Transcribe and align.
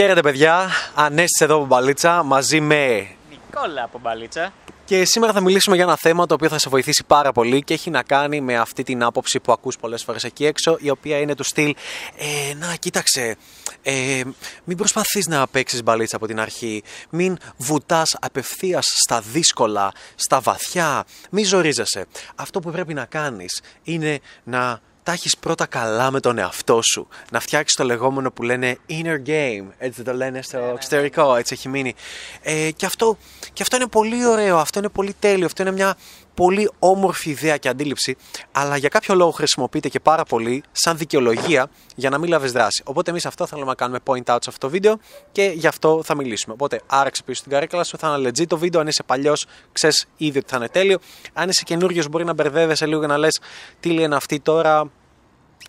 Χαίρετε 0.00 0.20
παιδιά, 0.20 0.68
Ανέστης 0.94 1.40
εδώ 1.40 1.56
από 1.56 1.66
Μπαλίτσα 1.66 2.22
μαζί 2.22 2.60
με 2.60 3.08
Νικόλα 3.30 3.82
από 3.82 3.98
Μπαλίτσα. 3.98 4.52
και 4.84 5.04
σήμερα 5.04 5.32
θα 5.32 5.40
μιλήσουμε 5.40 5.76
για 5.76 5.84
ένα 5.84 5.96
θέμα 5.96 6.26
το 6.26 6.34
οποίο 6.34 6.48
θα 6.48 6.58
σε 6.58 6.68
βοηθήσει 6.68 7.04
πάρα 7.06 7.32
πολύ 7.32 7.62
και 7.62 7.74
έχει 7.74 7.90
να 7.90 8.02
κάνει 8.02 8.40
με 8.40 8.58
αυτή 8.58 8.82
την 8.82 9.02
άποψη 9.02 9.40
που 9.40 9.52
ακούς 9.52 9.76
πολλές 9.76 10.02
φορές 10.02 10.24
εκεί 10.24 10.46
έξω 10.46 10.76
η 10.80 10.90
οποία 10.90 11.18
είναι 11.18 11.34
του 11.34 11.44
στυλ 11.44 11.74
ε, 12.16 12.54
να 12.54 12.74
κοίταξε 12.74 13.36
ε, 13.82 14.22
μην 14.64 14.76
προσπαθείς 14.76 15.26
να 15.26 15.46
παίξεις 15.46 15.82
μπαλίτσα 15.82 16.16
από 16.16 16.26
την 16.26 16.40
αρχή. 16.40 16.82
Μην 17.10 17.36
βουτάς 17.56 18.16
απευθείας 18.20 18.86
στα 19.04 19.20
δύσκολα, 19.20 19.92
στα 20.14 20.40
βαθιά. 20.40 21.04
Μην 21.30 21.44
ζορίζεσαι. 21.44 22.06
Αυτό 22.34 22.60
που 22.60 22.70
πρέπει 22.70 22.94
να 22.94 23.04
κάνεις 23.04 23.60
είναι 23.82 24.18
να 24.44 24.80
τα 25.02 25.12
έχεις 25.12 25.36
πρώτα 25.36 25.66
καλά 25.66 26.10
με 26.10 26.20
τον 26.20 26.38
εαυτό 26.38 26.80
σου. 26.82 27.08
Να 27.30 27.40
φτιάξεις 27.40 27.76
το 27.76 27.84
λεγόμενο 27.84 28.30
που 28.30 28.42
λένε 28.42 28.78
inner 28.88 29.28
game. 29.28 29.66
Έτσι 29.78 30.02
το 30.02 30.12
λένε 30.12 30.42
στο 30.42 30.58
εξωτερικό, 30.58 31.34
έτσι 31.34 31.54
έχει 31.54 31.68
μείνει. 31.68 31.94
Ε, 32.42 32.70
και, 32.76 32.86
αυτό, 32.86 33.16
και 33.52 33.62
αυτό 33.62 33.76
είναι 33.76 33.86
πολύ 33.86 34.26
ωραίο, 34.26 34.58
αυτό 34.58 34.78
είναι 34.78 34.88
πολύ 34.88 35.14
τέλειο, 35.18 35.46
αυτό 35.46 35.62
είναι 35.62 35.72
μια 35.72 35.96
πολύ 36.34 36.70
όμορφη 36.78 37.30
ιδέα 37.30 37.56
και 37.56 37.68
αντίληψη, 37.68 38.16
αλλά 38.52 38.76
για 38.76 38.88
κάποιο 38.88 39.14
λόγο 39.14 39.30
χρησιμοποιείται 39.30 39.88
και 39.88 40.00
πάρα 40.00 40.24
πολύ 40.24 40.62
σαν 40.72 40.96
δικαιολογία 40.96 41.70
για 41.94 42.10
να 42.10 42.18
μην 42.18 42.28
λάβεις 42.28 42.52
δράση. 42.52 42.82
Οπότε 42.84 43.10
εμείς 43.10 43.26
αυτό 43.26 43.46
θέλουμε 43.46 43.66
να 43.66 43.74
κάνουμε 43.74 43.98
point 44.04 44.16
out 44.16 44.38
σε 44.40 44.48
αυτό 44.48 44.58
το 44.58 44.68
βίντεο 44.68 44.98
και 45.32 45.52
γι' 45.54 45.66
αυτό 45.66 46.02
θα 46.04 46.16
μιλήσουμε. 46.16 46.54
Οπότε 46.54 46.80
άραξε 46.86 47.22
πίσω 47.22 47.38
στην 47.38 47.52
καρέκλα 47.52 47.84
σου, 47.84 47.96
θα 47.98 48.16
είναι 48.18 48.28
legit 48.28 48.46
το 48.46 48.58
βίντεο. 48.58 48.80
Αν 48.80 48.86
είσαι 48.86 49.02
παλιός, 49.02 49.46
ξέρεις 49.72 50.06
ήδη 50.16 50.38
ότι 50.38 50.46
θα 50.50 50.56
είναι 50.56 50.68
τέλειο. 50.68 50.98
Αν 51.32 51.48
είσαι 51.48 51.62
καινούριο, 51.64 52.04
μπορεί 52.10 52.24
να 52.24 52.32
μπερδεύεσαι 52.32 52.86
λίγο 52.86 53.00
και 53.00 53.06
να 53.06 53.18
λες 53.18 53.40
τι 53.80 53.90
λένε 53.90 54.16
αυτοί 54.16 54.40
τώρα, 54.40 54.90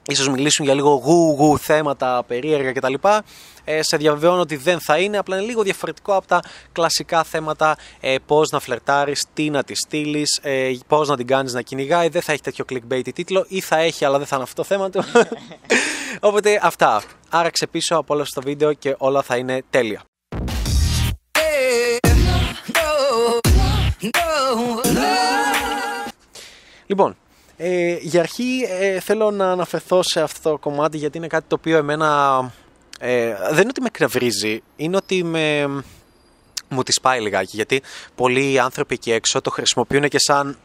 ίσως 0.05 0.29
μιλήσουν 0.29 0.65
για 0.65 0.73
λίγο 0.73 0.89
γου-γου 0.89 1.57
θέματα 1.57 2.23
περίεργα 2.27 2.71
κτλ. 2.71 2.93
Ε, 3.63 3.83
σε 3.83 3.97
διαβεβαιώνω 3.97 4.41
ότι 4.41 4.55
δεν 4.55 4.79
θα 4.79 4.97
είναι, 4.97 5.17
απλά 5.17 5.37
είναι 5.37 5.45
λίγο 5.45 5.63
διαφορετικό 5.63 6.15
από 6.15 6.27
τα 6.27 6.41
κλασικά 6.71 7.23
θέματα 7.23 7.77
ε, 7.99 8.15
πώς 8.25 8.49
να 8.49 8.59
φλερτάρεις, 8.59 9.25
τι 9.33 9.49
να 9.49 9.63
τη 9.63 9.75
στείλει, 9.75 10.23
ε, 10.41 10.71
πώς 10.87 11.07
να 11.07 11.17
την 11.17 11.27
κάνεις 11.27 11.53
να 11.53 11.61
κυνηγάει, 11.61 12.09
δεν 12.09 12.21
θα 12.21 12.31
έχει 12.31 12.41
τέτοιο 12.41 12.65
clickbait 12.69 13.13
τίτλο 13.13 13.45
ή 13.47 13.59
θα 13.59 13.77
έχει 13.77 14.05
αλλά 14.05 14.17
δεν 14.17 14.27
θα 14.27 14.35
είναι 14.35 14.43
αυτό 14.43 14.61
το 14.61 14.67
θέμα 14.67 14.89
του. 14.89 15.03
Οπότε 16.19 16.59
αυτά. 16.63 17.03
Άραξε 17.29 17.67
πίσω, 17.67 17.95
απόλαυσε 17.95 18.31
το 18.35 18.41
βίντεο 18.41 18.73
και 18.73 18.95
όλα 18.97 19.21
θα 19.21 19.37
είναι 19.37 19.63
τέλεια. 19.69 20.01
Λοιπόν, 26.85 27.15
ε, 27.63 27.97
για 28.01 28.19
αρχή 28.19 28.65
ε, 28.79 28.99
θέλω 28.99 29.31
να 29.31 29.51
αναφερθώ 29.51 30.03
σε 30.03 30.21
αυτό 30.21 30.49
το 30.49 30.57
κομμάτι 30.57 30.97
γιατί 30.97 31.17
είναι 31.17 31.27
κάτι 31.27 31.45
το 31.47 31.55
οποίο 31.59 31.77
εμένα 31.77 32.39
ε, 32.99 33.27
δεν 33.27 33.59
είναι 33.59 33.69
ότι 33.69 33.81
με 33.81 33.89
κρευρίζει, 33.89 34.63
είναι 34.75 34.95
ότι 34.95 35.23
με, 35.23 35.67
μου 36.69 36.83
τη 36.83 36.93
πάει 37.01 37.21
λιγάκι 37.21 37.55
γιατί 37.55 37.81
πολλοί 38.15 38.59
άνθρωποι 38.59 38.93
εκεί 38.93 39.11
έξω 39.11 39.41
το 39.41 39.49
χρησιμοποιούν 39.49 40.07
και 40.07 40.19
σαν 40.19 40.57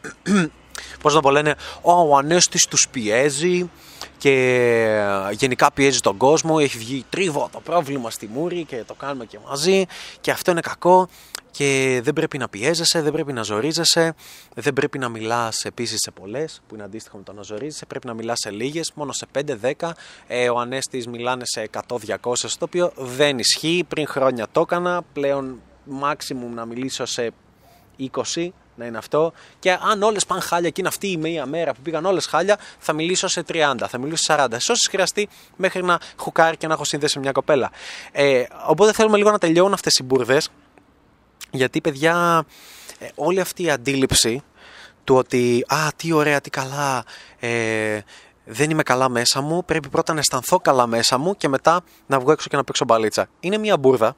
πώς 1.00 1.14
να 1.14 1.20
πω 1.20 1.30
λένε 1.30 1.54
ο 1.82 2.16
Ανέστης 2.16 2.66
τους 2.66 2.88
πιέζει 2.88 3.70
και 4.18 4.32
γενικά 5.30 5.72
πιέζει 5.72 6.00
τον 6.00 6.16
κόσμο 6.16 6.56
έχει 6.60 6.78
βγει 6.78 7.04
τρίβο 7.10 7.48
το 7.52 7.60
πρόβλημα 7.60 8.10
στη 8.10 8.30
μούρη 8.32 8.64
και 8.64 8.84
το 8.86 8.94
κάνουμε 8.94 9.24
και 9.24 9.38
μαζί 9.48 9.84
και 10.20 10.30
αυτό 10.30 10.50
είναι 10.50 10.60
κακό 10.60 11.08
και 11.56 12.00
δεν 12.02 12.12
πρέπει 12.12 12.38
να 12.38 12.48
πιέζεσαι, 12.48 13.02
δεν 13.02 13.12
πρέπει 13.12 13.32
να 13.32 13.42
ζορίζεσαι, 13.42 14.14
δεν 14.54 14.72
πρέπει 14.72 14.98
να 14.98 15.08
μιλάς 15.08 15.64
επίσης 15.64 16.00
σε 16.00 16.10
πολλές, 16.10 16.62
που 16.66 16.74
είναι 16.74 16.84
αντίστοιχο 16.84 17.16
με 17.16 17.22
το 17.22 17.32
να 17.32 17.42
ζορίζεσαι, 17.42 17.86
πρέπει 17.86 18.06
να 18.06 18.14
μιλάς 18.14 18.38
σε 18.38 18.50
λίγες, 18.50 18.92
μόνο 18.94 19.12
σε 19.12 19.26
5-10. 19.32 19.94
Ε, 20.26 20.50
ο 20.50 20.58
Ανέστης 20.58 21.06
μιλάνε 21.06 21.42
σε 21.44 21.68
100-200, 21.88 22.56
το 22.58 22.64
οποίο 22.64 22.92
δεν 22.96 23.38
ισχύει. 23.38 23.84
Πριν 23.88 24.06
χρόνια 24.06 24.46
το 24.52 24.60
έκανα, 24.60 25.02
πλέον 25.12 25.60
maximum 26.02 26.54
να 26.54 26.64
μιλήσω 26.64 27.04
σε 27.04 27.32
20, 28.34 28.48
να 28.76 28.86
είναι 28.86 28.98
αυτό. 28.98 29.32
Και 29.58 29.78
αν 29.90 30.02
όλες 30.02 30.26
πάνε 30.26 30.40
χάλια 30.40 30.68
και 30.68 30.80
είναι 30.80 30.88
αυτή 30.88 31.10
η 31.10 31.16
μία 31.16 31.46
μέρα 31.46 31.74
που 31.74 31.80
πήγαν 31.82 32.04
όλες 32.04 32.26
χάλια, 32.26 32.58
θα 32.78 32.92
μιλήσω 32.92 33.28
σε 33.28 33.44
30, 33.48 33.74
θα 33.88 33.98
μιλήσω 33.98 34.22
σε 34.22 34.32
40. 34.32 34.46
Σε 34.56 34.72
όσες 34.72 34.88
χρειαστεί 34.90 35.28
μέχρι 35.56 35.82
να 35.82 36.00
χουκάρει 36.16 36.56
και 36.56 36.66
να 36.66 36.72
έχω 36.72 36.84
σύνδεση 36.84 37.16
με 37.16 37.22
μια 37.22 37.32
κοπέλα. 37.32 37.70
Ε, 38.12 38.44
οπότε 38.66 38.92
θέλουμε 38.92 39.16
λίγο 39.16 39.30
να 39.30 39.38
τελειώνουν 39.38 39.72
αυτές 39.72 39.96
οι 39.96 40.02
μπουρδες 40.02 40.50
γιατί, 41.50 41.80
παιδιά, 41.80 42.44
ε, 42.98 43.06
όλη 43.14 43.40
αυτή 43.40 43.62
η 43.62 43.70
αντίληψη 43.70 44.42
του 45.04 45.14
ότι 45.14 45.64
«Α, 45.68 45.76
τι 45.96 46.12
ωραία, 46.12 46.40
τι 46.40 46.50
καλά, 46.50 47.04
ε, 47.38 48.00
δεν 48.44 48.70
είμαι 48.70 48.82
καλά 48.82 49.08
μέσα 49.08 49.40
μου, 49.40 49.64
πρέπει 49.64 49.88
πρώτα 49.88 50.12
να 50.12 50.18
αισθανθώ 50.18 50.58
καλά 50.58 50.86
μέσα 50.86 51.18
μου 51.18 51.36
και 51.36 51.48
μετά 51.48 51.80
να 52.06 52.20
βγω 52.20 52.32
έξω 52.32 52.48
και 52.48 52.56
να 52.56 52.64
παίξω 52.64 52.84
μπαλίτσα». 52.84 53.28
Είναι 53.40 53.58
μια 53.58 53.76
μπουρδα 53.76 54.16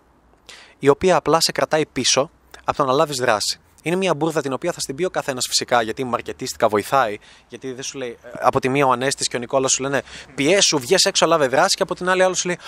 η 0.79 0.89
οποία 0.89 1.17
απλά 1.17 1.41
σε 1.41 1.53
κρατάει 1.53 1.87
πίσω 1.87 2.31
από 2.65 2.77
το 2.77 2.85
να 2.85 2.93
λάβεις 2.93 3.17
δράση. 3.17 3.61
Είναι 3.88 3.97
μια 3.97 4.15
μπουρδα 4.15 4.41
την 4.41 4.53
οποία 4.53 4.72
θα 4.72 4.81
στην 4.81 4.94
πει 4.94 5.04
ο 5.04 5.10
καθένας 5.10 5.47
φυσικά, 5.49 5.82
γιατί 5.82 6.04
μαρκετίστικα 6.04 6.69
βοηθάει. 6.69 7.19
Γιατί 7.49 7.72
δεν 7.72 7.82
σου 7.82 7.99
λέει, 7.99 8.19
ε, 8.22 8.28
από 8.41 8.60
τη 8.60 8.69
μία 8.69 8.87
ο 8.87 8.91
Ανέστης 8.91 9.28
και 9.28 9.37
ο 9.37 9.38
Νικόλα 9.38 9.69
σου 9.69 9.82
λένε 9.82 10.03
πιέσου, 10.34 10.78
βγες 10.78 11.04
έξω, 11.04 11.26
λάβε 11.26 11.47
δράση, 11.47 11.76
και 11.76 11.82
από 11.82 11.94
την 11.94 12.09
άλλη 12.09 12.22
άλλος 12.22 12.38
σου 12.38 12.47
λέει, 12.47 12.59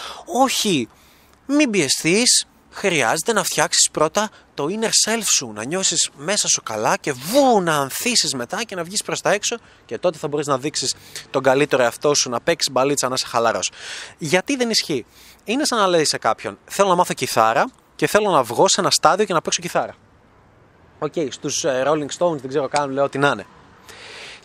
Όχι, 0.43 0.89
μην 1.47 1.71
πιεστείς, 1.71 2.47
χρειάζεται 2.71 3.33
να 3.33 3.43
φτιάξεις 3.43 3.91
πρώτα 3.91 4.31
το 4.55 4.67
inner 4.71 5.09
self 5.09 5.23
σου, 5.37 5.53
να 5.55 5.65
νιώσεις 5.65 6.11
μέσα 6.17 6.49
σου 6.49 6.63
καλά 6.63 6.97
και 6.97 7.13
βου 7.13 7.63
να 7.63 7.77
ανθίσεις 7.77 8.35
μετά 8.35 8.65
και 8.65 8.75
να 8.75 8.85
βγεις 8.85 9.03
προς 9.03 9.21
τα 9.21 9.31
έξω 9.31 9.57
και 9.85 9.99
τότε 9.99 10.19
θα 10.19 10.29
μπορείς 10.29 10.47
να 10.47 10.59
δείξεις 10.59 10.95
τον 11.31 11.43
καλύτερο 11.43 11.83
εαυτό 11.83 12.15
σου, 12.15 12.31
να 12.31 12.41
παίξεις 12.41 12.73
μπαλίτσα, 12.73 13.09
να 13.09 13.15
είσαι 13.15 13.27
χαλαρός. 13.27 13.71
Γιατί 14.19 14.57
δεν 14.57 14.71
ισχύει. 14.71 15.07
Είναι 15.45 15.65
σαν 15.65 15.79
να 15.79 15.87
λέει 15.87 16.05
σε 16.05 16.19
κάποιον, 16.19 16.59
θέλω 16.65 16.89
να 16.89 16.95
μάθω 16.95 17.15
κιθάρα 17.15 17.71
και 17.97 18.07
θέλω 18.07 18.31
να 18.31 18.43
βγω 18.43 18.69
σε 18.69 18.81
ένα 18.81 18.91
στάδιο 18.91 19.25
και 19.25 19.33
να 19.33 19.41
παίξω 19.41 19.61
κιθάρα. 19.61 19.95
OK, 21.03 21.13
okay, 21.17 21.27
στους 21.31 21.65
ε, 21.65 21.83
Rolling 21.87 22.09
Stones 22.19 22.37
δεν 22.41 22.49
ξέρω 22.49 22.69
καν, 22.69 22.91
λέω 22.91 23.09
τι 23.09 23.19
να 23.19 23.29
είναι. 23.29 23.47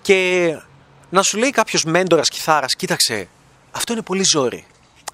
Και 0.02 0.50
να 1.10 1.22
σου 1.22 1.38
λέει 1.38 1.50
κάποιος 1.50 1.84
μέντορας 1.84 2.30
κιθάρας, 2.30 2.76
κοίταξε, 2.76 3.28
αυτό 3.72 3.94
είναι 3.94 4.02
πολύ 4.02 4.24
ζόρι 4.24 4.66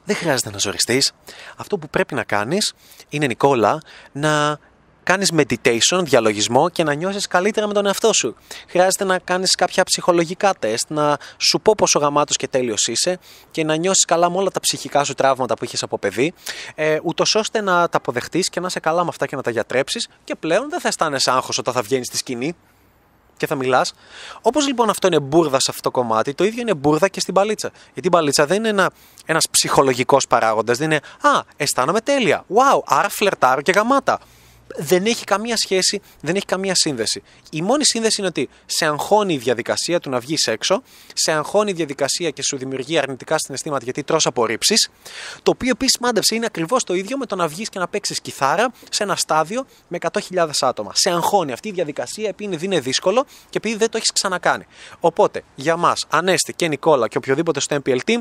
δεν 0.05 0.15
χρειάζεται 0.15 0.49
να 0.49 0.57
ζοριστείς. 0.57 1.11
Αυτό 1.55 1.77
που 1.77 1.89
πρέπει 1.89 2.15
να 2.15 2.23
κάνεις 2.23 2.73
είναι, 3.09 3.27
Νικόλα, 3.27 3.81
να 4.11 4.59
κάνεις 5.03 5.31
meditation, 5.35 6.01
διαλογισμό 6.03 6.69
και 6.69 6.83
να 6.83 6.93
νιώσεις 6.93 7.27
καλύτερα 7.27 7.67
με 7.67 7.73
τον 7.73 7.85
εαυτό 7.85 8.13
σου. 8.13 8.35
Χρειάζεται 8.67 9.03
να 9.03 9.19
κάνεις 9.19 9.55
κάποια 9.55 9.83
ψυχολογικά 9.83 10.53
τεστ, 10.59 10.89
να 10.89 11.17
σου 11.37 11.61
πω 11.61 11.73
πόσο 11.77 11.99
γαμάτος 11.99 12.35
και 12.35 12.47
τέλειος 12.47 12.87
είσαι 12.87 13.19
και 13.51 13.63
να 13.63 13.75
νιώσεις 13.75 14.05
καλά 14.05 14.29
με 14.29 14.37
όλα 14.37 14.49
τα 14.49 14.59
ψυχικά 14.59 15.03
σου 15.03 15.13
τραύματα 15.13 15.53
που 15.53 15.65
είχες 15.65 15.83
από 15.83 15.97
παιδί, 15.97 16.33
ε, 16.75 16.97
ούτως 17.03 17.35
ώστε 17.35 17.61
να 17.61 17.89
τα 17.89 17.97
αποδεχτείς 17.97 18.49
και 18.49 18.59
να 18.59 18.67
είσαι 18.67 18.79
καλά 18.79 19.03
με 19.03 19.09
αυτά 19.09 19.25
και 19.25 19.35
να 19.35 19.41
τα 19.41 19.51
γιατρέψεις 19.51 20.07
και 20.23 20.35
πλέον 20.35 20.69
δεν 20.69 20.79
θα 20.79 20.87
αισθάνεσαι 20.87 21.31
άγχος 21.31 21.57
όταν 21.57 21.73
θα 21.73 21.81
βγαίνεις 21.81 22.07
στη 22.07 22.17
σκηνή 22.17 22.55
και 23.37 23.47
θα 23.47 23.55
μιλάς. 23.55 23.93
Όπως 24.41 24.67
λοιπόν 24.67 24.89
αυτό 24.89 25.07
είναι 25.07 25.19
μπουρδα 25.19 25.59
σε 25.59 25.67
αυτό 25.69 25.81
το 25.81 25.91
κομμάτι, 25.91 26.33
το 26.33 26.43
ίδιο 26.43 26.61
είναι 26.61 26.73
μπουρδα 26.73 27.07
και 27.07 27.19
στην 27.19 27.33
παλίτσα. 27.33 27.71
Γιατί 27.93 28.07
η 28.07 28.11
παλίτσα 28.11 28.45
δεν 28.45 28.57
είναι 28.57 28.69
ένα 28.69 28.91
ένας 29.25 29.49
ψυχολογικός 29.51 30.27
παράγοντας. 30.27 30.77
Δεν 30.77 30.91
είναι 30.91 31.01
Α, 31.21 31.41
αισθάνομαι 31.57 32.01
τέλεια. 32.01 32.45
Wow, 32.53 32.79
άρα 32.85 33.09
φλερτάρω 33.09 33.61
και 33.61 33.71
γαμάτα 33.71 34.19
δεν 34.77 35.05
έχει 35.05 35.23
καμία 35.23 35.57
σχέση, 35.57 36.01
δεν 36.21 36.35
έχει 36.35 36.45
καμία 36.45 36.75
σύνδεση. 36.75 37.23
Η 37.51 37.61
μόνη 37.61 37.85
σύνδεση 37.85 38.15
είναι 38.19 38.27
ότι 38.27 38.49
σε 38.65 38.85
αγχώνει 38.85 39.33
η 39.33 39.37
διαδικασία 39.37 39.99
του 39.99 40.09
να 40.09 40.19
βγεις 40.19 40.47
έξω, 40.47 40.81
σε 41.13 41.31
αγχώνει 41.31 41.69
η 41.69 41.73
διαδικασία 41.73 42.29
και 42.29 42.43
σου 42.43 42.57
δημιουργεί 42.57 42.97
αρνητικά 42.97 43.37
συναισθήματα 43.39 43.83
γιατί 43.83 44.03
τρως 44.03 44.25
απορρίψεις. 44.25 44.89
Το 45.43 45.51
οποίο 45.51 45.69
επίσης 45.69 45.97
μάντεψε 45.99 46.35
είναι 46.35 46.45
ακριβώς 46.45 46.83
το 46.83 46.93
ίδιο 46.93 47.17
με 47.17 47.25
το 47.25 47.35
να 47.35 47.47
βγεις 47.47 47.69
και 47.69 47.79
να 47.79 47.87
παίξεις 47.87 48.21
κιθάρα 48.21 48.73
σε 48.89 49.03
ένα 49.03 49.15
στάδιο 49.15 49.65
με 49.87 49.97
100.000 50.11 50.49
άτομα. 50.59 50.91
Σε 50.95 51.09
αγχώνει 51.09 51.51
αυτή 51.51 51.67
η 51.67 51.71
διαδικασία 51.71 52.29
επειδή 52.29 52.65
είναι 52.65 52.79
δύσκολο 52.79 53.25
και 53.49 53.57
επειδή 53.57 53.75
δεν 53.75 53.89
το 53.89 53.97
έχεις 53.97 54.11
ξανακάνει. 54.11 54.65
Οπότε 54.99 55.43
για 55.55 55.77
μας, 55.77 56.05
Ανέστη 56.09 56.53
και 56.53 56.67
Νικόλα 56.67 57.07
και 57.07 57.17
οποιοδήποτε 57.17 57.59
στο 57.59 57.81
MPL 57.85 57.99
team, 58.05 58.19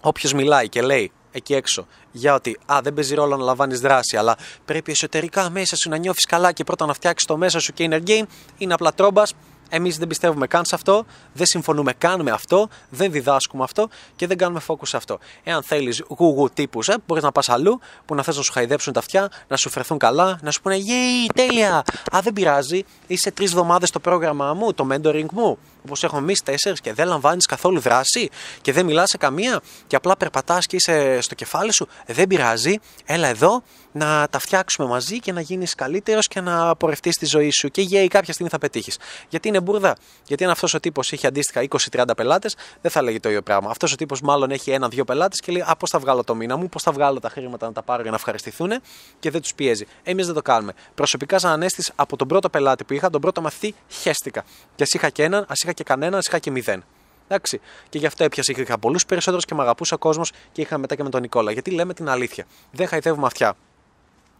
όποιος 0.00 0.32
μιλάει 0.32 0.68
και 0.68 0.82
λέει 0.82 1.12
εκεί 1.34 1.54
έξω 1.54 1.86
για 2.12 2.34
ότι 2.34 2.58
α, 2.72 2.78
δεν 2.82 2.94
παίζει 2.94 3.14
ρόλο 3.14 3.36
να 3.36 3.44
λαμβάνεις 3.44 3.80
δράση, 3.80 4.16
αλλά 4.16 4.36
πρέπει 4.64 4.90
εσωτερικά 4.90 5.50
μέσα 5.50 5.76
σου 5.76 5.88
να 5.88 5.96
νιώθεις 5.96 6.24
καλά 6.24 6.52
και 6.52 6.64
πρώτα 6.64 6.86
να 6.86 6.92
φτιάξεις 6.92 7.26
το 7.26 7.36
μέσα 7.36 7.60
σου 7.60 7.72
και 7.72 7.88
inner 7.90 8.08
game, 8.08 8.24
είναι 8.58 8.74
απλά 8.74 8.92
τρόμπας. 8.92 9.34
Εμείς 9.68 9.98
δεν 9.98 10.08
πιστεύουμε 10.08 10.46
καν 10.46 10.64
σε 10.64 10.74
αυτό, 10.74 11.04
δεν 11.32 11.46
συμφωνούμε 11.46 11.92
καν 11.92 12.22
με 12.22 12.30
αυτό, 12.30 12.68
δεν 12.90 13.10
διδάσκουμε 13.12 13.62
αυτό 13.62 13.88
και 14.16 14.26
δεν 14.26 14.36
κάνουμε 14.36 14.60
focus 14.66 14.86
σε 14.86 14.96
αυτό. 14.96 15.18
Εάν 15.44 15.62
θέλεις 15.62 16.02
γουγου 16.08 16.50
τύπους, 16.54 16.88
ε, 16.88 16.96
μπορείς 17.06 17.22
να 17.22 17.32
πας 17.32 17.48
αλλού 17.48 17.80
που 18.04 18.14
να 18.14 18.22
θες 18.22 18.36
να 18.36 18.42
σου 18.42 18.52
χαϊδέψουν 18.52 18.92
τα 18.92 18.98
αυτιά, 18.98 19.30
να 19.48 19.56
σου 19.56 19.70
φερθούν 19.70 19.98
καλά, 19.98 20.38
να 20.42 20.50
σου 20.50 20.60
πούνε 20.60 20.76
Γεια, 20.76 20.96
τέλεια! 21.34 21.84
Α, 22.16 22.20
δεν 22.22 22.32
πειράζει, 22.32 22.84
είσαι 23.06 23.30
τρεις 23.30 23.50
εβδομάδες 23.50 23.88
στο 23.88 24.00
πρόγραμμά 24.00 24.54
μου, 24.54 24.74
το 24.74 24.86
mentoring 24.90 25.30
μου. 25.32 25.58
Όπως 25.84 26.04
έχουμε 26.04 26.20
εμείς 26.20 26.42
τέσσερι 26.42 26.76
και 26.76 26.92
δεν 26.92 27.08
λαμβάνεις 27.08 27.46
καθόλου 27.46 27.80
δράση 27.80 28.30
και 28.60 28.72
δεν 28.72 28.86
μιλάς 28.86 29.10
σε 29.10 29.16
καμία 29.16 29.60
και 29.86 29.96
απλά 29.96 30.16
περπατάς 30.16 30.66
και 30.66 30.76
είσαι 30.76 31.20
στο 31.20 31.34
κεφάλι 31.34 31.72
σου, 31.72 31.88
δεν 32.06 32.26
πειράζει. 32.26 32.74
Έλα 33.04 33.28
εδώ 33.28 33.62
να 33.92 34.28
τα 34.30 34.38
φτιάξουμε 34.38 34.88
μαζί 34.88 35.20
και 35.20 35.32
να 35.32 35.40
γίνεις 35.40 35.74
καλύτερος 35.74 36.28
και 36.28 36.40
να 36.40 36.76
πορευτείς 36.76 37.16
τη 37.16 37.26
ζωή 37.26 37.50
σου. 37.50 37.68
Και 37.68 37.82
γέι 37.82 38.08
κάποια 38.08 38.32
στιγμή 38.32 38.50
θα 38.50 38.58
πετύχεις. 38.58 38.98
Γιατί 39.28 39.48
είναι 39.48 39.60
μπουρδα. 39.60 39.96
Γιατί 40.26 40.44
αν 40.44 40.50
αυτός 40.50 40.74
ο 40.74 40.80
τύπος 40.80 41.12
είχε 41.12 41.26
αντίστοιχα 41.26 41.66
20-30 41.90 42.04
πελάτες, 42.16 42.56
δεν 42.80 42.90
θα 42.90 43.02
λέγει 43.02 43.20
το 43.20 43.28
ίδιο 43.28 43.42
πράγμα. 43.42 43.70
Αυτός 43.70 43.92
ο 43.92 43.96
τύπος 43.96 44.20
μάλλον 44.20 44.50
έχει 44.50 44.70
ένα-δύο 44.70 45.04
πελάτες 45.04 45.40
και 45.40 45.52
λέει 45.52 45.64
Α, 45.66 45.76
πώς 45.76 45.90
θα 45.90 45.98
βγάλω 45.98 46.24
το 46.24 46.34
μήνα 46.34 46.56
μου, 46.56 46.68
πώς 46.68 46.82
θα 46.82 46.92
βγάλω 46.92 47.20
τα 47.20 47.28
χρήματα 47.28 47.66
να 47.66 47.72
τα 47.72 47.82
πάρω 47.82 48.02
για 48.02 48.10
να 48.10 48.16
ευχαριστηθούν 48.16 48.70
και 49.18 49.30
δεν 49.30 49.40
τους 49.40 49.54
πιέζει. 49.54 49.86
Εμείς 50.02 50.26
δεν 50.26 50.34
το 50.34 50.42
κάνουμε. 50.42 50.72
Προσωπικά, 50.94 51.38
σαν 51.38 51.50
ανέστης 51.50 51.92
από 51.94 52.16
τον 52.16 52.28
πρώτο 52.28 52.48
πελάτη 52.48 52.84
που 52.84 52.92
είχα, 52.92 53.10
τον 53.10 53.20
πρώτο 53.20 53.40
μαθητή, 53.40 53.74
χέστηκα. 53.88 54.44
Και 54.74 54.82
ας 54.82 54.92
είχα 54.92 55.08
και 55.08 55.22
έναν, 55.22 55.44
ας 55.48 55.62
είχα 55.62 55.72
και 55.74 55.84
κανέναν, 55.84 56.14
α 56.14 56.22
είχα 56.26 56.38
και 56.38 56.50
μηδέν. 56.50 56.84
Εντάξει. 57.28 57.60
Και 57.88 57.98
γι' 57.98 58.06
αυτό 58.06 58.24
έπιασε. 58.24 58.52
Είχα 58.56 58.78
πολλούς 58.78 59.06
περισσότερους 59.06 59.44
και 59.44 59.54
με 59.54 59.62
αγαπούσα 59.62 59.96
κόσμος 59.96 60.32
και 60.52 60.60
είχα 60.60 60.78
μετά 60.78 60.94
και 60.94 61.02
με 61.02 61.10
τον 61.10 61.20
Νικόλα. 61.20 61.52
Γιατί 61.52 61.70
λέμε 61.70 61.94
την 61.94 62.08
αλήθεια. 62.08 62.46
Δεν 62.70 62.86
χαϊδεύουμε 62.86 63.26
αυτιά. 63.26 63.54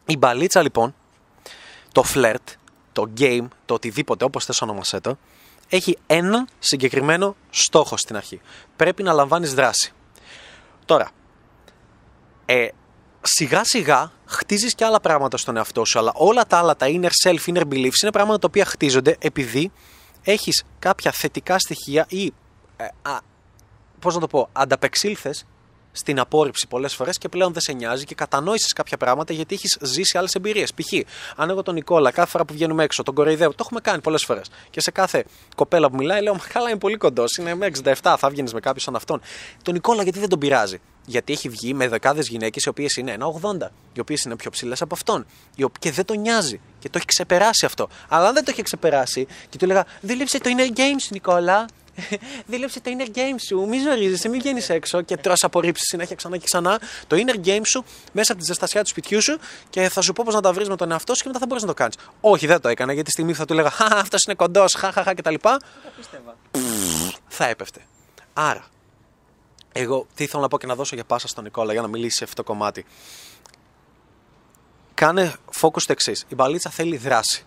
Η 0.07 0.17
μπαλίτσα 0.17 0.63
λοιπόν, 0.63 0.95
το 1.93 2.03
φλερτ, 2.03 2.49
το 2.93 3.11
game, 3.19 3.47
το 3.65 3.75
οτιδήποτε 3.75 4.25
όπως 4.25 4.45
θες 4.45 4.61
ονομασέ 4.63 5.01
το, 5.01 5.19
έχει 5.69 5.99
έναν 6.07 6.49
συγκεκριμένο 6.59 7.37
στόχο 7.51 7.97
στην 7.97 8.17
αρχή. 8.17 8.41
Πρέπει 8.77 9.03
να 9.03 9.13
λαμβάνεις 9.13 9.55
δράση. 9.55 9.93
Τώρα, 10.85 11.11
ε, 12.47 12.69
σιγά 13.21 13.61
σιγά 13.65 14.13
χτίζεις 14.27 14.75
και 14.75 14.85
άλλα 14.85 15.01
πράγματα 15.01 15.37
στον 15.37 15.57
εαυτό 15.57 15.85
σου, 15.85 15.99
αλλά 15.99 16.13
όλα 16.15 16.47
τα 16.47 16.59
άλλα, 16.59 16.77
τα 16.77 16.87
inner 16.89 17.11
self, 17.25 17.55
inner 17.55 17.63
beliefs, 17.63 18.03
είναι 18.03 18.13
πράγματα 18.13 18.39
τα 18.39 18.47
οποία 18.47 18.65
χτίζονται 18.65 19.17
επειδή 19.21 19.73
έχεις 20.25 20.65
κάποια 20.79 21.13
θετικά 21.13 21.59
στοιχεία 21.59 22.07
ή. 22.09 22.33
Ε, 22.77 22.87
Πώς 24.01 24.15
να 24.15 24.21
το 24.21 24.27
πω, 24.27 24.49
ανταπεξήλθες 24.53 25.47
στην 25.97 26.21
απόρριψη 26.21 26.67
πολλές 26.67 26.95
φορές 26.95 27.19
και 27.19 27.29
πλέον 27.29 27.53
δεν 27.53 27.63
σε 27.63 27.73
νοιάζει 27.73 28.05
και 28.05 28.15
κατανόησες 28.15 28.73
κάποια 28.73 28.97
πράγματα 28.97 29.33
γιατί 29.33 29.55
έχεις 29.55 29.79
ζήσει 29.81 30.19
άλλες 30.19 30.35
εμπειρίες. 30.35 30.75
Π.χ. 30.75 30.93
αν 31.37 31.51
εγώ 31.51 31.63
τον 31.63 31.75
Νικόλα 31.75 32.11
κάθε 32.11 32.31
φορά 32.31 32.45
που 32.45 32.53
βγαίνουμε 32.53 32.85
έξω, 32.85 33.03
τον 33.03 33.15
κοροϊδεύω, 33.15 33.51
το 33.51 33.57
έχουμε 33.61 33.81
κάνει 33.81 34.01
πολλές 34.01 34.25
φορές. 34.25 34.51
Και 34.71 34.81
σε 34.81 34.91
κάθε 34.91 35.25
κοπέλα 35.57 35.91
που 35.91 35.97
μιλάει, 35.97 36.23
λέω 36.23 36.35
Μα 36.35 36.45
καλά 36.53 36.69
είναι 36.69 36.79
πολύ 36.79 36.97
κοντός, 36.97 37.37
είναι 37.37 37.55
με 37.55 37.67
67, 37.67 38.15
θα 38.19 38.29
βγαίνεις 38.29 38.53
με 38.53 38.61
κάποιον 38.61 38.81
σαν 38.85 38.97
αυτόν. 38.97 39.21
Τον 39.63 39.75
Νικόλα 39.75 40.03
γιατί 40.03 40.19
δεν 40.19 40.29
τον 40.29 40.39
πειράζει; 40.39 40.81
Γιατί 41.07 41.33
έχει 41.33 41.49
βγει 41.49 41.75
με 41.75 41.89
δεκάδες 41.89 42.29
γυναίκες 42.29 42.65
οι 42.65 42.69
οποίες 42.69 42.97
είναι 42.97 43.13
1,80, 43.13 43.71
οι 43.93 44.01
οποίες 44.01 44.23
είναι 44.23 44.37
πιο 44.37 44.51
ψηλές 44.51 44.83
από 44.83 44.95
αυτόν. 44.95 45.27
Και 45.79 45.91
δεν 45.91 46.05
τον 46.05 46.21
νοιάζει. 46.21 46.61
Και 46.79 46.89
το 46.89 46.97
έχει 46.97 47.07
ξεπεράσει 47.07 47.67
αυτό. 47.67 47.89
Αλλά 48.09 48.27
αν 48.29 48.35
δεν 48.35 48.45
το 48.45 48.51
έχει 48.51 48.63
ξεπεράσει 48.63 49.27
και 49.49 49.59
του 49.59 49.65
έλεγα 49.65 49.87
Δίλεψε 50.01 50.39
το 50.41 50.51
inner 50.57 50.79
games, 50.79 51.09
Νικόλα. 51.11 51.67
Δήλεψε 52.47 52.81
το 52.81 52.91
inner 52.97 53.17
game 53.17 53.37
σου. 53.47 53.67
Μη 53.69 53.79
ζορίζεσαι, 53.79 54.29
μην 54.29 54.41
βγαίνεις 54.41 54.69
έξω 54.69 55.03
και 55.03 55.17
τρώ 55.17 55.35
απορρίψεις 55.41 55.89
συνέχεια 55.89 56.17
ξανά 56.17 56.37
και 56.37 56.45
ξανά. 56.45 56.81
Το 57.07 57.17
inner 57.17 57.47
game 57.47 57.63
σου 57.65 57.85
μέσα 58.13 58.33
από 58.33 58.41
τη 58.41 58.47
ζεστασιά 58.47 58.83
του 58.83 58.89
σπιτιού 58.89 59.23
σου 59.23 59.39
και 59.71 59.89
θα 59.89 60.01
σου 60.01 60.13
πω 60.13 60.23
πώς 60.27 60.35
να 60.35 60.41
τα 60.41 60.53
βρεις 60.53 60.69
με 60.69 60.77
τον 60.77 60.91
εαυτό 60.91 61.15
σου 61.15 61.23
και 61.23 61.29
μετά 61.29 61.39
θα 61.41 61.47
μπορείς 61.47 61.63
να 61.63 61.69
το 61.69 61.75
κάνεις. 61.75 61.95
Όχι, 62.21 62.47
δεν 62.47 62.61
το 62.61 62.69
έκανα 62.69 62.93
γιατί 62.93 63.07
τη 63.07 63.13
στιγμή 63.13 63.33
που 63.33 63.39
θα 63.39 63.45
του 63.45 63.53
έλεγα 63.53 63.71
Χα, 63.71 63.87
αυτός 63.87 64.25
είναι 64.25 64.35
κοντός, 64.35 64.75
χαχαχά 64.75 65.15
κτλ. 65.15 65.35
Θα 67.29 67.47
έπεφτε. 67.47 67.81
Άρα, 68.33 68.65
εγώ 69.73 70.07
τι 70.15 70.25
ήθελα 70.25 70.43
να 70.43 70.49
πω 70.49 70.59
και 70.59 70.67
να 70.67 70.75
δώσω 70.75 70.95
για 70.95 71.05
πάσα 71.05 71.29
στον 71.29 71.45
Νικόλα 71.45 71.73
για 71.73 71.83
να 71.83 71.89
μιλήσει 71.89 72.17
σε 72.17 72.25
αυτό 72.25 72.43
το 72.43 72.49
κομμάτι. 72.49 72.85
Κάνε 74.95 75.35
focus 75.61 75.83
το 75.83 75.93
εξής. 75.93 76.25
Η 76.29 76.35
μπαλίτσα 76.35 76.71
θέλει 76.71 76.97
δράση. 76.97 77.45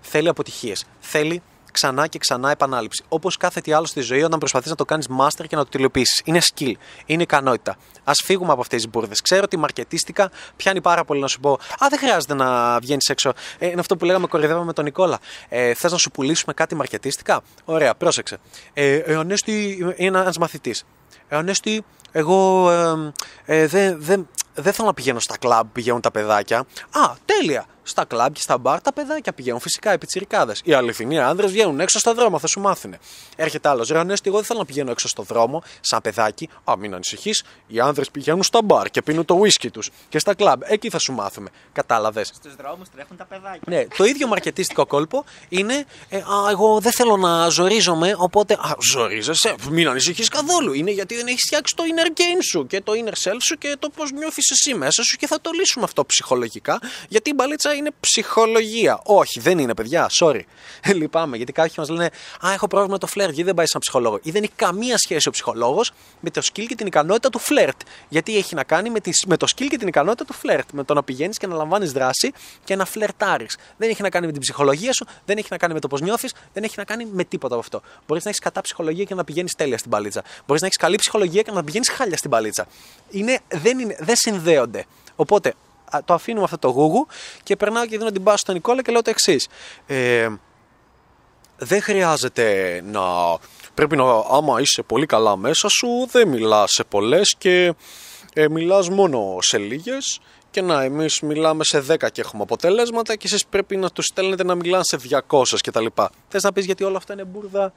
Θέλει 0.00 0.28
αποτυχίες. 0.28 0.84
Θέλει 1.00 1.42
ξανά 1.74 2.06
και 2.06 2.18
ξανά 2.18 2.50
επανάληψη. 2.50 3.02
Όπως 3.08 3.36
κάθε 3.36 3.60
τι 3.60 3.72
άλλο 3.72 3.86
στη 3.86 4.00
ζωή, 4.00 4.22
όταν 4.22 4.38
προσπαθείς 4.38 4.70
να 4.70 4.76
το 4.76 4.84
κάνεις 4.84 5.08
master 5.20 5.44
και 5.48 5.56
να 5.56 5.64
το 5.64 5.68
τελειοποιήσει. 5.68 6.22
Είναι 6.24 6.40
skill, 6.54 6.72
είναι 7.06 7.22
ικανότητα. 7.22 7.76
Α 8.04 8.12
φύγουμε 8.14 8.52
από 8.52 8.60
αυτές 8.60 8.82
τις 8.82 8.90
μπουρδες. 8.90 9.20
Ξέρω 9.20 9.42
ότι 9.44 9.56
μαρκετίστικα 9.56 10.30
πιάνει 10.56 10.80
πάρα 10.80 11.04
πολύ 11.04 11.20
να 11.20 11.26
σου 11.26 11.40
πω 11.40 11.52
Α, 11.52 11.86
δεν 11.90 11.98
χρειάζεται 11.98 12.34
να 12.34 12.78
βγαίνεις 12.78 13.08
έξω. 13.08 13.32
Ε, 13.58 13.66
είναι 13.66 13.80
αυτό 13.80 13.96
που 13.96 14.04
λέγαμε 14.04 14.26
κορυδεύαμε 14.26 14.64
με 14.64 14.72
τον 14.72 14.84
Νικόλα. 14.84 15.18
Ε, 15.48 15.74
Θες 15.74 15.92
να 15.92 15.98
σου 15.98 16.10
πουλήσουμε 16.10 16.54
κάτι 16.54 16.74
μαρκετίστικα. 16.74 17.42
Ωραία, 17.64 17.94
πρόσεξε. 17.94 18.38
Ε, 18.72 18.96
ε, 18.96 19.14
Ανέστη 19.14 19.78
είναι 19.96 20.18
ένας 20.18 20.38
μαθητής. 20.38 20.84
Ε, 21.28 21.36
Ανέστη, 21.36 21.84
εγώ 22.16 22.70
ε, 22.70 23.12
ε, 23.44 23.66
δεν 23.66 23.96
δε, 24.00 24.16
δε 24.54 24.72
θέλω 24.72 24.86
να 24.88 24.94
πηγαίνω 24.94 25.20
στα 25.20 25.38
κλαμπ 25.38 25.64
που 25.64 25.72
πηγαίνουν 25.72 26.00
τα 26.00 26.10
παιδάκια. 26.10 26.58
Α, 26.90 27.14
τέλεια 27.24 27.66
στα 27.84 28.04
κλαμπ 28.04 28.32
και 28.32 28.40
στα 28.40 28.58
μπαρ 28.58 28.80
τα 28.80 28.92
παιδάκια 28.92 29.32
πηγαίνουν. 29.32 29.60
Φυσικά 29.60 29.92
οι 29.92 29.98
πιτσιρικάδες. 29.98 30.60
Οι 30.64 30.72
αληθινοί 30.72 31.18
άνδρες 31.18 31.50
βγαίνουν 31.50 31.80
έξω 31.80 31.98
στο 31.98 32.14
δρόμο, 32.14 32.38
θα 32.38 32.46
σου 32.46 32.60
μάθουν. 32.60 32.94
Έρχεται 33.36 33.68
άλλος. 33.68 33.88
Ρε 33.88 33.98
Ανέστη, 33.98 34.28
εγώ 34.28 34.36
δεν 34.36 34.46
θέλω 34.46 34.58
να 34.58 34.64
πηγαίνω 34.64 34.90
έξω 34.90 35.08
στο 35.08 35.22
δρόμο, 35.22 35.62
σαν 35.80 36.00
παιδάκι. 36.00 36.48
Α, 36.64 36.74
μην 36.78 36.94
ανησυχείς. 36.94 37.44
Οι 37.66 37.80
άνδρες 37.80 38.10
πηγαίνουν 38.10 38.42
στα 38.42 38.62
μπαρ 38.62 38.90
και 38.90 39.02
πίνουν 39.02 39.24
το 39.24 39.40
whisky 39.42 39.68
τους 39.72 39.90
και 40.08 40.18
στα 40.18 40.34
κλαμπ. 40.34 40.60
Εκεί 40.64 40.90
θα 40.90 40.98
σου 40.98 41.12
μάθουμε. 41.12 41.48
Κατάλαβες. 41.72 42.32
Στους 42.34 42.54
δρόμους 42.56 42.90
τρέχουν 42.90 43.16
τα 43.16 43.24
παιδάκια. 43.24 43.62
Ναι, 43.66 43.86
το 43.96 44.04
ίδιο 44.04 44.26
μαρκετίστικο 44.26 44.86
κόλπο 44.86 45.24
είναι. 45.48 45.84
Ε, 46.08 46.16
α, 46.16 46.22
εγώ 46.50 46.80
δεν 46.80 46.92
θέλω 46.92 47.16
να 47.16 47.48
ζορίζομαι, 47.48 48.14
οπότε. 48.16 48.54
Α, 48.54 48.76
ζορίζεσαι. 48.92 49.54
Μην 49.70 49.88
ανησυχείς 49.88 50.28
καθόλου. 50.28 50.72
Είναι 50.72 50.90
γιατί 50.90 51.14
δεν 51.14 51.26
έχεις 51.26 51.42
φτιάξει 51.46 51.74
το 51.76 51.84
inner 52.04 52.20
game 52.20 52.42
σου 52.50 52.66
και 52.66 52.80
το 52.80 52.92
inner 52.92 53.28
self 53.28 53.36
σου 53.42 53.58
και 53.58 53.76
το 53.78 53.90
πώς 53.90 54.10
νιώθεις 54.10 54.50
εσύ 54.50 54.74
μέσα 54.74 55.02
σου 55.02 55.16
και 55.16 55.26
θα 55.26 55.40
το 55.40 55.50
λύσουμε 55.54 55.84
αυτό 55.84 56.04
ψυχολογικά. 56.04 56.80
Γιατί 57.08 57.30
η 57.30 57.32
μπαλίτσα 57.36 57.74
είναι 57.74 57.90
ψυχολογία. 58.00 59.00
Όχι, 59.04 59.40
δεν 59.40 59.58
είναι, 59.58 59.74
παιδιά. 59.74 60.10
Sorry. 60.20 60.40
Λυπάμαι, 60.94 61.36
γιατί 61.36 61.52
κάποιοι 61.52 61.74
μας 61.76 61.88
λένε 61.88 62.10
Α, 62.46 62.52
έχω 62.52 62.66
πρόβλημα 62.66 62.92
με 62.92 62.98
το 62.98 63.06
φλερτ, 63.06 63.28
γιατί 63.28 63.44
δεν 63.44 63.54
πάει 63.54 63.66
σαν 63.66 63.80
ψυχολόγο. 63.80 64.18
Ή 64.22 64.30
δεν 64.30 64.42
έχει 64.42 64.52
καμία 64.56 64.98
σχέση 64.98 65.28
ο 65.28 65.30
ψυχολόγος 65.30 65.92
με 66.20 66.30
το 66.30 66.40
skill 66.44 66.64
και 66.68 66.74
την 66.74 66.86
ικανότητα 66.86 67.30
του 67.30 67.38
φλερτ. 67.38 67.80
Γιατί 68.08 68.36
έχει 68.36 68.54
να 68.54 68.64
κάνει 68.64 68.90
με, 68.90 69.00
τη, 69.00 69.10
με 69.26 69.36
το 69.36 69.46
skill 69.56 69.66
και 69.68 69.78
την 69.78 69.88
ικανότητα 69.88 70.24
του 70.24 70.32
φλερτ. 70.32 70.68
Με 70.72 70.84
το 70.84 70.94
να 70.94 71.02
πηγαίνεις 71.02 71.38
και 71.38 71.46
να 71.46 71.54
λαμβάνεις 71.56 71.92
δράση 71.92 72.32
και 72.64 72.76
να 72.76 72.84
φλερτάρεις. 72.84 73.56
Δεν 73.76 73.90
έχει 73.90 74.02
να 74.02 74.10
κάνει 74.10 74.26
με 74.26 74.32
την 74.32 74.40
ψυχολογία 74.40 74.92
σου, 74.92 75.06
δεν 75.24 75.38
έχει 75.38 75.48
να 75.50 75.56
κάνει 75.56 75.74
με 75.74 75.80
το 75.80 75.88
πώς 75.88 76.00
νιώθεις, 76.00 76.34
δεν 76.52 76.62
έχει 76.62 76.74
να 76.76 76.84
κάνει 76.84 77.06
με 77.12 77.24
τίποτα 77.24 77.54
από 77.54 77.62
αυτό. 77.62 77.82
Μπορείς 78.06 78.24
να 78.24 78.30
έχεις 78.30 78.42
κατά 78.42 78.60
ψυχολογία 78.60 79.04
και 79.04 79.14
να 79.14 79.24
πηγαίνεις 79.24 79.54
τέλεια 79.54 79.78
στην 79.78 79.90
παλίτσα. 79.90 80.22
Μπορείς 80.46 80.60
να 80.60 80.66
έχεις 80.66 80.78
καλή 80.78 80.96
ψυχολογία 80.96 81.42
και 81.42 81.50
να 81.50 81.64
πηγαίνεις 81.64 81.88
χάλια 81.94 82.16
στην 82.16 82.30
παλίτσα. 82.30 82.66
Είναι, 83.10 83.38
δεν, 83.48 83.78
είναι, 83.78 83.96
δεν 84.00 84.16
συνδέονται. 84.16 84.84
Οπότε 85.16 85.54
το 86.04 86.14
αφήνουμε 86.14 86.44
αυτό 86.44 86.58
το 86.58 86.68
γούγου 86.68 87.06
και 87.42 87.56
περνάω 87.56 87.86
και 87.86 87.98
δίνω 87.98 88.10
την 88.10 88.22
πάση 88.22 88.38
στον 88.38 88.54
Νικόλα 88.54 88.82
και 88.82 88.92
λέω 88.92 89.02
το 89.02 89.10
εξής. 89.10 89.48
Ε, 89.86 90.28
δεν 91.56 91.82
χρειάζεται 91.82 92.80
να. 92.84 93.02
Πρέπει 93.74 93.96
να, 93.96 94.04
άμα 94.30 94.60
είσαι 94.60 94.82
πολύ 94.82 95.06
καλά 95.06 95.36
μέσα 95.36 95.68
σου, 95.68 95.88
δεν 96.10 96.28
μιλάς 96.28 96.70
σε 96.70 96.84
πολλές 96.84 97.34
και 97.38 97.74
ε, 98.34 98.48
μιλάς 98.48 98.88
μόνο 98.88 99.36
σε 99.40 99.58
λίγες 99.58 100.20
και 100.50 100.62
να 100.62 100.82
εμείς 100.82 101.20
μιλάμε 101.20 101.64
σε 101.64 101.84
10 101.90 101.96
και 102.12 102.20
έχουμε 102.20 102.42
αποτελέσματα 102.42 103.16
και 103.16 103.26
εσείς 103.26 103.46
πρέπει 103.46 103.76
να 103.76 103.90
τους 103.90 104.06
στέλνετε 104.06 104.44
να 104.44 104.54
μιλάνε 104.54 104.84
σε 104.84 104.98
200 105.28 105.42
κτλ. 105.62 105.86
Θες 106.28 106.42
να 106.42 106.52
πεις 106.52 106.64
γιατί 106.64 106.84
όλα 106.84 106.96
αυτά 106.96 107.12
είναι 107.12 107.24
μπουρδα 107.24 107.72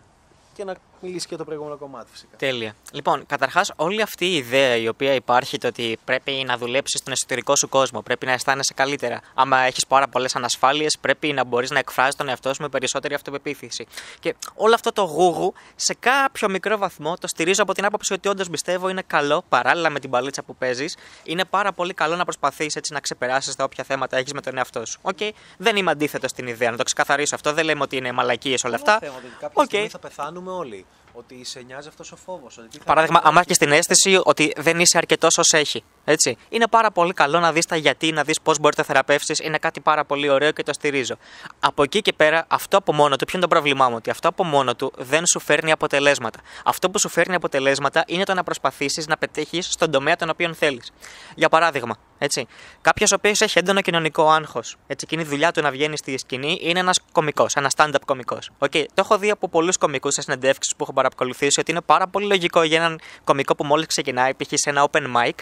και 0.53 0.63
να 0.63 0.75
μιλήσει 1.01 1.27
και 1.27 1.35
το 1.35 1.43
προηγούμενο 1.43 1.77
κομμάτι 1.77 2.11
φυσικά. 2.11 2.37
Τέλεια. 2.37 2.75
Λοιπόν, 2.91 3.25
καταρχάς, 3.25 3.71
όλη 3.75 4.01
αυτή 4.01 4.25
η 4.25 4.35
ιδέα 4.35 4.75
η 4.75 4.87
οποία 4.87 5.13
υπάρχει 5.13 5.57
το 5.57 5.67
ότι 5.67 5.97
πρέπει 6.05 6.43
να 6.45 6.57
δουλέψεις 6.57 6.99
στον 6.99 7.13
εσωτερικό 7.13 7.55
σου 7.55 7.69
κόσμο, 7.69 8.01
πρέπει 8.01 8.25
να 8.25 8.31
αισθάνεσαι 8.31 8.73
καλύτερα. 8.73 9.21
Άμα 9.33 9.59
έχεις 9.59 9.87
πάρα 9.87 10.07
πολλές 10.07 10.35
ανασφάλειες, 10.35 10.97
πρέπει 11.01 11.33
να 11.33 11.43
μπορείς 11.43 11.71
να 11.71 11.79
εκφράζεις 11.79 12.15
τον 12.15 12.29
εαυτό 12.29 12.53
σου 12.53 12.61
με 12.61 12.69
περισσότερη 12.69 13.13
αυτοπεποίθηση. 13.13 13.87
Και 14.19 14.35
όλο 14.55 14.73
αυτό 14.73 14.91
το 14.91 15.01
γούγου 15.01 15.53
σε 15.75 15.93
κάποιο 15.99 16.49
μικρό 16.49 16.77
βαθμό 16.77 17.17
το 17.17 17.27
στηρίζω 17.27 17.63
από 17.63 17.73
την 17.73 17.85
άποψη 17.85 18.13
ότι 18.13 18.27
όντως 18.27 18.49
πιστεύω 18.49 18.89
είναι 18.89 19.03
καλό 19.07 19.43
παράλληλα 19.49 19.89
με 19.89 19.99
την 19.99 20.09
παλίτσα 20.09 20.43
που 20.43 20.55
παίζεις. 20.55 20.97
Είναι 21.23 21.45
πάρα 21.45 21.73
πολύ 21.73 21.93
καλό 21.93 22.15
να 22.15 22.23
προσπαθείς 22.23 22.75
έτσι 22.75 22.93
να 22.93 22.99
ξεπεράσεις 22.99 23.55
τα 23.55 23.63
όποια 23.63 23.83
θέματα 23.83 24.17
έχεις 24.17 24.33
με 24.33 24.41
τον 24.41 24.57
εαυτό 24.57 24.85
σου. 24.85 24.99
Okay. 25.03 25.29
Δεν 25.57 25.75
είμαι 25.75 25.91
αντίθετος 25.91 26.29
στην 26.29 26.47
ιδέα, 26.47 26.71
να 26.71 26.77
το 26.77 26.83
ξεκαθαρίσω 26.83 27.35
αυτό. 27.35 27.53
Δεν 27.53 27.65
λέμε 27.65 27.83
ότι 27.83 27.97
είναι 27.97 28.11
μαλακίες 28.11 28.63
όλα 28.63 28.75
αυτά. 28.75 28.99
Okay. 29.53 29.87
θα 29.89 29.99
πεθάνουμε 29.99 30.51
όλοι. 30.51 30.85
Ότι 31.19 31.45
σε 31.45 31.59
νοιάζει 31.59 31.87
αυτός 31.87 32.11
ο 32.11 32.15
φόβος. 32.15 32.59
Παράδειγμα, 32.85 33.21
αν 33.23 33.37
έχεις 33.37 33.57
την 33.57 33.71
αίσθηση 33.71 34.21
ότι 34.23 34.53
δεν 34.57 34.79
είσαι 34.79 34.97
αρκετός 34.97 35.37
ως 35.37 35.53
έχει. 35.53 35.83
Έτσι. 36.03 36.37
Είναι 36.49 36.67
πάρα 36.67 36.91
πολύ 36.91 37.13
καλό 37.13 37.39
να 37.39 37.51
δεις 37.51 37.65
τα 37.65 37.75
γιατί, 37.75 38.11
να 38.11 38.23
δεις 38.23 38.41
πώς 38.41 38.59
μπορεί 38.59 38.75
να 38.77 38.83
θεραπεύσεις. 38.83 39.39
Είναι 39.39 39.57
κάτι 39.57 39.79
πάρα 39.79 40.05
πολύ 40.05 40.29
ωραίο 40.29 40.51
και 40.51 40.63
το 40.63 40.73
στηρίζω. 40.73 41.17
Από 41.59 41.83
εκεί 41.83 42.01
και 42.01 42.13
πέρα, 42.13 42.45
αυτό 42.47 42.77
από 42.77 42.93
μόνο 42.93 43.15
του, 43.15 43.25
ποιο 43.25 43.37
είναι 43.37 43.47
το 43.47 43.53
πρόβλημά 43.55 43.89
μου, 43.89 43.95
ότι 43.95 44.09
αυτό 44.09 44.27
από 44.27 44.43
μόνο 44.43 44.75
του 44.75 44.93
δεν 44.97 45.25
σου 45.25 45.39
φέρνει 45.39 45.71
αποτελέσματα. 45.71 46.39
Αυτό 46.63 46.89
που 46.89 46.99
σου 46.99 47.09
φέρνει 47.09 47.35
αποτελέσματα 47.35 48.03
είναι 48.07 48.23
το 48.23 48.33
να 48.33 48.43
προσπαθήσεις 48.43 49.07
να 49.07 49.17
πετύχεις 49.17 49.65
στον 49.65 49.91
τομέα 49.91 50.15
τον 50.15 50.29
οποίο 50.29 50.53
θέλεις. 50.53 50.91
Για 51.35 51.49
παράδειγμα, 51.49 51.95
Έτσι. 52.17 52.47
Κάποιος 52.81 53.11
ο 53.11 53.15
οποίος 53.15 53.41
έχει 53.41 53.59
έντονο 53.59 53.81
κοινωνικό 53.81 54.29
άγχος. 54.29 54.75
Έτσι, 54.87 55.05
και 55.05 55.15
είναι 55.15 55.23
η 55.23 55.27
δουλειά 55.27 55.51
του 55.51 55.61
να 55.61 55.71
βγαίνει 55.71 55.97
στη 55.97 56.17
σκηνή, 56.17 56.59
είναι 56.61 56.79
ένας 56.79 56.99
κωμικός, 57.11 57.53
ένας 57.53 57.73
stand-up 57.77 58.01
κωμικός. 58.05 58.49
Okay. 58.59 58.85
Το 58.93 59.01
έχω 59.03 59.17
δει 59.17 59.29
από 59.29 59.49
πολλούς 59.49 59.77
κωμικούς 59.77 60.13
σε 60.13 60.21
συνεντεύξεις 60.21 60.75
που 60.75 60.83
έχω 60.83 60.93
παρακολουθήσει 60.93 61.59
ότι 61.59 61.71
είναι 61.71 61.81
πάρα 61.81 62.07
πολύ 62.07 62.25
λογικό 62.25 62.63
για 62.63 62.77
έναν 62.77 62.99
κωμικό 63.23 63.55
που 63.55 63.63
μόλις 63.63 63.85
ξεκινάει, 63.85 64.33
π.χ. 64.33 64.47
σε 64.53 64.69
ένα 64.69 64.89
open 64.91 65.03
mic, 65.03 65.33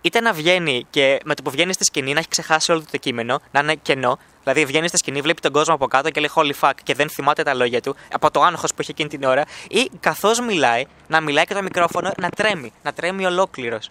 είτε 0.00 0.20
να 0.20 0.32
βγαίνει 0.32 0.86
και 0.90 1.20
με 1.24 1.34
το 1.34 1.42
που 1.42 1.50
βγαίνει 1.50 1.72
στη 1.72 1.84
σκηνή 1.84 2.12
να 2.12 2.18
έχει 2.18 2.28
ξεχάσει 2.28 2.72
όλο 2.72 2.84
το 2.90 2.96
κείμενο, 2.96 3.40
να 3.50 3.60
είναι 3.60 3.74
κενό, 3.74 4.18
Δηλαδή 4.42 4.64
βγαίνει 4.64 4.88
στη 4.88 4.96
σκηνή, 4.96 5.20
βλέπει 5.20 5.40
τον 5.40 5.52
κόσμο 5.52 5.74
από 5.74 5.86
κάτω 5.86 6.10
και 6.10 6.20
λέει 6.20 6.30
Holy 6.34 6.52
fuck 6.60 6.72
και 6.82 6.94
δεν 6.94 7.10
θυμάται 7.10 7.42
τα 7.42 7.54
λόγια 7.54 7.80
του 7.80 7.96
από 8.12 8.30
το 8.30 8.42
άγχος 8.42 8.70
που 8.70 8.76
έχει 8.80 8.90
εκείνη 8.90 9.08
την 9.08 9.24
ώρα. 9.24 9.44
Ή 9.68 9.90
καθώς 10.00 10.40
μιλάει, 10.40 10.84
να 11.06 11.20
μιλάει 11.20 11.44
και 11.44 11.54
το 11.54 11.62
μικρόφωνο 11.62 12.12
να 12.16 12.28
τρέμει, 12.28 12.72
να 12.82 12.92
τρέμει 12.92 13.26
ολόκληρος 13.26 13.90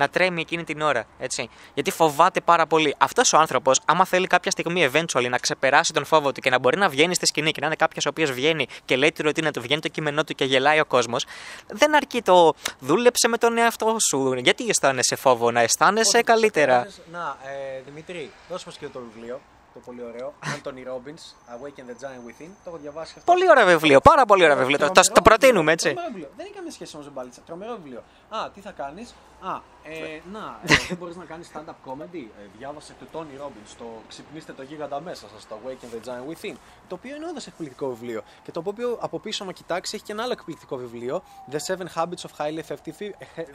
να 0.00 0.08
τρέμει 0.08 0.40
εκείνη 0.40 0.64
την 0.64 0.80
ώρα. 0.80 1.04
Έτσι. 1.18 1.48
Γιατί 1.74 1.90
φοβάται 1.90 2.40
πάρα 2.40 2.66
πολύ. 2.66 2.94
Αυτός 2.98 3.32
ο 3.32 3.38
άνθρωπος, 3.38 3.80
άμα 3.84 4.04
θέλει 4.04 4.26
κάποια 4.26 4.50
στιγμή 4.50 4.90
eventually 4.92 5.28
να 5.30 5.38
ξεπεράσει 5.38 5.92
τον 5.92 6.04
φόβο 6.04 6.32
του 6.32 6.40
και 6.40 6.50
να 6.50 6.58
μπορεί 6.58 6.78
να 6.78 6.88
βγαίνει 6.88 7.14
στη 7.14 7.26
σκηνή 7.26 7.50
και 7.50 7.60
να 7.60 7.66
είναι 7.66 7.76
κάποιος 7.76 8.06
ο 8.06 8.08
οποίος 8.08 8.30
βγαίνει 8.32 8.66
και 8.84 8.96
λέει 8.96 9.12
τη 9.12 9.22
ρωτίνα 9.22 9.50
του, 9.50 9.60
βγαίνει 9.60 9.80
το 9.80 9.88
κείμενό 9.88 10.24
του 10.24 10.34
και 10.34 10.44
γελάει 10.44 10.80
ο 10.80 10.84
κόσμος, 10.84 11.24
δεν 11.68 11.94
αρκεί 11.94 12.22
το 12.22 12.52
δούλεψε 12.78 13.28
με 13.28 13.38
τον 13.38 13.58
εαυτό 13.58 13.96
σου. 14.08 14.34
Γιατί 14.34 14.68
αισθάνεσαι 14.68 15.16
φόβο, 15.16 15.50
να 15.50 15.60
αισθάνεσαι 15.60 16.22
καλύτερα; 16.22 16.86
Να, 17.12 17.36
ε, 17.44 17.80
Δημήτρη, 17.84 18.30
δώσ' 18.48 18.64
μας 18.64 18.76
και 18.76 18.86
το 18.86 19.00
βιβλίο 19.12 19.40
το 19.74 19.80
πολύ 19.84 20.02
ωραίο. 20.02 20.34
Anthony 20.44 20.82
Robbins, 20.90 21.22
Awaken 21.54 21.84
the 21.90 22.04
Giant 22.04 22.22
Within. 22.28 22.50
Το 22.64 22.70
έχω 22.70 22.76
διαβάσει 22.76 23.14
αυτό. 23.16 23.32
Πολύ 23.32 23.50
ωραίο 23.50 23.66
βιβλίο, 23.66 24.00
πάρα 24.00 24.24
πολύ 24.24 24.44
ωραίο 24.44 24.56
βιβλίο. 24.56 24.78
Το, 24.78 25.00
το 25.12 25.22
προτείνουμε 25.22 25.72
έτσι. 25.72 25.94
Δεν 26.36 26.44
έχει 26.46 26.52
καμία 26.54 26.70
σχέση 26.70 26.94
όμως 26.94 27.06
με 27.06 27.12
μπαλίτσα. 27.14 27.40
Τρομερό 27.46 27.74
βιβλίο. 27.74 28.02
Α, 28.28 28.50
τι 28.54 28.60
θα 28.60 28.70
κάνεις; 28.70 29.14
Α, 29.40 29.60
ε, 29.82 30.20
να, 30.34 30.60
ε, 30.64 30.74
δεν 30.88 30.96
μπορείς 30.96 31.16
να 31.16 31.24
κάνεις 31.24 31.50
stand-up 31.54 31.90
comedy; 31.90 32.24
Ε, 32.40 32.46
διάβασε 32.58 32.94
το 33.00 33.06
Tony 33.18 33.44
Robbins, 33.44 33.74
το 33.78 33.84
Ξυπνήστε 34.08 34.52
το 34.52 34.62
γίγαντα 34.62 35.00
μέσα 35.00 35.26
σας, 35.34 35.46
το 35.48 35.58
Awaken 35.64 35.94
the 35.94 36.08
Giant 36.08 36.32
Within. 36.32 36.54
Το 36.88 36.94
οποίο 36.94 37.16
είναι 37.16 37.26
όντως 37.26 37.46
εκπληκτικό 37.46 37.88
βιβλίο. 37.88 38.22
Και 38.42 38.50
το 38.50 38.62
οποίο 38.64 38.98
από 39.00 39.18
πίσω, 39.18 39.44
να 39.44 39.52
κοιτάξεις, 39.52 39.94
έχει 39.94 40.02
και 40.02 40.12
ένα 40.12 40.22
άλλο 40.22 40.32
εκπληκτικό 40.32 40.76
βιβλίο, 40.76 41.22
The 41.50 41.58
Seven 41.66 41.86
Habits 41.94 42.22
of 42.28 42.30
Highly 42.38 42.60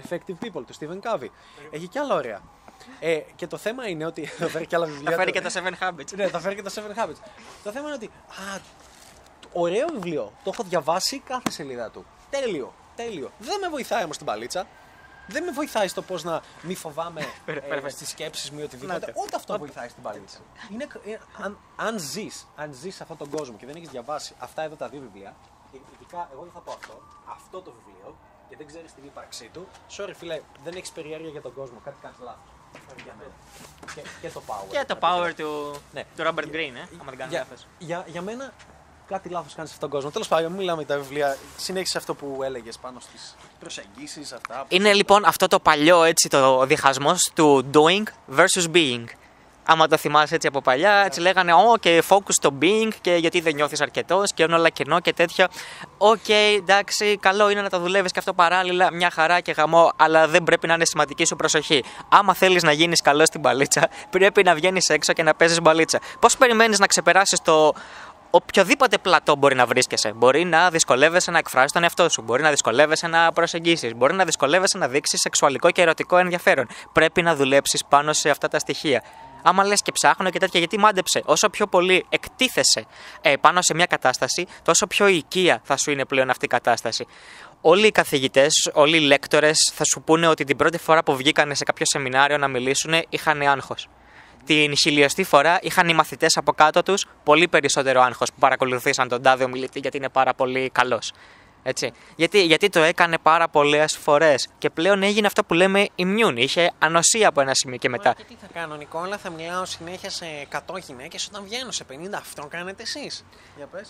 Effective 0.08 0.36
People, 0.44 0.64
του 0.68 0.74
Stephen 0.80 1.00
Covey. 1.02 1.28
Έχει 1.72 1.88
και 1.88 2.00
άλλα 2.00 2.16
ωραία. 2.16 2.42
Ε, 3.00 3.20
και 3.36 3.48
το 3.48 3.58
θέμα 3.58 3.88
είναι 3.88 4.06
ότι. 4.06 4.26
Θα 4.40 4.48
φέρει 4.48 4.66
και 4.66 4.76
άλλα 4.76 4.86
βιβλία. 4.86 5.12
Θα 5.12 5.18
φέρει 5.18 5.32
και 5.32 5.42
τα 5.42 5.50
Seven 5.50 5.84
Habits. 5.84 6.16
ναι, 6.16 6.28
θα 6.28 6.40
φέρει 6.40 6.56
και 6.56 6.62
τα 6.62 6.70
Seven 6.70 7.04
Habits. 7.04 7.18
το 7.64 7.72
θέμα 7.72 7.86
είναι 7.86 7.96
ότι. 7.96 8.06
Α, 8.06 8.60
ωραίο 9.54 9.88
βιβλίο. 9.88 10.32
Το 10.44 10.50
έχω 10.54 10.64
διαβάσει 10.64 11.20
κάθε 11.20 11.52
σελίδα 11.52 11.90
του. 11.90 12.06
Τέλειο. 12.30 12.74
Τέλειο. 12.96 13.32
Δεν 13.40 13.60
με 13.60 13.70
βοηθάει 13.70 14.04
όμως 14.04 14.18
την 14.18 14.26
παλίτσα. 14.26 14.68
Δεν 15.28 15.44
με 15.44 15.52
βοηθάει 15.52 15.88
στο 15.88 16.02
πώς 16.02 16.24
να 16.24 16.42
μη 16.62 16.76
φοβάμαι 16.76 17.22
ε, 17.86 17.90
στις 17.90 18.10
σκέψεις 18.10 18.52
μου 18.52 18.60
ή 18.60 18.64
οτιδήποτε. 18.64 19.14
Ούτε 19.16 19.36
αυτό 19.36 19.58
βοηθάει 19.58 19.90
στην 19.90 20.04
παλίτσα. 20.04 20.38
Είναι, 20.72 20.88
ε, 21.06 21.18
αν 21.44 21.58
αν 21.76 22.00
ζεις 22.00 22.48
αν 22.56 22.74
ζεις 22.74 22.96
σε 22.96 23.04
αυτόν 23.04 23.18
τον 23.18 23.30
κόσμο 23.30 23.58
και 23.58 23.66
δεν 23.66 23.76
έχεις 23.76 23.90
διαβάσει 23.90 24.34
αυτά 24.40 24.62
εδώ 24.62 24.76
τα 24.76 24.90
δύο 24.90 25.00
βιβλία, 25.00 25.36
ειδικά 25.72 26.30
εγώ 26.34 26.42
δεν 26.42 26.52
θα 26.52 26.60
πω 26.60 26.72
αυτό, 26.72 27.02
αυτό 27.26 27.62
το 27.62 27.74
βιβλίο 27.78 28.16
και 28.50 28.56
δεν 28.58 28.68
ξέρεις 28.68 28.94
την 28.94 29.04
ύπαρξή 29.04 29.50
του, 29.54 29.68
sorry 29.98 30.14
φίλε, 30.16 30.42
δεν 30.64 30.76
έχεις 30.76 30.92
περιέργεια 30.92 31.30
για 31.30 31.42
τον 31.42 31.54
κόσμο, 31.54 31.78
κάτι 31.84 31.98
κάνεις 32.02 32.18
λάθος. 32.20 32.55
Και, 33.96 34.02
και 34.22 34.30
το 34.30 34.42
power. 34.48 34.68
Και 34.70 34.86
το 34.88 34.98
power 35.00 35.32
του, 35.38 35.76
ναι. 35.94 36.04
του 36.18 36.24
Robert 36.24 36.56
Greene, 36.56 36.76
ε, 36.76 36.88
άμα 37.00 37.10
δεν 37.10 37.18
κάνει 37.18 37.32
για, 37.32 37.48
για, 37.78 38.06
για 38.08 38.22
μένα 38.22 38.54
κάτι 39.08 39.30
λάθος 39.30 39.54
κάνεις 39.54 39.70
σε 39.70 39.76
αυτόν 39.76 39.90
τον 39.90 39.90
κόσμο. 39.90 40.12
Τέλος 40.12 40.28
πάντων, 40.28 40.52
μιλάμε 40.52 40.84
για 40.84 40.96
τα 40.96 41.02
βιβλία. 41.02 41.38
Συνέχισε 41.58 41.98
αυτό 41.98 42.16
που 42.16 42.44
έλεγες 42.44 42.78
πάνω 42.78 43.00
στις 43.00 43.36
προσεγγίσεις, 43.60 44.32
αυτά. 44.32 44.66
Είναι 44.68 44.94
λοιπόν 44.94 45.26
αυτό 45.26 45.48
το 45.48 45.60
παλιό 45.60 46.04
έτσι 46.04 46.30
το 46.30 46.66
διχασμός 46.66 47.32
του 47.36 47.70
doing 47.74 48.04
versus 48.38 48.72
being. 48.74 49.06
Άμα 49.68 49.88
το 49.88 49.98
θυμάσαι 49.98 50.36
έτσι 50.36 50.48
από 50.48 50.62
παλιά, 50.62 51.04
έτσι 51.06 51.20
λέγανε 51.20 51.54
Ω 51.54 51.78
και 51.80 52.04
focus 52.10 52.20
στο 52.28 52.50
being 52.62 52.90
και 53.02 53.16
γιατί 53.16 53.42
δεν 53.42 53.56
νιώθεις 53.56 53.82
αρκετός 53.82 54.34
και 54.34 54.44
είναι 54.44 54.56
όλα 54.56 54.70
κενό 54.70 55.00
και 55.00 55.14
τέτοια. 55.14 55.50
OK, 55.98 56.18
okay, 56.28 56.58
εντάξει, 56.58 57.18
καλό 57.18 57.50
είναι 57.50 57.62
να 57.62 57.70
τα 57.70 57.80
δουλεύεις 57.80 58.12
και 58.12 58.20
αυτό 58.20 58.34
παράλληλα, 58.34 58.94
μια 58.94 59.10
χαρά 59.10 59.40
και 59.40 59.52
γαμώ, 59.52 59.92
αλλά 59.96 60.28
δεν 60.28 60.44
πρέπει 60.44 60.68
να 60.68 60.74
είναι 60.74 60.86
σημαντική 60.86 61.26
σου 61.26 61.36
προσοχή. 61.36 61.84
Άμα 62.10 62.34
θέλεις 62.34 62.64
να 62.64 62.72
γίνεις 62.72 63.02
καλός 63.02 63.28
στην 63.28 63.40
μπαλίτσα, 63.40 63.90
πρέπει 64.16 64.44
να 64.44 64.56
βγαίνεις 64.56 64.90
έξω 64.90 65.14
και 65.14 65.24
να 65.24 65.36
παίζεις 65.36 65.62
μπαλίτσα. 65.62 66.00
Πώς 66.20 66.38
περιμένεις 66.38 66.80
να 66.80 66.88
ξεπεράσεις 66.88 67.42
το 67.42 67.74
οποιοδήποτε 68.30 68.98
πλατό 68.98 69.36
μπορεί 69.36 69.56
να 69.56 69.66
βρίσκεσαι; 69.66 70.14
Μπορεί 70.16 70.46
να 70.46 70.70
δυσκολεύεσαι 70.70 71.32
να 71.32 71.38
εκφράσεις 71.38 71.72
τον 71.72 71.84
εαυτό 71.84 72.10
σου. 72.10 72.22
Μπορεί 72.22 72.42
να 72.42 72.50
δυσκολεύεσαι 72.50 73.08
να 73.08 73.32
προσεγγίσεις. 73.32 73.96
Μπορεί 73.96 74.14
να 74.14 74.26
δυσκολεύεσαι 74.26 74.78
να 74.78 74.88
δείξεις 74.88 75.20
σεξουαλικό 75.20 75.72
και 75.72 75.82
ερωτικό 75.82 76.18
ενδιαφέρον. 76.18 76.68
Πρέπει 76.92 77.22
να 77.22 77.36
δουλέψεις 77.36 77.86
πάνω 77.86 78.14
σε 78.14 78.30
αυτά 78.30 78.48
τα 78.48 78.60
στοιχεία 78.60 79.04
άμα 79.46 79.64
λες 79.64 79.82
και 79.82 79.92
ψάχνω 79.92 80.30
και 80.30 80.40
τέτοια, 80.40 80.60
γιατί 80.60 80.80
μάντεψε. 80.80 81.22
Όσο 81.26 81.50
πιο 81.50 81.68
πολύ 81.68 82.06
εκτίθεσαι 82.10 82.86
ε, 83.22 83.36
πάνω 83.36 83.62
σε 83.62 83.74
μια 83.74 83.86
κατάσταση, 83.86 84.48
τόσο 84.64 84.88
πιο 84.88 85.08
οικία 85.08 85.62
θα 85.64 85.78
σου 85.78 85.92
είναι 85.92 86.06
πλέον 86.06 86.30
αυτή 86.30 86.46
η 86.46 86.48
κατάσταση. 86.48 87.08
Όλοι 87.62 87.88
οι 87.88 87.92
καθηγητές, 87.92 88.70
όλοι 88.74 88.98
οι 88.98 89.00
λέκτορες 89.00 89.72
θα 89.74 89.84
σου 89.84 90.02
πούνε 90.02 90.28
ότι 90.28 90.44
την 90.44 90.58
πρώτη 90.58 90.78
φορά 90.78 91.04
που 91.04 91.16
βγήκαν 91.16 91.56
σε 91.56 91.64
κάποιο 91.64 91.86
σεμινάριο 91.86 92.38
να 92.38 92.48
μιλήσουν 92.48 92.94
είχαν 93.10 93.42
άγχος. 93.42 93.88
Την 94.46 94.78
χιλιοστή 94.78 95.24
φορά 95.24 95.60
είχαν 95.62 95.90
οι 95.90 95.94
μαθητές 95.94 96.38
από 96.38 96.52
κάτω 96.52 96.84
τους 96.84 97.08
πολύ 97.24 97.48
περισσότερο 97.48 98.02
άγχος 98.02 98.30
που 98.30 98.40
παρακολουθήσαν 98.40 99.08
τον 99.08 99.22
τάδε 99.22 99.44
ομιλητή 99.44 99.80
γιατί 99.80 99.98
είναι 99.98 100.10
πάρα 100.10 100.34
πολύ 100.34 100.70
καλός. 100.70 101.12
Έτσι. 101.68 101.92
Γιατί, 102.16 102.46
γιατί 102.46 102.70
το 102.70 102.80
έκανε 102.80 103.18
πάρα 103.18 103.48
πολλές 103.48 103.98
φορές 103.98 104.48
και 104.58 104.70
πλέον 104.70 105.04
έγινε 105.04 105.28
αυτό 105.28 105.44
που 105.44 105.54
λέμε 105.54 105.88
immune. 105.96 106.34
Είχε 106.36 106.72
ανοσία 106.80 107.28
από 107.28 107.42
ένα 107.42 107.54
σημείο 107.54 107.78
και 107.78 107.90
μετά. 107.90 108.14
Και 108.14 108.24
τι 108.24 108.36
θα 108.42 108.48
κάνω, 108.54 108.76
Νικόλα, 108.76 109.18
θα 109.18 109.30
μιλάω 109.30 109.66
συνέχεια 109.66 110.10
σε 110.10 110.26
100 110.52 110.80
γυναίκες 110.80 111.28
όταν 111.28 111.44
βγαίνω 111.44 111.72
σε 111.72 111.86
50. 111.92 111.94
Αυτό 112.14 112.48
κάνετε 112.50 112.82
εσείς. 112.82 113.26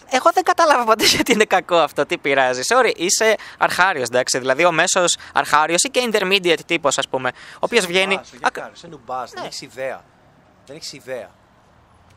Εγώ 0.10 0.30
δεν 0.34 0.44
κατάλαβα 0.44 0.84
ποτέ 0.84 1.06
γιατί 1.06 1.32
είναι 1.32 1.44
κακό 1.44 1.76
αυτό. 1.76 2.06
Τι 2.06 2.18
πειράζει. 2.18 2.62
Sorry, 2.68 2.92
είσαι 2.96 3.36
αρχάριος, 3.58 4.08
εντάξει. 4.08 4.38
Δηλαδή 4.40 4.66
ο 4.66 4.72
μέσος 4.72 5.18
αρχάριος 5.34 5.84
ή 5.84 5.90
και 5.90 6.10
intermediate 6.12 6.66
τύπος, 6.66 6.98
ας 6.98 7.08
πούμε. 7.08 7.32
Ο 7.54 7.60
οποίος 7.60 7.86
βγαίνει. 7.86 8.20
Σε 8.74 8.88
νουμπά, 8.88 9.24
δεν 9.24 9.42
ναι. 9.42 9.48
έχεις 9.48 9.62
ιδέα. 9.62 10.04
Δεν 10.66 10.76
έχεις 10.76 10.94
ιδέα. 10.94 11.30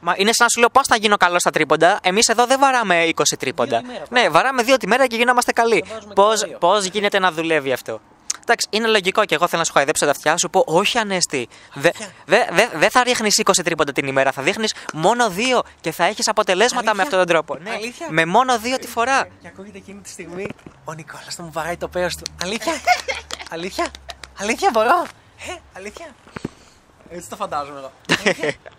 Μα 0.00 0.14
είναι 0.16 0.32
σαν 0.32 0.44
να 0.44 0.48
σου 0.48 0.60
λέω 0.60 0.68
πώς 0.68 0.86
θα 0.86 0.96
γίνω 0.96 1.16
καλός 1.16 1.40
στα 1.40 1.50
τρίποντα. 1.50 1.98
Εμείς 2.02 2.28
εδώ 2.28 2.46
δεν 2.46 2.58
βαράμε 2.58 3.08
20 3.14 3.22
τρίποντα. 3.38 3.82
ναι, 4.10 4.28
βαράμε 4.28 4.62
δύο 4.62 4.76
τη 4.76 4.86
μέρα 4.86 5.06
και 5.06 5.16
γινόμαστε 5.16 5.52
καλοί. 5.52 5.84
Πώς 6.58 6.84
γίνεται 6.84 7.18
να 7.18 7.32
δουλεύει 7.32 7.72
αυτό. 7.72 8.00
Εντάξει, 8.50 8.66
είναι 8.70 8.86
λογικό 8.86 9.24
και 9.24 9.34
εγώ 9.34 9.46
θέλω 9.46 9.58
να 9.60 9.64
σου 9.66 9.72
χαϊδέψω 9.72 10.04
τα 10.04 10.10
αυτιά 10.10 10.36
σου 10.36 10.50
πω 10.50 10.62
όχι 10.66 10.98
ανέστη. 10.98 11.48
Δεν 11.74 11.92
δε, 12.24 12.38
δε, 12.50 12.66
δε 12.74 12.88
θα 12.88 13.02
ρίχνεις 13.02 13.42
20 13.44 13.52
τρίποντα 13.64 13.92
την 13.92 14.06
ημέρα, 14.06 14.32
θα 14.32 14.42
δείχνεις 14.42 14.74
μόνο 14.94 15.30
δύο 15.30 15.62
και 15.80 15.92
θα 15.92 16.04
έχεις 16.04 16.28
αποτελέσματα 16.28 16.94
με 16.94 17.02
αυτόν 17.02 17.18
τον 17.18 17.28
τρόπο. 17.28 17.56
Ναι, 17.56 17.70
με 18.08 18.24
μόνο 18.24 18.58
δύο 18.58 18.78
τη 18.78 18.86
φορά. 18.86 19.28
Και 19.42 19.48
ακούγεται 19.48 19.78
εκείνη 19.78 20.00
τη 20.00 20.08
στιγμή 20.08 20.46
ο 20.84 20.92
Νικόλας 20.92 21.34
θα 21.34 21.42
μου 21.42 21.50
βαράει 21.52 21.76
το 21.76 21.88
πέος 21.88 22.16
του. 22.16 22.24
Αλήθεια, 22.42 22.72
αλήθεια, 23.54 23.86
αλήθεια 24.38 24.70
μπορώ; 24.72 25.06
Ε, 25.48 25.52
αλήθεια; 25.76 26.06
Έτσι 27.10 27.28
το 27.28 27.36
φαντάζομαι 27.36 27.78
εγώ. 27.78 27.92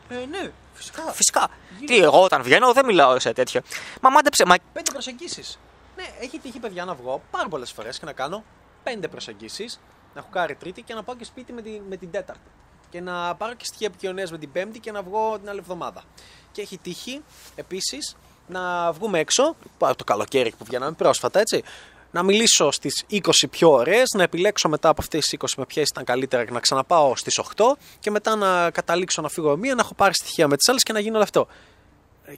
ε, 0.10 0.26
ναι. 0.26 0.52
Φυσικά. 0.74 1.02
Φυσικά. 1.12 1.50
Τι, 1.86 1.98
εγώ 1.98 2.24
όταν 2.24 2.44
βγαίνω 2.44 2.74
δεν 2.74 2.86
μιλάω 2.86 3.20
σε 3.20 3.34
τέτοιο. 3.34 3.62
Μα 4.02 4.10
μάντεψε. 4.10 4.46
Μα... 4.46 4.56
Πέντε 4.74 4.92
προσεγγίσεις. 4.92 5.60
Ναι, 5.96 6.06
έχει 6.20 6.40
τύχει 6.40 6.60
παιδιά 6.60 6.86
να 6.86 6.94
βγω 6.94 7.22
πάρα 7.32 7.48
πολλές 7.48 7.72
φορές 7.72 8.00
και 8.00 8.06
να 8.06 8.14
κάνω 8.14 8.44
πέντε 8.84 9.08
προσεγγίσεις. 9.08 9.80
Να 10.14 10.22
έχω 10.22 10.30
κάνει 10.32 10.56
τρίτη 10.56 10.82
και 10.82 10.94
να 10.94 11.04
πάω 11.04 11.16
και 11.16 11.24
σπίτι 11.24 11.54
με 11.54 11.62
την, 11.62 11.82
με 11.90 11.98
την 11.98 12.12
τέταρτη. 12.12 12.50
Και 12.90 13.02
να 13.02 13.36
πάρω 13.36 13.54
και 13.54 13.66
στοιχεία 13.66 13.88
επικοινωνίας 13.88 14.32
με 14.32 14.38
την 14.38 14.52
πέμπτη 14.52 14.80
και 14.80 14.92
να 14.92 15.02
βγω 15.02 15.38
την 15.40 15.50
άλλη 15.50 15.60
εβδομάδα. 15.60 16.04
Και 16.52 16.62
έχει 16.62 16.78
τύχει 16.78 17.24
επίσης 17.56 18.16
να 18.48 18.92
βγούμε 18.92 19.20
έξω, 19.20 19.56
το 19.78 20.04
καλοκαίρι 20.04 20.54
που 20.58 20.66
βγαίναμε 20.66 20.92
πρόσφατα, 20.92 21.40
έτσι 21.40 21.64
να 22.12 22.24
μιλήσω 22.24 22.72
στις 22.72 23.04
20 23.10 23.20
πιο 23.50 23.72
ωραίες, 23.72 24.10
να 24.16 24.24
επιλέξω 24.24 24.70
μετά 24.70 24.90
από 24.90 25.02
αυτές 25.02 25.26
τις 25.26 25.40
20 25.40 25.46
με 25.58 25.66
ποιες 25.66 25.90
ήταν 25.90 26.04
καλύτερα 26.04 26.46
και 26.46 26.52
να 26.52 26.60
ξαναπάω 26.60 27.16
στις 27.16 27.40
8 27.56 27.64
και 28.00 28.12
μετά 28.12 28.36
να 28.36 28.72
καταλήξω 28.72 29.22
να 29.22 29.30
φύγω 29.30 29.58
μία, 29.58 29.76
να 29.76 29.82
έχω 29.82 29.94
πάρει 29.94 30.14
στοιχεία 30.14 30.48
με 30.48 30.56
τις 30.56 30.70
άλλες 30.70 30.84
και 30.84 30.94
να 30.94 31.00
γίνω 31.00 31.16
όλο 31.16 31.24
αυτό. 31.24 31.48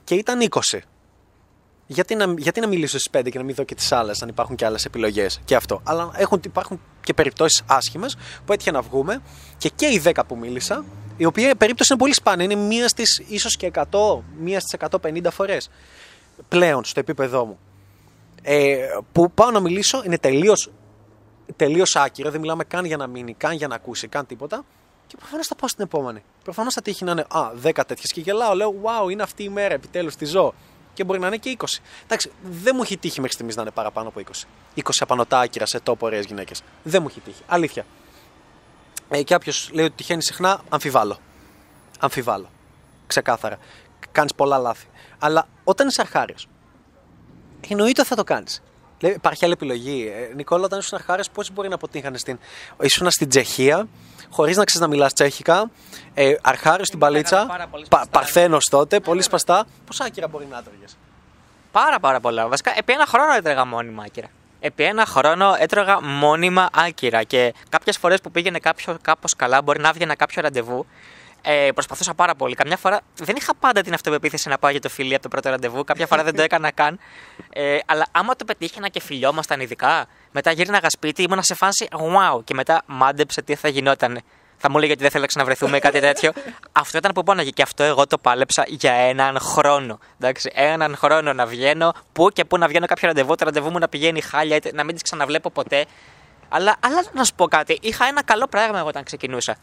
Και 0.04 0.14
ήταν 0.14 0.48
20. 0.50 0.78
Γιατί 1.86 2.14
να, 2.14 2.34
γιατί 2.38 2.60
να 2.60 2.66
μιλήσω 2.66 2.98
στις 2.98 3.20
5 3.20 3.30
και 3.30 3.38
να 3.38 3.44
μην 3.44 3.54
δω 3.54 3.64
και 3.64 3.74
τις 3.74 3.92
άλλες, 3.92 4.22
αν 4.22 4.28
υπάρχουν 4.28 4.56
και 4.56 4.64
άλλες 4.64 4.84
επιλογές 4.84 5.40
και 5.44 5.54
αυτό. 5.54 5.80
Αλλά 5.84 6.10
έχουν, 6.16 6.40
υπάρχουν 6.44 6.80
και 7.02 7.14
περιπτώσεις 7.14 7.62
άσχημες 7.66 8.16
που 8.44 8.52
έτυχε 8.52 8.70
να 8.70 8.80
βγούμε 8.80 9.22
και 9.58 9.68
και 9.68 9.86
οι 9.86 10.02
10 10.04 10.12
που 10.26 10.36
μίλησα, 10.36 10.84
η 11.16 11.24
οποία 11.24 11.54
περίπτωση 11.54 11.92
είναι 11.92 12.02
πολύ 12.02 12.14
σπάνια. 12.14 12.44
Είναι 12.44 12.54
μία 12.54 12.88
στις 12.88 13.22
ίσως 13.28 13.56
και 13.56 13.70
100, 13.74 13.82
μία 14.38 14.60
στις 14.60 14.78
150 14.90 15.30
φορές 15.30 15.70
πλέον 16.48 16.84
στο 16.84 17.00
επίπεδό 17.00 17.44
μου 17.44 17.58
ε, 18.42 18.88
που 19.12 19.30
πάω 19.30 19.50
να 19.50 19.60
μιλήσω 19.60 20.02
είναι 20.04 20.18
τελείως 20.18 20.70
τελείως 21.56 21.96
άκυρο, 21.96 22.30
δεν 22.30 22.40
μιλάμε 22.40 22.64
καν 22.64 22.84
για 22.84 22.96
να 22.96 23.06
μείνει, 23.06 23.34
καν 23.34 23.52
για 23.52 23.68
να 23.68 23.74
ακούσει, 23.74 24.08
καν 24.08 24.26
τίποτα. 24.26 24.64
Και 25.06 25.16
προφανώς 25.16 25.46
θα 25.46 25.54
πάω 25.54 25.68
στην 25.68 25.84
επόμενη. 25.84 26.22
Προφανώς 26.44 26.74
θα 26.74 26.82
τύχει 26.82 27.04
να 27.04 27.10
είναι 27.10 27.24
Α, 27.28 27.50
10 27.62 27.72
τέτοιες 27.86 28.12
και 28.12 28.20
γελάω. 28.20 28.54
Λέω, 28.54 28.74
Wow, 28.82 29.10
είναι 29.10 29.22
αυτή 29.22 29.42
η 29.42 29.48
μέρα, 29.48 29.74
επιτέλους 29.74 30.16
τη 30.16 30.24
ζω. 30.24 30.54
Και 30.94 31.04
μπορεί 31.04 31.18
να 31.18 31.26
είναι 31.26 31.36
και 31.36 31.56
20. 31.58 31.64
Εντάξει, 32.04 32.30
δεν 32.42 32.72
μου 32.76 32.82
έχει 32.82 32.96
τύχει 32.96 33.20
μέχρι 33.20 33.34
στιγμής 33.34 33.56
να 33.56 33.62
είναι 33.62 33.70
παραπάνω 33.70 34.08
από 34.08 34.20
20. 34.20 34.46
20 34.76 34.80
απανοτά 35.00 35.38
άκυρα 35.38 35.66
σε 35.66 35.80
τόπο 35.80 36.06
ωραίες 36.06 36.24
γυναίκες. 36.24 36.62
Δεν 36.82 37.02
μου 37.02 37.08
έχει 37.10 37.20
τύχει. 37.20 37.42
Αλήθεια. 37.46 37.84
Ε, 39.08 39.22
και 39.22 39.34
όποιος 39.34 39.70
λέει 39.72 39.84
ότι 39.84 39.94
τυχαίνει 39.96 40.22
συχνά, 40.22 40.60
αμφιβάλλω. 40.68 41.18
Αμφιβάλλω. 41.98 42.50
Ξεκάθαρα. 43.06 43.58
Κάνεις 44.12 44.34
πολλά 44.34 44.58
λάθη. 44.58 44.86
Αλλά 45.18 45.48
όταν 45.64 45.88
είσαι 45.88 46.00
αρχάριος, 46.00 46.48
εννοείται 47.68 48.00
ότι 48.00 48.08
θα 48.08 48.16
το 48.16 48.24
κάνεις. 48.24 48.62
Υπάρχει 48.98 49.44
άλλη 49.44 49.52
επιλογή. 49.52 50.12
Ε, 50.14 50.34
Νικόλα, 50.34 50.64
όταν 50.64 50.78
ήσουν 50.78 50.98
αρχάριο, 50.98 51.24
πώς 51.32 51.50
μπορεί 51.52 51.68
να 51.68 51.74
αποτύχανε 51.74 52.18
στην. 52.18 52.38
Ήσουν 52.80 53.10
στην 53.10 53.28
Τσεχία, 53.28 53.88
χωρίς 54.30 54.56
να 54.56 54.64
ξέρεις 54.64 54.88
να 54.88 54.92
μιλάς 54.94 55.12
τσέχικα. 55.12 55.70
Ε, 56.14 56.34
αρχάριος 56.42 56.86
στην 56.86 56.98
παλίτσα. 56.98 57.68
Πα, 57.88 58.06
Παρθένος 58.10 58.64
τότε, 58.70 59.00
πολύ 59.00 59.22
σπαστά. 59.22 59.66
Πόσα 59.86 60.04
άκυρα 60.04 60.28
μπορεί 60.28 60.46
να 60.50 60.58
έτρωγες; 60.58 60.96
Πάρα 61.72 62.00
πάρα 62.00 62.20
πολλά. 62.20 62.48
Βασικά, 62.48 62.72
επί 62.76 62.92
ένα 62.92 63.06
χρόνο 63.06 63.32
έτρεγα 63.32 63.64
μόνιμα 63.64 64.02
άκυρα. 64.02 64.28
Επί 64.60 64.84
ένα 64.84 65.06
χρόνο 65.06 65.54
έτρωγα 65.58 66.02
μόνιμα 66.02 66.68
άκυρα 66.72 67.22
και 67.22 67.54
κάποιες 67.68 67.96
φορές 67.98 68.20
που 68.20 68.30
πήγαινε 68.30 68.58
κάποιο 68.58 68.96
κάπως 69.02 69.34
καλά, 69.36 69.62
μπορεί 69.62 69.80
να 69.80 69.88
έβγαινα 69.88 70.14
κάποιο 70.14 70.42
ραντεβού. 70.42 70.86
Ε, 71.42 71.68
προσπαθούσα 71.74 72.14
πάρα 72.14 72.34
πολύ. 72.34 72.54
Καμιά 72.54 72.76
φορά 72.76 73.00
δεν 73.14 73.36
είχα 73.36 73.54
πάντα 73.54 73.80
την 73.80 73.94
αυτοπεποίθηση 73.94 74.48
να 74.48 74.58
πάω 74.58 74.70
για 74.70 74.80
το 74.80 74.88
φιλί 74.88 75.14
από 75.14 75.22
το 75.22 75.28
πρώτο 75.28 75.48
ραντεβού. 75.48 75.84
Κάποια 75.84 76.06
φορά 76.06 76.22
δεν 76.22 76.36
το 76.36 76.42
έκανα 76.42 76.70
καν. 76.70 76.98
Ε, 77.52 77.78
αλλά 77.86 78.06
άμα 78.12 78.36
το 78.36 78.44
πετύχαινα 78.44 78.88
και 78.88 79.00
φιλιόμασταν 79.00 79.60
ειδικά, 79.60 80.06
μετά 80.30 80.50
γύρναγα 80.50 80.90
σπίτι, 80.90 81.22
ήμουν 81.22 81.42
σε 81.42 81.54
φάση 81.54 81.88
wow. 81.90 82.44
Και 82.44 82.54
μετά 82.54 82.82
μάντεψε 82.86 83.42
τι 83.42 83.54
θα 83.54 83.68
γινόταν. 83.68 84.20
Θα 84.56 84.70
μου 84.70 84.76
έλεγε 84.76 84.92
ότι 84.92 85.02
δεν 85.02 85.10
θέλω 85.10 85.24
να 85.34 85.44
βρεθούμε 85.44 85.76
ή 85.76 85.80
κάτι 85.80 86.00
τέτοιο. 86.00 86.32
αυτό 86.72 86.98
ήταν 86.98 87.12
που 87.12 87.22
πόναγε 87.22 87.50
και 87.50 87.62
αυτό 87.62 87.82
εγώ 87.82 88.06
το 88.06 88.18
πάλεψα 88.18 88.64
για 88.66 88.92
έναν 88.92 89.38
χρόνο. 89.40 89.98
Εντάξει, 90.20 90.50
έναν 90.54 90.96
χρόνο 90.96 91.32
να 91.32 91.46
βγαίνω, 91.46 91.92
πού 92.12 92.28
και 92.30 92.44
πού 92.44 92.58
να 92.58 92.68
βγαίνω 92.68 92.86
κάποιο 92.86 93.08
ραντεβού, 93.08 93.34
το 93.34 93.44
ραντεβού 93.44 93.70
μου 93.70 93.78
να 93.78 93.88
πηγαίνει 93.88 94.20
χάλια, 94.20 94.58
να 94.72 94.84
μην 94.84 94.94
τις 94.94 95.02
ξαναβλέπω 95.02 95.50
ποτέ. 95.50 95.84
Αλλά, 96.48 96.76
αλλά 96.80 97.02
να 97.12 97.24
σου 97.24 97.34
πω 97.34 97.48
κάτι, 97.48 97.78
είχα 97.80 98.06
ένα 98.06 98.22
καλό 98.22 98.46
πράγμα 98.46 98.78
εγώ 98.78 98.88
όταν 98.88 99.02
ξεκινούσα 99.04 99.56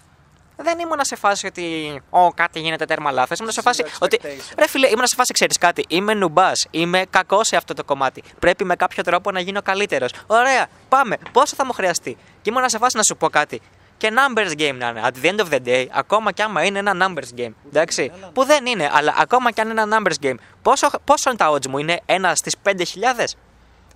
δεν 0.63 0.79
ήμουν 0.79 0.99
σε 1.01 1.15
φάση 1.15 1.45
ότι 1.45 1.63
Ω, 2.09 2.31
κάτι 2.33 2.59
γίνεται 2.59 2.85
τέρμα 2.85 3.11
λάθος. 3.11 3.39
Ήμουν 3.39 3.51
σε 3.51 3.61
φάση 3.61 3.83
ότι. 3.99 4.19
Ρε 4.57 4.67
φίλε, 4.67 4.87
ήμουν 4.87 5.07
σε 5.07 5.15
φάση, 5.15 5.33
ξέρεις 5.33 5.57
κάτι. 5.57 5.85
Είμαι 5.87 6.13
νουμπάς. 6.13 6.67
Είμαι 6.71 7.03
κακός 7.09 7.47
σε 7.47 7.55
αυτό 7.55 7.73
το 7.73 7.83
κομμάτι. 7.83 8.23
Πρέπει 8.39 8.63
με 8.63 8.75
κάποιο 8.75 9.03
τρόπο 9.03 9.31
να 9.31 9.39
γίνω 9.39 9.61
καλύτερος. 9.61 10.11
Ωραία, 10.27 10.67
πάμε. 10.89 11.17
Πόσο 11.31 11.55
θα 11.55 11.65
μου 11.65 11.73
χρειαστεί. 11.73 12.17
Και 12.41 12.49
ήμουν 12.49 12.69
σε 12.69 12.77
φάση 12.77 12.97
να 12.97 13.03
σου 13.03 13.17
πω 13.17 13.29
κάτι. 13.29 13.61
Και 13.97 14.11
numbers 14.15 14.59
game 14.59 14.75
να 14.77 14.87
είναι. 14.87 15.01
At 15.03 15.25
the 15.25 15.31
end 15.31 15.39
of 15.39 15.49
the 15.53 15.59
day, 15.65 15.85
ακόμα 15.91 16.31
κι 16.31 16.41
άμα 16.41 16.63
είναι 16.63 16.79
ένα 16.79 16.93
numbers 17.07 17.39
game. 17.39 17.53
Εντάξει. 17.67 18.11
Που 18.33 18.45
δεν 18.45 18.65
είναι, 18.65 18.89
αλλά 18.93 19.15
ακόμα 19.17 19.51
κι 19.51 19.61
αν 19.61 19.69
είναι 19.69 19.81
ένα 19.81 19.97
numbers 19.99 20.25
game. 20.25 20.35
Πόσο, 20.61 20.89
πόσο 21.03 21.29
είναι 21.29 21.37
τα 21.37 21.51
odds 21.51 21.67
μου, 21.67 21.77
είναι 21.77 21.99
ένα 22.05 22.35
στις 22.35 22.55
5.000. 22.63 22.73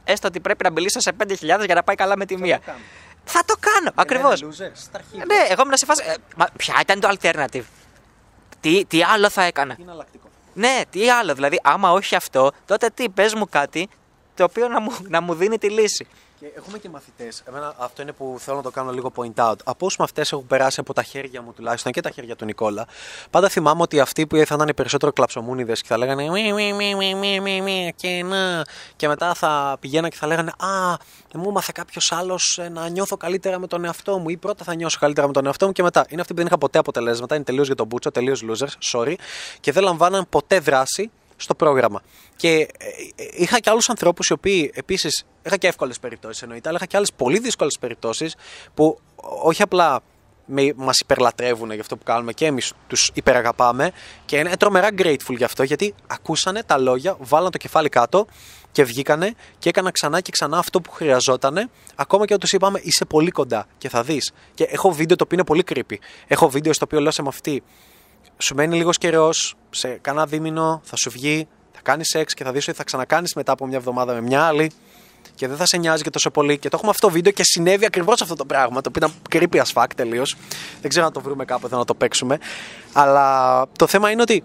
Έστω 0.03 0.27
ότι 0.27 0.39
πρέπει 0.39 0.63
να 0.63 0.71
μιλήσω 0.71 0.99
σε 0.99 1.11
5.000 1.27 1.65
για 1.65 1.75
να 1.75 1.83
πάει 1.83 1.95
καλά 1.95 2.17
με 2.17 2.25
τη 2.25 2.37
μία. 2.37 2.59
Θα 3.25 3.45
το 3.45 3.55
κάνω, 3.59 3.91
ακριβώς. 3.95 4.41
Ναι, 4.41 5.45
εγώ 5.49 5.61
ήμουν 5.61 5.77
σε 5.77 5.85
φάση. 5.85 6.03
Ε, 6.07 6.13
μα, 6.35 6.45
ποια 6.57 6.75
ήταν 6.81 6.99
το 6.99 7.17
alternative; 7.19 7.63
Τι, 8.59 8.85
τι 8.85 9.03
άλλο 9.03 9.29
θα 9.29 9.43
έκανα; 9.43 9.75
Τι 9.75 9.83
Ναι, 10.53 10.81
τι 10.89 11.09
άλλο. 11.09 11.33
Δηλαδή, 11.33 11.59
άμα 11.63 11.91
όχι 11.91 12.15
αυτό, 12.15 12.51
τότε 12.65 12.89
τι, 12.89 13.09
πες 13.09 13.33
μου 13.33 13.49
κάτι 13.49 13.89
το 14.35 14.43
οποίο 14.43 14.67
να 14.67 14.81
μου, 14.81 14.91
να 15.01 15.21
μου 15.21 15.33
δίνει 15.33 15.57
τη 15.57 15.69
λύση. 15.69 16.07
Και 16.43 16.51
έχουμε 16.55 16.77
και 16.77 16.89
μαθητές. 16.89 17.43
Αυτό 17.77 18.01
είναι 18.01 18.11
που 18.11 18.35
θέλω 18.39 18.57
να 18.57 18.63
το 18.63 18.71
κάνω 18.71 18.91
λίγο 18.91 19.11
point 19.15 19.49
out. 19.49 19.55
Από 19.63 19.85
όσους 19.85 19.97
μαθητές 19.97 20.31
έχουν 20.31 20.47
περάσει 20.47 20.79
από 20.79 20.93
τα 20.93 21.03
χέρια 21.03 21.41
μου 21.41 21.53
τουλάχιστον 21.53 21.91
και 21.91 22.01
τα 22.01 22.09
χέρια 22.09 22.35
του 22.35 22.45
Νικόλα, 22.45 22.87
πάντα 23.29 23.49
θυμάμαι 23.49 23.81
ότι 23.81 23.99
αυτοί 23.99 24.27
που 24.27 24.35
θα 24.35 24.41
ήταν 24.41 24.67
οι 24.67 24.73
περισσότερο 24.73 25.11
κλαψομούνιδες 25.11 25.81
και 25.81 25.87
θα 25.87 25.97
λέγανε 25.97 26.29
μη, 26.29 26.53
μη, 26.53 26.73
μη, 26.73 26.95
μη, 26.95 27.15
μη, 27.15 27.39
μη, 27.39 27.61
μη, 27.61 27.93
και 27.95 28.23
να. 28.23 28.65
Και 28.95 29.07
μετά 29.07 29.33
θα 29.33 29.77
πηγαίναν 29.79 30.09
και 30.09 30.17
θα 30.17 30.27
λέγανε 30.27 30.51
Α, 30.57 30.97
μου 31.33 31.49
έμαθε 31.49 31.71
κάποιος 31.73 32.11
άλλος 32.11 32.57
ε, 32.61 32.69
να 32.69 32.87
νιώθω 32.87 33.17
καλύτερα 33.17 33.59
με 33.59 33.67
τον 33.67 33.85
εαυτό 33.85 34.17
μου 34.17 34.29
ή 34.29 34.37
πρώτα 34.37 34.63
θα 34.63 34.75
νιώσω 34.75 34.97
καλύτερα 34.99 35.27
με 35.27 35.33
τον 35.33 35.45
εαυτό 35.45 35.65
μου 35.65 35.71
και 35.71 35.83
μετά. 35.83 36.05
Είναι 36.09 36.21
αυτοί 36.21 36.33
που 36.33 36.39
δεν 36.39 36.47
είχαν 36.47 36.59
ποτέ 36.59 36.77
αποτελέσματα, 36.77 37.35
είναι 37.35 37.43
τελείως 37.43 37.65
για 37.65 37.75
τον 37.75 37.87
Μπούτσο, 37.87 38.11
τελείως 38.11 38.43
losers, 38.49 38.91
sorry, 38.91 39.13
και 39.59 39.71
δεν 39.71 39.83
λαμβάναν 39.83 40.25
ποτέ 40.29 40.59
δράση 40.59 41.11
στο 41.43 41.55
πρόγραμμα. 41.55 42.01
Και 42.35 42.49
ε, 42.49 42.65
ε, 43.15 43.25
είχα 43.31 43.59
και 43.59 43.69
άλλους 43.69 43.89
ανθρώπους 43.89 44.27
οι 44.27 44.33
οποίοι 44.33 44.71
επίσης. 44.73 45.25
Είχα 45.45 45.57
και 45.57 45.67
εύκολες 45.67 45.99
περιπτώσεις 45.99 46.41
εννοείται, 46.41 46.69
αλλά 46.69 46.77
είχα 46.77 46.87
και 46.87 46.97
άλλες 46.97 47.13
πολύ 47.13 47.39
δύσκολες 47.39 47.77
περιπτώσεις 47.79 48.35
που 48.73 48.99
όχι 49.43 49.61
απλά 49.61 50.01
μας 50.75 50.99
υπερλατρεύουν 50.99 51.71
για 51.71 51.81
αυτό 51.81 51.97
που 51.97 52.03
κάνουμε 52.03 52.33
και 52.33 52.45
εμείς 52.45 52.73
τους 52.87 53.11
υπεραγαπάμε 53.13 53.91
και 54.25 54.37
είναι 54.37 54.57
τρομερά 54.57 54.89
grateful 54.97 55.35
γι' 55.37 55.43
αυτό 55.43 55.63
γιατί 55.63 55.93
ακούσανε 56.07 56.63
τα 56.63 56.77
λόγια, 56.77 57.15
βάλαν 57.19 57.51
το 57.51 57.57
κεφάλι 57.57 57.89
κάτω 57.89 58.25
και 58.71 58.83
βγήκανε 58.83 59.33
και 59.59 59.69
έκανα 59.69 59.91
ξανά 59.91 60.21
και 60.21 60.31
ξανά 60.31 60.57
αυτό 60.57 60.81
που 60.81 60.91
χρειαζόταν. 60.91 61.69
Ακόμα 61.95 62.25
και 62.25 62.33
όταν 62.33 62.39
τους 62.39 62.53
είπαμε 62.53 62.79
είσαι 62.83 63.05
πολύ 63.05 63.31
κοντά 63.31 63.67
και 63.77 63.89
θα 63.89 64.03
δεις. 64.03 64.31
Και 64.53 64.63
έχω 64.63 64.91
βίντεο 64.91 65.15
το 65.15 65.23
οποίο 65.23 65.37
είναι 65.37 65.45
πολύ 65.45 65.63
creepy. 65.69 65.97
Έχω 66.27 66.49
βίντεο 66.49 66.73
στο 66.73 66.85
οποίο 66.85 66.99
λέω 66.99 67.11
σε 67.11 67.21
μαθητή 67.21 67.63
σου 68.37 68.55
μένει 68.55 68.75
λίγος 68.75 68.97
καιρός, 68.97 69.55
σε 69.69 69.87
κανένα 69.87 70.25
δίμηνο 70.25 70.81
θα 70.83 70.95
σου 70.95 71.09
βγει, 71.09 71.47
θα 71.71 71.79
κάνεις 71.83 72.07
σεξ 72.07 72.33
και 72.33 72.43
θα 72.43 72.51
δεις 72.51 72.67
ότι 72.67 72.77
θα 72.77 72.83
ξανακάνεις 72.83 73.33
μετά 73.33 73.51
από 73.51 73.65
μια 73.65 73.77
εβδομάδα 73.77 74.13
με 74.13 74.21
μια 74.21 74.41
άλλη 74.41 74.71
και 75.35 75.47
δεν 75.47 75.57
θα 75.57 75.65
σε 75.65 75.77
νοιάζει 75.77 76.03
και 76.03 76.09
τόσο 76.09 76.31
πολύ. 76.31 76.57
Και 76.57 76.69
το 76.69 76.75
έχουμε 76.75 76.91
αυτό 76.91 77.07
το 77.07 77.13
βίντεο 77.13 77.31
και 77.31 77.43
συνέβη 77.43 77.85
ακριβώς 77.85 78.21
αυτό 78.21 78.35
το 78.35 78.45
πράγμα. 78.45 78.81
Το 78.81 78.89
οποίο 78.93 79.07
ήταν 79.07 79.49
creepy 79.49 79.61
as 79.61 79.81
fuck 79.81 79.87
τελείως. 79.95 80.35
Δεν 80.81 80.89
ξέρω 80.89 81.05
αν 81.05 81.11
το 81.13 81.21
βρούμε 81.21 81.45
κάποτε 81.45 81.75
να 81.75 81.85
το 81.85 81.95
παίξουμε. 81.95 82.37
Αλλά 82.93 83.65
το 83.77 83.87
θέμα 83.87 84.09
είναι 84.09 84.21
ότι 84.21 84.43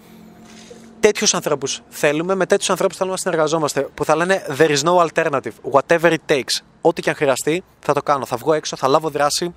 τέτοιους 1.00 1.34
ανθρώπους 1.34 1.82
θέλουμε, 1.88 2.34
με 2.34 2.46
τέτοιους 2.46 2.70
ανθρώπους 2.70 2.96
θέλουμε 2.96 3.14
να 3.14 3.20
συνεργαζόμαστε. 3.20 3.80
Που 3.94 4.04
θα 4.04 4.16
λένε 4.16 4.46
There 4.58 4.76
is 4.76 4.82
no 4.82 5.08
alternative. 5.08 5.52
Whatever 5.72 6.10
it 6.10 6.32
takes. 6.34 6.62
Ό,τι 6.80 7.02
και 7.02 7.10
αν 7.10 7.16
χρειαστεί, 7.16 7.64
θα 7.80 7.92
το 7.92 8.02
κάνω. 8.02 8.26
Θα 8.26 8.36
βγω 8.36 8.52
έξω, 8.52 8.76
θα 8.76 8.88
λάβω 8.88 9.08
δράση, 9.08 9.54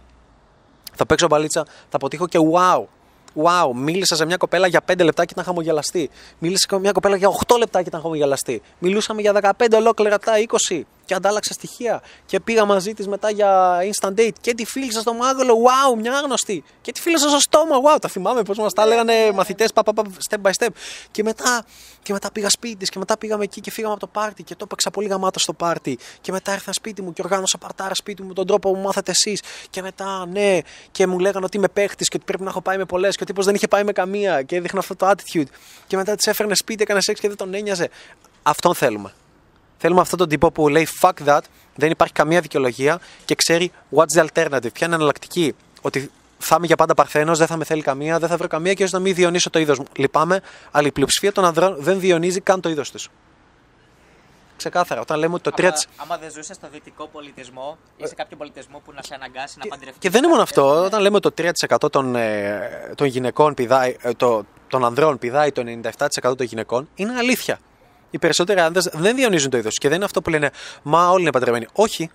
θα 0.95 1.05
παίξω 1.05 1.27
μπαλίτσα, 1.27 1.65
θα 1.65 1.95
αποτύχω 1.95 2.27
και 2.27 2.39
wow. 2.53 2.83
Wow, 3.35 3.71
μίλησα 3.75 4.15
σε 4.15 4.25
μια 4.25 4.37
κοπέλα 4.37 4.67
για 4.67 4.81
5 4.91 5.03
λεπτά 5.03 5.25
και 5.25 5.31
ήταν 5.33 5.45
χαμογελαστή. 5.45 6.09
Μίλησα 6.39 6.67
σε 6.69 6.79
μια 6.79 6.91
κοπέλα 6.91 7.15
για 7.15 7.29
8 7.47 7.57
λεπτά 7.57 7.81
και 7.81 7.87
ήταν 7.87 8.01
χαμογελαστή. 8.01 8.61
Μιλούσαμε 8.79 9.21
για 9.21 9.53
15 9.59 9.75
ολόκληρα 9.75 10.11
λεπτά, 10.11 10.33
20 10.69 10.81
και 11.05 11.13
αντάλλαξα 11.17 11.53
στοιχεία. 11.53 12.01
Και 12.25 12.39
πήγα 12.39 12.65
μαζί 12.65 12.93
της 12.93 13.07
μετά 13.07 13.29
για 13.29 13.79
instant 13.79 14.19
date 14.19 14.33
και 14.41 14.53
τη 14.53 14.65
φίλησα 14.65 14.99
στο 14.99 15.13
μάγολο. 15.13 15.53
Wow, 15.53 15.99
μια 15.99 16.13
άγνωστη. 16.13 16.63
Και 16.81 16.91
τη 16.91 17.01
φίλησα 17.01 17.29
στο 17.29 17.39
στόμα. 17.39 17.75
Wow, 17.77 17.97
τα 18.01 18.09
θυμάμαι 18.09 18.43
πώς 18.43 18.57
μας 18.57 18.73
τα 18.73 18.83
έλεγαν 18.83 19.07
μαθητές 19.33 19.69
step 20.29 20.41
by 20.41 20.51
step. 20.59 20.67
Και 21.11 21.23
μετά, 21.23 21.65
και 22.01 22.13
μετά 22.13 22.31
πήγα 22.31 22.49
σπίτι 22.49 22.75
της 22.75 22.89
και 22.89 22.99
μετά 22.99 23.17
πήγαμε 23.17 23.43
εκεί 23.43 23.61
και 23.61 23.71
φύγαμε 23.71 23.93
από 23.93 24.01
το 24.01 24.07
πάρτι 24.07 24.43
και 24.43 24.55
το 24.55 24.63
έπαιξα 24.63 24.91
πολύ 24.91 25.07
γαμάτα 25.07 25.39
στο 25.39 25.53
πάρτι. 25.53 25.97
Και 26.21 26.31
μετά 26.31 26.53
ήρθα 26.53 26.73
σπίτι 26.73 27.01
μου 27.01 27.13
και 27.13 27.21
οργάνωσα 27.23 27.57
παρτάρα 27.57 27.95
σπίτι 27.95 28.23
μου 28.23 28.33
τον 28.33 28.47
τρόπο 28.47 28.71
που 28.71 28.77
μου 28.77 28.83
μάθατε 28.83 29.11
εσείς. 29.11 29.41
Και 29.69 29.81
μετά, 29.81 30.25
ναι, 30.25 30.59
και 30.91 31.07
μου 31.07 31.19
λέγανε 31.19 31.45
ότι 31.45 31.57
είμαι 31.57 31.67
παίχτης 31.67 32.07
και 32.07 32.15
ότι 32.15 32.25
πρέπει 32.25 32.43
να 32.43 32.49
έχω 32.49 32.61
πάει 32.61 32.77
με 32.77 32.85
πολλές 32.85 33.15
και 33.21 33.27
ο 33.29 33.33
τύπος 33.33 33.45
δεν 33.45 33.55
είχε 33.55 33.67
πάει 33.67 33.83
με 33.83 33.91
καμία 33.91 34.41
και 34.41 34.55
έδειχνα 34.55 34.79
αυτό 34.79 34.95
το 34.95 35.09
attitude. 35.09 35.45
Και 35.87 35.97
μετά 35.97 36.15
της 36.15 36.27
έφερνε 36.27 36.55
σπίτι, 36.55 36.81
έκανε 36.83 37.01
σεξ 37.01 37.19
και 37.19 37.27
δεν 37.27 37.37
τον 37.37 37.53
ένοιαζε. 37.53 37.89
Αυτόν 38.43 38.75
θέλουμε. 38.75 39.13
Θέλουμε 39.77 40.01
αυτόν 40.01 40.17
τον 40.17 40.29
τύπο 40.29 40.51
που 40.51 40.67
λέει 40.67 40.87
fuck 41.01 41.25
that, 41.25 41.39
δεν 41.75 41.91
υπάρχει 41.91 42.13
καμία 42.13 42.41
δικαιολογία 42.41 42.99
και 43.25 43.35
ξέρει 43.35 43.71
what's 43.95 44.19
the 44.19 44.25
alternative; 44.25 44.73
Ποια 44.73 44.87
είναι 44.87 44.95
εναλλακτική. 44.95 45.55
Ότι 45.81 46.11
θα 46.37 46.55
είμαι 46.57 46.65
για 46.65 46.75
πάντα 46.75 46.93
παρθένος, 46.93 47.37
δεν 47.37 47.47
θα 47.47 47.57
με 47.57 47.63
θέλει 47.63 47.81
καμία, 47.81 48.19
δεν 48.19 48.29
θα 48.29 48.37
βρω 48.37 48.47
καμία 48.47 48.73
και 48.73 48.83
ίσω 48.83 48.97
να 48.97 49.03
μην 49.03 49.15
διονύσω 49.15 49.49
το 49.49 49.59
είδος 49.59 49.79
μου. 49.79 49.85
Λυπάμαι, 49.95 50.41
αλλά 50.71 50.87
η 50.87 50.91
πλειοψηφία 50.91 51.31
των 51.31 51.45
ανδρών 51.45 51.75
δεν 51.79 51.99
διονύζει 51.99 52.39
καν 52.41 52.61
το 52.61 52.69
είδος 52.69 52.91
τους. 52.91 53.09
Ξεκάθαρα. 54.61 55.01
Όταν 55.01 55.19
λέμε 55.19 55.33
ότι 55.33 55.43
το 55.43 55.51
3%. 55.57 55.63
Άμα, 55.65 55.73
άμα 55.95 56.17
δεν 56.17 56.31
ζούσες 56.31 56.55
στο 56.55 56.67
δυτικό 56.71 57.07
πολιτισμό 57.07 57.77
ή 57.97 58.07
σε 58.07 58.15
κάποιο 58.15 58.37
πολιτισμό 58.37 58.81
που 58.85 58.91
να 58.93 59.01
σε 59.01 59.13
αναγκάσει 59.13 59.55
να 59.57 59.67
παντρευτείς. 59.67 59.99
Και 59.99 60.09
δεν 60.09 60.19
είναι 60.19 60.31
μόνο 60.31 60.41
αυτό. 60.41 60.83
Όταν 60.83 61.01
λέμε 61.01 61.15
ότι 61.15 61.31
το 61.31 61.51
3% 61.85 61.91
των, 61.91 62.15
ε, 62.15 62.93
των 62.95 63.07
γυναικών 63.07 63.53
πηδάει, 63.53 63.95
ε, 64.01 64.11
το, 64.11 64.43
των 64.67 64.85
ανδρών 64.85 65.17
πηδάει 65.17 65.51
το 65.51 65.63
97% 66.21 66.37
των 66.37 66.45
γυναικών, 66.45 66.89
είναι 66.95 67.13
αλήθεια 67.17 67.59
οι 68.11 68.19
περισσότεροι 68.19 68.59
άντρε 68.59 68.81
δεν 68.93 69.15
διονύζουν 69.15 69.49
το 69.49 69.57
είδος 69.57 69.77
και 69.77 69.87
δεν 69.87 69.95
είναι 69.95 70.05
αυτό 70.05 70.21
που 70.21 70.29
λένε 70.29 70.51
Μα 70.81 71.09
όλοι 71.09 71.21
είναι 71.21 71.31
παντρεμένοι. 71.31 71.67
Όχι. 71.73 72.09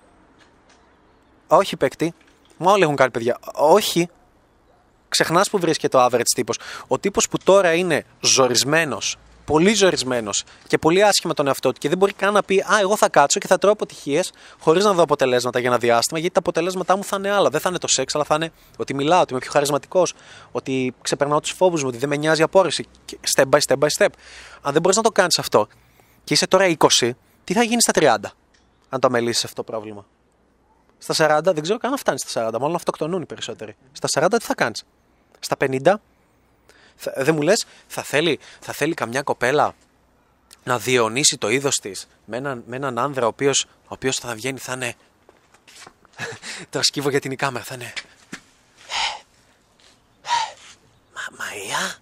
Όχι, 1.46 1.76
παίκτη. 1.76 2.14
Μα 2.56 2.72
όλοι 2.72 2.82
έχουν 2.82 2.96
κάνει 2.96 3.10
παιδιά. 3.10 3.38
Όχι. 3.54 4.08
Ξεχνάς 5.08 5.50
που 5.50 5.58
βρίσκεται 5.58 5.98
το 5.98 6.04
average 6.04 6.30
τύπος. 6.34 6.58
Ο 6.86 6.98
τύπος 6.98 7.28
που 7.28 7.38
τώρα 7.44 7.74
είναι 7.74 8.04
ζορισμένος, 8.20 9.16
πολύ 9.46 9.74
ζορισμένος 9.74 10.44
και 10.66 10.78
πολύ 10.78 11.02
άσχημα 11.02 11.34
τον 11.34 11.46
εαυτό 11.46 11.72
του 11.72 11.78
και 11.80 11.88
δεν 11.88 11.98
μπορεί 11.98 12.12
καν 12.12 12.32
να 12.32 12.42
πει 12.42 12.60
Α, 12.60 12.78
εγώ 12.80 12.96
θα 12.96 13.08
κάτσω 13.08 13.38
και 13.40 13.46
θα 13.46 13.58
τρώω 13.58 13.72
αποτυχίες 13.72 14.32
χωρίς 14.60 14.84
να 14.84 14.92
δω 14.92 15.02
αποτελέσματα 15.02 15.58
για 15.58 15.68
ένα 15.68 15.78
διάστημα, 15.78 16.18
γιατί 16.18 16.34
τα 16.34 16.40
αποτελέσματά 16.40 16.96
μου 16.96 17.04
θα 17.04 17.16
είναι 17.16 17.30
άλλα. 17.30 17.48
Δεν 17.48 17.60
θα 17.60 17.68
είναι 17.68 17.78
το 17.78 17.88
σεξ, 17.88 18.14
αλλά 18.14 18.24
θα 18.24 18.34
είναι 18.34 18.52
ότι 18.76 18.94
μιλάω, 18.94 19.20
ότι 19.20 19.32
είμαι 19.32 19.40
πιο 19.40 19.50
χαρισματικός, 19.50 20.14
ότι 20.52 20.94
ξεπερνάω 21.02 21.40
τους 21.40 21.50
φόβους 21.50 21.82
μου, 21.82 21.88
ότι 21.88 21.98
δεν 21.98 22.08
με 22.08 22.16
νοιάζει 22.16 22.40
η 22.40 22.44
απόρριση. 22.44 22.86
Step 23.34 23.44
by 23.50 23.58
step 23.68 23.78
by 23.78 23.88
step. 23.98 24.08
Αν 24.62 24.72
δεν 24.72 24.82
μπορείς 24.82 24.96
να 24.96 25.02
το 25.02 25.10
κάνεις 25.10 25.38
αυτό 25.38 25.66
και 26.24 26.34
είσαι 26.34 26.46
τώρα 26.46 26.76
20, 27.00 27.10
τι 27.44 27.52
θα 27.52 27.62
γίνει 27.62 27.82
στα 27.82 27.92
30, 27.94 28.16
αν 28.88 29.00
το 29.00 29.06
αμελήσεις 29.06 29.44
αυτό 29.44 29.62
το 29.62 29.72
πρόβλημα; 29.72 30.06
Στα 30.98 31.38
40, 31.38 31.40
δεν 31.42 31.62
ξέρω 31.62 31.78
καν 31.78 31.90
αν 31.90 31.98
φτάνεις 31.98 32.20
στα 32.20 32.48
40, 32.48 32.58
μάλλον 32.60 32.74
αυτοκτονούν 32.74 33.22
οι 33.22 33.26
περισσότεροι. 33.26 33.76
Στα 33.92 34.26
40 34.26 34.38
τι 34.38 34.44
θα 34.44 34.54
κάνεις; 34.54 34.84
Στα 35.38 35.56
50, 35.56 36.00
δεν 37.14 37.34
μου 37.34 37.42
λες, 37.42 37.66
θα 37.86 38.02
θέλει, 38.02 38.38
θα 38.60 38.72
θέλει 38.72 38.94
καμιά 38.94 39.22
κοπέλα 39.22 39.74
να 40.64 40.78
διαιωνίσει 40.78 41.38
το 41.38 41.48
είδος 41.48 41.76
της 41.76 42.08
με 42.24 42.36
έναν, 42.36 42.62
με 42.66 42.76
έναν 42.76 42.98
άνδρα 42.98 43.24
ο 43.24 43.28
οποίος 43.28 43.66
ο 43.82 43.88
οποίος 43.88 44.16
θα 44.16 44.34
βγαίνει, 44.34 44.58
θα 44.58 44.72
είναι. 44.72 44.94
Τώρα 46.70 46.84
σκύβω 46.84 47.10
για 47.10 47.20
την 47.20 47.36
κάμερα, 47.36 47.64
θα 47.64 47.74
είναι. 47.74 47.92
Μαρία, 51.38 51.98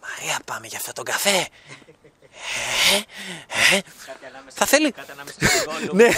Μαρία, 0.00 0.38
πάμε 0.44 0.66
για 0.66 0.78
αυτό 0.78 0.92
τον 0.92 1.04
καφέ. 1.04 1.48
Ε, 2.90 3.76
ε. 3.76 3.80
Θα 4.48 4.66
θέλει. 4.66 4.94
ναι, 5.92 6.08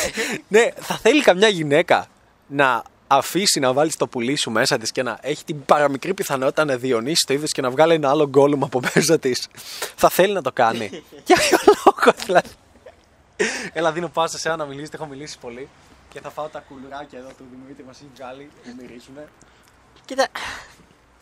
ναι, 0.48 0.68
θα 0.80 0.96
θέλει 0.96 1.22
καμιά 1.22 1.48
γυναίκα 1.48 2.06
να 2.46 2.82
αφήσει 3.12 3.60
να 3.60 3.72
βάλει 3.72 3.92
το 3.92 4.06
πουλί 4.06 4.36
σου 4.36 4.50
μέσα 4.50 4.78
της 4.78 4.92
και 4.92 5.02
να 5.02 5.18
έχει 5.20 5.44
την 5.44 5.64
παραμικρή 5.64 6.14
πιθανότητα 6.14 6.64
να 6.64 6.76
διονύσει 6.76 7.26
το 7.26 7.34
ίδιο 7.34 7.46
και 7.46 7.60
να 7.60 7.70
βγάλει 7.70 7.94
ένα 7.94 8.10
άλλο 8.10 8.28
γκόλουμ 8.28 8.64
από 8.64 8.80
μέσα 8.94 9.18
της. 9.18 9.48
θα 9.96 10.08
θέλει 10.08 10.32
να 10.32 10.42
το 10.42 10.52
κάνει. 10.52 10.88
Για 11.26 11.36
ποιο 11.36 11.58
λόγο 11.66 12.16
δηλαδή. 12.24 12.48
Έλα, 13.72 13.92
δίνω 13.92 14.08
πάσα 14.08 14.38
σε 14.38 14.48
ένα 14.48 14.56
να 14.56 14.64
μιλήσει, 14.64 14.90
έχω 14.94 15.06
μιλήσει 15.06 15.38
πολύ. 15.38 15.68
Και 16.12 16.20
θα 16.20 16.30
φάω 16.30 16.46
τα 16.46 16.64
κουλουράκια 16.68 17.18
εδώ 17.18 17.28
του 17.28 17.44
Δημήτρη 17.50 17.84
μας 17.84 17.96
έχει 17.96 18.08
βγάλει 18.16 18.50
που 18.62 18.70
μυρίζουνε. 18.80 19.28
Κοίτα, 20.04 20.28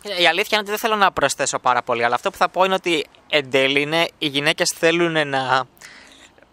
η 0.03 0.27
αλήθεια 0.27 0.49
είναι 0.51 0.61
ότι 0.61 0.71
δεν 0.71 0.79
θέλω 0.79 0.97
να 0.97 1.13
προσθέσω 1.13 1.59
πάρα 1.59 1.83
πολύ, 1.83 2.05
αλλά 2.05 2.15
αυτό 2.15 2.31
που 2.31 2.37
θα 2.37 2.49
πω 2.49 2.65
είναι 2.65 2.75
ότι 2.75 3.07
εν 3.29 3.51
τέλει 3.51 3.81
είναι 3.81 4.09
οι 4.19 4.27
γυναίκες 4.27 4.75
θέλουν 4.79 5.29
να. 5.29 5.67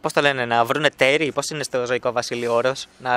Πώς 0.05 0.13
το 0.13 0.21
λένε, 0.21 0.45
να 0.45 0.65
βρουν 0.65 0.85
τέρι, 0.95 1.31
πώς 1.31 1.49
είναι 1.49 1.63
στο 1.63 1.85
ζωικό 1.85 2.11
βασίλειο 2.11 2.53
όρος. 2.53 2.87
Να... 2.97 3.11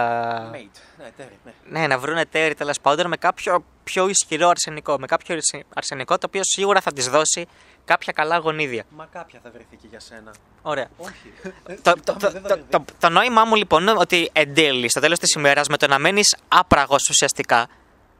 Mate. 0.50 0.80
Ναι, 0.98 1.10
τέρι, 1.16 1.38
ναι. 1.44 1.80
Ναι, 1.80 1.86
να 1.86 1.98
βρουν 1.98 2.28
τέρι 2.30 2.54
τέλος 2.54 2.80
πάντων 2.80 3.06
με 3.08 3.16
κάποιο 3.16 3.64
πιο 3.84 4.08
ισχυρό 4.08 4.48
αρσενικό. 4.48 4.98
Με 4.98 5.06
κάποιο 5.06 5.34
αρσε- 5.34 5.64
αρσενικό 5.74 6.18
το 6.18 6.26
οποίο 6.26 6.40
σίγουρα 6.44 6.80
θα 6.80 6.92
της 6.92 7.08
δώσει 7.08 7.46
κάποια 7.84 8.12
καλά 8.12 8.36
γονίδια. 8.36 8.84
Μα 8.90 9.08
κάποια 9.12 9.40
θα 9.42 9.50
βρεθεί 9.50 9.76
και 9.76 9.86
για 9.90 10.00
σένα. 10.00 10.30
Ωραία. 10.62 10.88
Όχι. 10.96 11.32
το, 11.82 11.92
το, 12.04 12.16
το, 12.18 12.32
το, 12.32 12.58
το, 12.70 12.84
το 12.98 13.08
νόημά 13.08 13.44
μου 13.44 13.54
λοιπόν 13.54 13.82
είναι 13.82 13.94
ότι 13.96 14.30
εν 14.32 14.54
τέλει, 14.54 14.88
στο 14.88 15.00
τέλος 15.00 15.18
της 15.18 15.32
ημέρας, 15.32 15.68
με 15.68 15.76
το 15.76 15.86
να 15.86 15.98
μένεις 15.98 16.36
άπραγος 16.48 17.08
ουσιαστικά, 17.10 17.66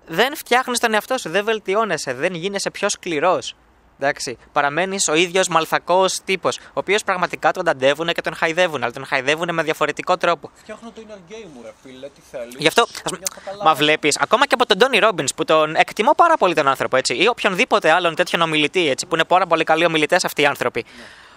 δεν 0.06 0.36
φτιάχνεις 0.36 0.78
τον 0.78 0.94
εαυτό 0.94 1.18
σου, 1.18 1.30
δεν 1.30 1.44
βελτιώνεσαι, 1.44 2.14
δεν 2.14 2.34
γίνεσαι 2.34 2.70
πιο 2.70 2.88
σκληρός. 2.88 3.54
Εντάξει, 4.00 4.38
παραμένεις 4.52 5.08
ο 5.08 5.14
ίδιος 5.14 5.48
μαλθακός 5.48 6.20
τύπος, 6.24 6.56
ο 6.58 6.60
οποίος 6.72 7.04
πραγματικά 7.04 7.50
τον 7.50 7.64
ταντεύουν 7.64 8.06
και 8.06 8.20
τον 8.20 8.34
χαϊδεύουν, 8.34 8.82
αλλά 8.82 8.92
τον 8.92 9.06
χαϊδεύουν 9.06 9.54
με 9.54 9.62
διαφορετικό 9.62 10.16
τρόπο. 10.16 10.50
Φτιάχνω 10.54 10.90
το 10.90 11.02
inner 11.06 11.32
game 11.32 11.46
μου, 11.54 11.60
ρε 11.64 11.72
φίλε, 11.82 12.06
τι 12.06 12.20
θέλεις. 12.30 12.54
Γι' 12.58 12.66
αυτό, 12.66 12.82
ας 12.82 13.02
πούμε, 13.02 13.18
μα 13.64 13.74
βλέπεις, 13.74 14.18
ακόμα 14.20 14.46
και 14.46 14.54
από 14.54 14.66
τον 14.66 14.78
Τόνι 14.78 14.98
Ρόμπιν 14.98 15.26
που 15.36 15.44
τον 15.44 15.74
εκτιμώ 15.74 16.12
πάρα 16.12 16.36
πολύ 16.36 16.54
τον 16.54 16.68
άνθρωπο, 16.68 16.96
έτσι, 16.96 17.14
ή 17.14 17.28
οποιονδήποτε 17.28 17.90
άλλον 17.90 18.14
τέτοιον 18.14 18.40
ομιλητή, 18.40 18.88
έτσι, 18.88 19.06
που 19.06 19.14
είναι 19.14 19.24
πάρα 19.24 19.46
πολύ 19.46 19.64
καλοί 19.64 19.84
ομιλητές 19.84 20.24
αυτοί 20.24 20.42
οι 20.42 20.46
άνθρωποι. 20.46 20.84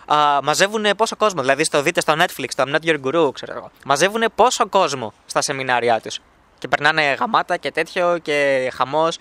Α, 0.05 0.39
μαζεύουν 0.43 0.85
πόσο 0.97 1.15
κόσμο, 1.15 1.41
δηλαδή 1.41 1.63
στο 1.63 1.81
δείτε 1.81 2.01
στο 2.01 2.15
Netflix, 2.17 2.47
το 2.55 2.63
I'm 2.67 2.75
Not 2.75 2.85
Your 2.85 2.99
Guru, 3.03 3.33
ξέρω 3.33 3.53
εγώ. 3.55 3.71
Μαζεύουν 3.85 4.23
πόσο 4.35 4.67
κόσμο 4.67 5.13
στα 5.25 5.41
σεμινάρια 5.41 5.99
τους. 6.01 6.19
Και 6.57 6.67
περνάνε 6.67 7.13
γαμάτα 7.19 7.57
και 7.57 7.71
τέτοιο 7.71 8.17
και 8.17 8.69
χαμός. 8.75 9.17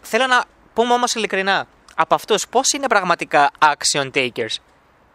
Θέλω 0.00 0.26
να 0.26 0.44
πούμε 0.74 0.92
όμως 0.92 1.12
ειλικρινά, 1.12 1.66
από 2.00 2.14
αυτούς 2.14 2.46
πώς 2.50 2.72
είναι 2.72 2.86
πραγματικά 2.86 3.50
action 3.58 4.10
takers. 4.14 4.54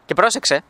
Και 0.05 0.13
πρόσεξε, 0.13 0.63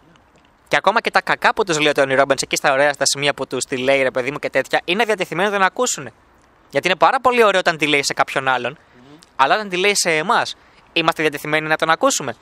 και 0.68 0.76
ακόμα 0.76 1.02
και 1.02 1.12
τα 1.12 1.22
κακά 1.22 1.54
που 1.54 1.64
τους 1.64 1.80
λέει 1.80 1.90
ο 1.90 1.92
Τόνι 1.92 2.16
Ρόμπεν 2.16 2.38
εκεί 2.42 2.56
στα 2.56 2.72
ωραία 2.72 2.94
στα 2.94 3.06
σημεία 3.06 3.34
που 3.34 3.48
τους 3.48 3.64
τη 3.64 3.78
λέει 3.78 4.02
ρε 4.02 4.12
παιδί 4.12 4.32
μου 4.32 4.40
και 4.40 4.50
τέτοια, 4.50 4.82
είναι 4.86 5.04
διατεθειμένοι 5.04 5.50
να 5.50 5.56
τον 5.56 5.66
ακούσουν. 5.66 6.10
Γιατί 6.70 6.88
είναι 6.88 6.98
πάρα 6.98 7.20
πολύ 7.20 7.44
ωραίο 7.44 7.60
όταν 7.60 7.78
τη 7.78 7.88
λέει 7.88 8.04
σε 8.04 8.14
κάποιον 8.14 8.48
άλλον, 8.48 8.78
αλλά 9.36 9.56
όταν 9.56 9.70
τη 9.70 9.78
λέει 9.78 9.96
σε 9.96 10.12
εμάς, 10.12 10.56
είμαστε 10.94 11.22
διατεθειμένοι 11.22 11.68
να 11.68 11.76
τον 11.76 11.90
ακούσουμε. 11.90 12.36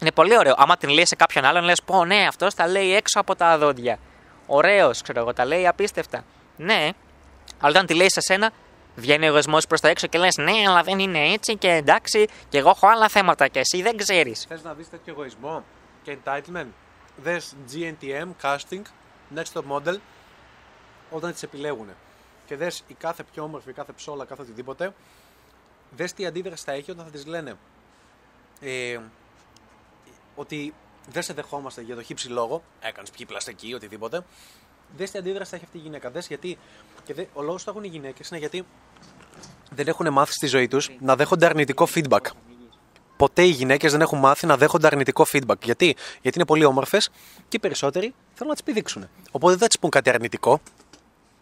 Είναι 0.00 0.12
πολύ 0.12 0.38
ωραίο. 0.38 0.54
Άμα 0.56 0.76
την 0.76 0.88
λέει 0.88 1.06
σε 1.06 1.16
κάποιον 1.16 1.44
άλλον, 1.44 1.64
λες: 1.64 1.82
Πω, 1.82 2.04
ναι, 2.04 2.26
αυτός 2.28 2.54
τα 2.54 2.68
λέει 2.68 2.94
έξω 2.94 3.20
από 3.20 3.36
τα 3.36 3.58
δόντια. 3.58 3.98
Ωραίος, 4.46 5.02
ξέρω 5.02 5.20
εγώ, 5.20 5.32
τα 5.32 5.44
λέει 5.44 5.66
απίστευτα. 5.66 6.24
Ναι, 6.56 6.90
αλλά 7.60 7.70
όταν 7.70 7.86
τη 7.86 7.94
λέει 7.94 8.10
σε 8.10 8.20
σένα, 8.20 8.50
βγαίνει 8.96 9.24
ο 9.24 9.28
εγωισμό 9.28 9.58
προς 9.68 9.80
τα 9.80 9.88
έξω 9.88 10.06
και 10.06 10.18
λες: 10.18 10.36
Ναι, 10.36 10.52
αλλά 10.68 10.82
δεν 10.82 10.98
είναι 10.98 11.32
έτσι 11.32 11.56
και 11.56 11.68
εντάξει, 11.68 12.28
και 12.48 12.58
εγώ 12.58 12.68
έχω 12.68 12.86
άλλα 12.86 13.08
θέματα 13.08 13.48
και 13.48 13.58
εσύ 13.58 13.82
δεν 13.82 13.96
ξέρεις. 13.96 14.44
Θες 14.48 14.62
να 14.62 14.74
δεις 14.74 14.90
τέτοιο 14.90 15.12
εγωισμό 15.12 15.64
και 16.02 16.16
entitlement. 16.24 16.68
Δες 17.16 17.54
GNTM, 17.72 18.28
casting, 18.42 18.82
next 19.34 19.52
top 19.52 19.62
model, 19.70 19.96
όταν 21.10 21.32
τις 21.32 21.42
επιλέγουν. 21.42 21.88
Και 22.46 22.56
δες 22.56 22.82
η 22.86 22.94
κάθε 22.94 23.22
πιο 23.32 23.42
όμορφη, 23.42 23.70
η 23.70 23.72
κάθε 23.72 23.92
ψόλα, 23.92 24.24
κάθε 24.24 24.42
οτιδήποτε, 24.42 24.94
δες 25.90 26.12
τι 26.12 26.26
αντίδραση 26.26 26.64
θα 26.64 26.72
έχει 26.72 26.90
όταν 26.90 27.04
θα 27.04 27.10
της 27.10 27.26
λένε 27.26 27.54
ε, 28.60 28.98
ότι 30.34 30.74
δεν 31.08 31.22
σε 31.22 31.32
δεχόμαστε 31.32 31.82
για 31.82 31.94
το 31.94 32.02
χύψη 32.02 32.28
λόγο, 32.28 32.62
έκανες 32.80 33.10
πιει 33.10 33.26
πλαστική, 33.26 33.74
οτιδήποτε. 33.74 34.24
Δες 34.96 35.10
τι 35.10 35.18
αντίδραση 35.18 35.50
θα 35.50 35.56
έχει 35.56 35.64
αυτή 35.64 35.78
η 35.78 35.80
γυναίκα. 35.80 36.10
Δες 36.10 36.26
γιατί. 36.26 36.58
Και 37.04 37.14
δε, 37.14 37.24
ο 37.32 37.42
λόγος 37.42 37.64
που 37.64 37.72
το 37.72 37.78
έχουν 37.78 37.90
οι 37.90 37.92
γυναίκες 37.92 38.28
είναι 38.28 38.38
γιατί 38.38 38.64
δεν 39.70 39.88
έχουν 39.88 40.12
μάθει 40.12 40.32
στη 40.32 40.46
ζωή 40.46 40.68
τους 40.68 40.90
να 41.00 41.16
δέχονται 41.16 41.46
αρνητικό 41.46 41.88
feedback. 41.94 42.20
Ποτέ 43.16 43.42
οι 43.42 43.50
γυναίκες 43.50 43.92
δεν 43.92 44.00
έχουν 44.00 44.18
μάθει 44.18 44.46
να 44.46 44.56
δέχονται 44.56 44.86
αρνητικό 44.86 45.26
feedback. 45.32 45.60
Γιατί, 45.62 45.96
Γιατί 46.22 46.38
είναι 46.38 46.46
πολύ 46.46 46.64
όμορφες 46.64 47.10
και 47.48 47.56
οι 47.56 47.58
περισσότεροι 47.58 48.14
θέλουν 48.34 48.48
να 48.48 48.54
τις 48.54 48.62
πηδήξουν. 48.62 49.08
Οπότε 49.30 49.52
δεν 49.52 49.58
θα 49.58 49.66
της 49.66 49.78
πούν 49.78 49.90
κάτι 49.90 50.10
αρνητικό. 50.10 50.60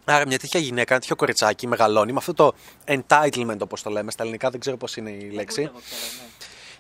Άρα 0.05 0.27
μια 0.27 0.39
τέτοια 0.39 0.61
γυναίκα, 0.61 0.93
ένα 0.93 1.01
τέτοιο 1.01 1.17
κοριτσάκι 1.17 1.67
μεγαλώνει 1.67 2.13
με 2.13 2.19
αυτό 2.19 2.35
το 2.35 2.53
entitlement 2.85 3.59
όπως 3.59 3.83
το 3.83 3.91
λέμε 3.91 4.11
στα 4.11 4.23
ελληνικά, 4.23 4.51
δεν 4.51 4.61
ξέρω 4.61 4.77
πώς 4.77 4.97
είναι 4.97 5.11
η 5.11 5.31
λέξη. 5.31 5.71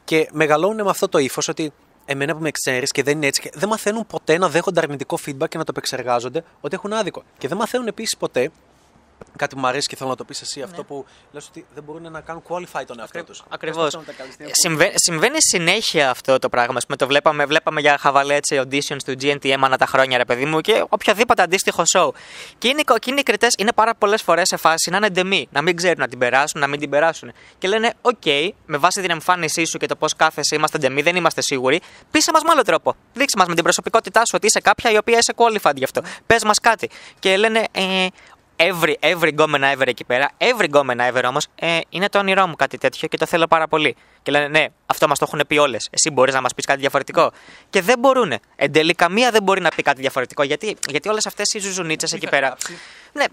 Και 0.04 0.28
μεγαλώνουν 0.32 0.84
με 0.84 0.90
αυτό 0.90 1.08
το 1.08 1.18
ύφος 1.18 1.48
ότι 1.48 1.72
εμένα 2.04 2.34
που 2.34 2.42
με 2.42 2.50
ξέρεις 2.50 2.90
και 2.90 3.02
δεν 3.02 3.16
είναι 3.16 3.26
έτσι. 3.26 3.40
Και 3.40 3.50
δεν 3.54 3.68
μαθαίνουν 3.68 4.06
ποτέ 4.06 4.38
να 4.38 4.48
δέχονται 4.48 4.80
αρνητικό 4.80 5.18
feedback 5.26 5.48
και 5.48 5.58
να 5.58 5.64
το 5.64 5.70
επεξεργάζονται 5.70 6.44
ότι 6.60 6.74
έχουν 6.74 6.92
άδικο. 6.92 7.22
Και 7.38 7.48
δεν 7.48 7.56
μαθαίνουν 7.56 7.86
επίσης 7.86 8.16
ποτέ 8.16 8.50
κάτι 9.36 9.54
που 9.54 9.60
μου 9.60 9.66
αρέσει 9.66 9.88
και 9.88 9.96
θέλω 9.96 10.10
να 10.10 10.16
το 10.16 10.24
πεις 10.24 10.40
εσύ, 10.40 10.62
αυτό 10.62 10.84
που 10.84 11.06
λες 11.32 11.48
ότι 11.48 11.66
δεν 11.74 11.82
μπορούν 11.82 12.10
να 12.12 12.20
κάνουν 12.20 12.42
qualify 12.48 12.82
τον 12.86 13.00
εαυτό 13.00 13.24
τους. 13.24 13.42
Ακριβώς. 13.48 13.98
Συμβαίνει 14.94 15.36
συνέχεια 15.38 16.10
αυτό 16.10 16.38
το 16.38 16.48
πράγμα. 16.48 16.74
Ας 16.76 16.84
πούμε, 16.84 16.96
το 16.96 17.06
βλέπαμε, 17.06 17.44
βλέπαμε 17.44 17.80
για 17.80 17.98
χαβαλέ 17.98 18.34
έτσι, 18.34 18.62
auditions 18.62 19.02
του 19.04 19.14
GNTM 19.20 19.58
ανά 19.60 19.76
τα 19.76 19.86
χρόνια, 19.86 20.18
ρε 20.18 20.24
παιδί 20.24 20.44
μου, 20.44 20.60
και 20.60 20.84
οποιοδήποτε 20.88 21.42
αντίστοιχο 21.42 21.82
show. 21.96 22.08
Και 22.58 22.68
είναι, 22.68 22.82
και 22.82 23.10
είναι 23.10 23.20
οι 23.20 23.22
κριτές 23.22 23.54
είναι 23.58 23.72
πάρα 23.72 23.94
πολλές 23.94 24.22
φορές 24.22 24.48
σε 24.48 24.56
φάση 24.56 24.90
να 24.90 24.96
είναι 24.96 25.08
ντεμή, 25.08 25.48
να 25.50 25.62
μην 25.62 25.76
ξέρουν 25.76 25.98
να 25.98 26.08
την 26.08 26.18
περάσουν, 26.18 26.60
να 26.60 26.66
μην 26.66 26.80
την 26.80 26.90
περάσουν. 26.90 27.32
Και 27.58 27.68
λένε, 27.68 27.92
OK, 28.02 28.48
με 28.66 28.76
βάση 28.76 29.00
την 29.00 29.10
εμφάνισή 29.10 29.64
σου 29.64 29.78
και 29.78 29.86
το 29.86 29.96
πώς 29.96 30.16
κάθεσαι, 30.16 30.54
είμαστε 30.54 30.78
ντεμή, 30.78 31.02
δεν 31.02 31.16
είμαστε 31.16 31.40
σίγουροι. 31.42 31.80
Πείσε 32.10 32.30
μας 32.32 32.42
με 32.42 32.50
άλλο 32.50 32.62
τρόπο. 32.62 32.94
Δείξε 33.12 33.36
μας 33.38 33.46
με 33.46 33.54
την 33.54 33.62
προσωπικότητά 33.62 34.20
σου 34.20 34.32
ότι 34.34 34.46
είσαι 34.46 34.60
κάποια 34.60 34.90
η 34.90 34.96
οποία 34.96 35.18
είσαι 35.18 35.32
qualified 35.36 35.76
γι' 35.76 35.84
αυτό. 35.84 36.02
Πες 36.26 36.44
μας 36.44 36.58
κάτι. 36.58 36.90
Και 37.18 37.36
λένε, 37.36 37.64
ε, 37.72 38.06
every, 38.70 38.94
every 39.00 39.28
γκόμενα 39.28 39.74
ever 39.74 39.86
εκεί 39.86 40.04
πέρα, 40.04 40.30
every 40.38 40.64
γκόμενα 40.64 41.12
ever 41.12 41.22
όμως, 41.28 41.46
ε, 41.54 41.78
είναι 41.88 42.08
το 42.08 42.18
όνειρό 42.18 42.46
μου 42.46 42.56
κάτι 42.56 42.78
τέτοιο 42.78 43.08
και 43.08 43.16
το 43.16 43.26
θέλω 43.26 43.46
πάρα 43.46 43.68
πολύ. 43.68 43.96
Και 44.22 44.30
λένε, 44.30 44.48
ναι, 44.48 44.66
αυτό 44.86 45.08
μας 45.08 45.18
το 45.18 45.24
έχουν 45.28 45.44
πει 45.46 45.58
όλες. 45.58 45.88
Εσύ 45.90 46.10
μπορείς 46.10 46.34
να 46.34 46.40
μας 46.40 46.54
πεις 46.54 46.64
κάτι 46.64 46.80
διαφορετικό. 46.80 47.32
Και 47.70 47.82
δεν 47.82 47.98
μπορούν. 47.98 48.32
Εν 48.56 48.72
τέλει, 48.72 48.94
καμία 48.94 49.30
δεν 49.30 49.42
μπορεί 49.42 49.60
να 49.60 49.68
πει 49.68 49.82
κάτι 49.82 50.00
διαφορετικό. 50.00 50.42
Γιατί, 50.42 50.76
γιατί 50.88 51.08
όλες 51.08 51.26
αυτές 51.26 51.52
οι 51.52 51.58
ζουζουνίτσες 51.58 52.12
εκεί 52.12 52.28
πέρα. 52.28 52.56
Ναι, 53.12 53.24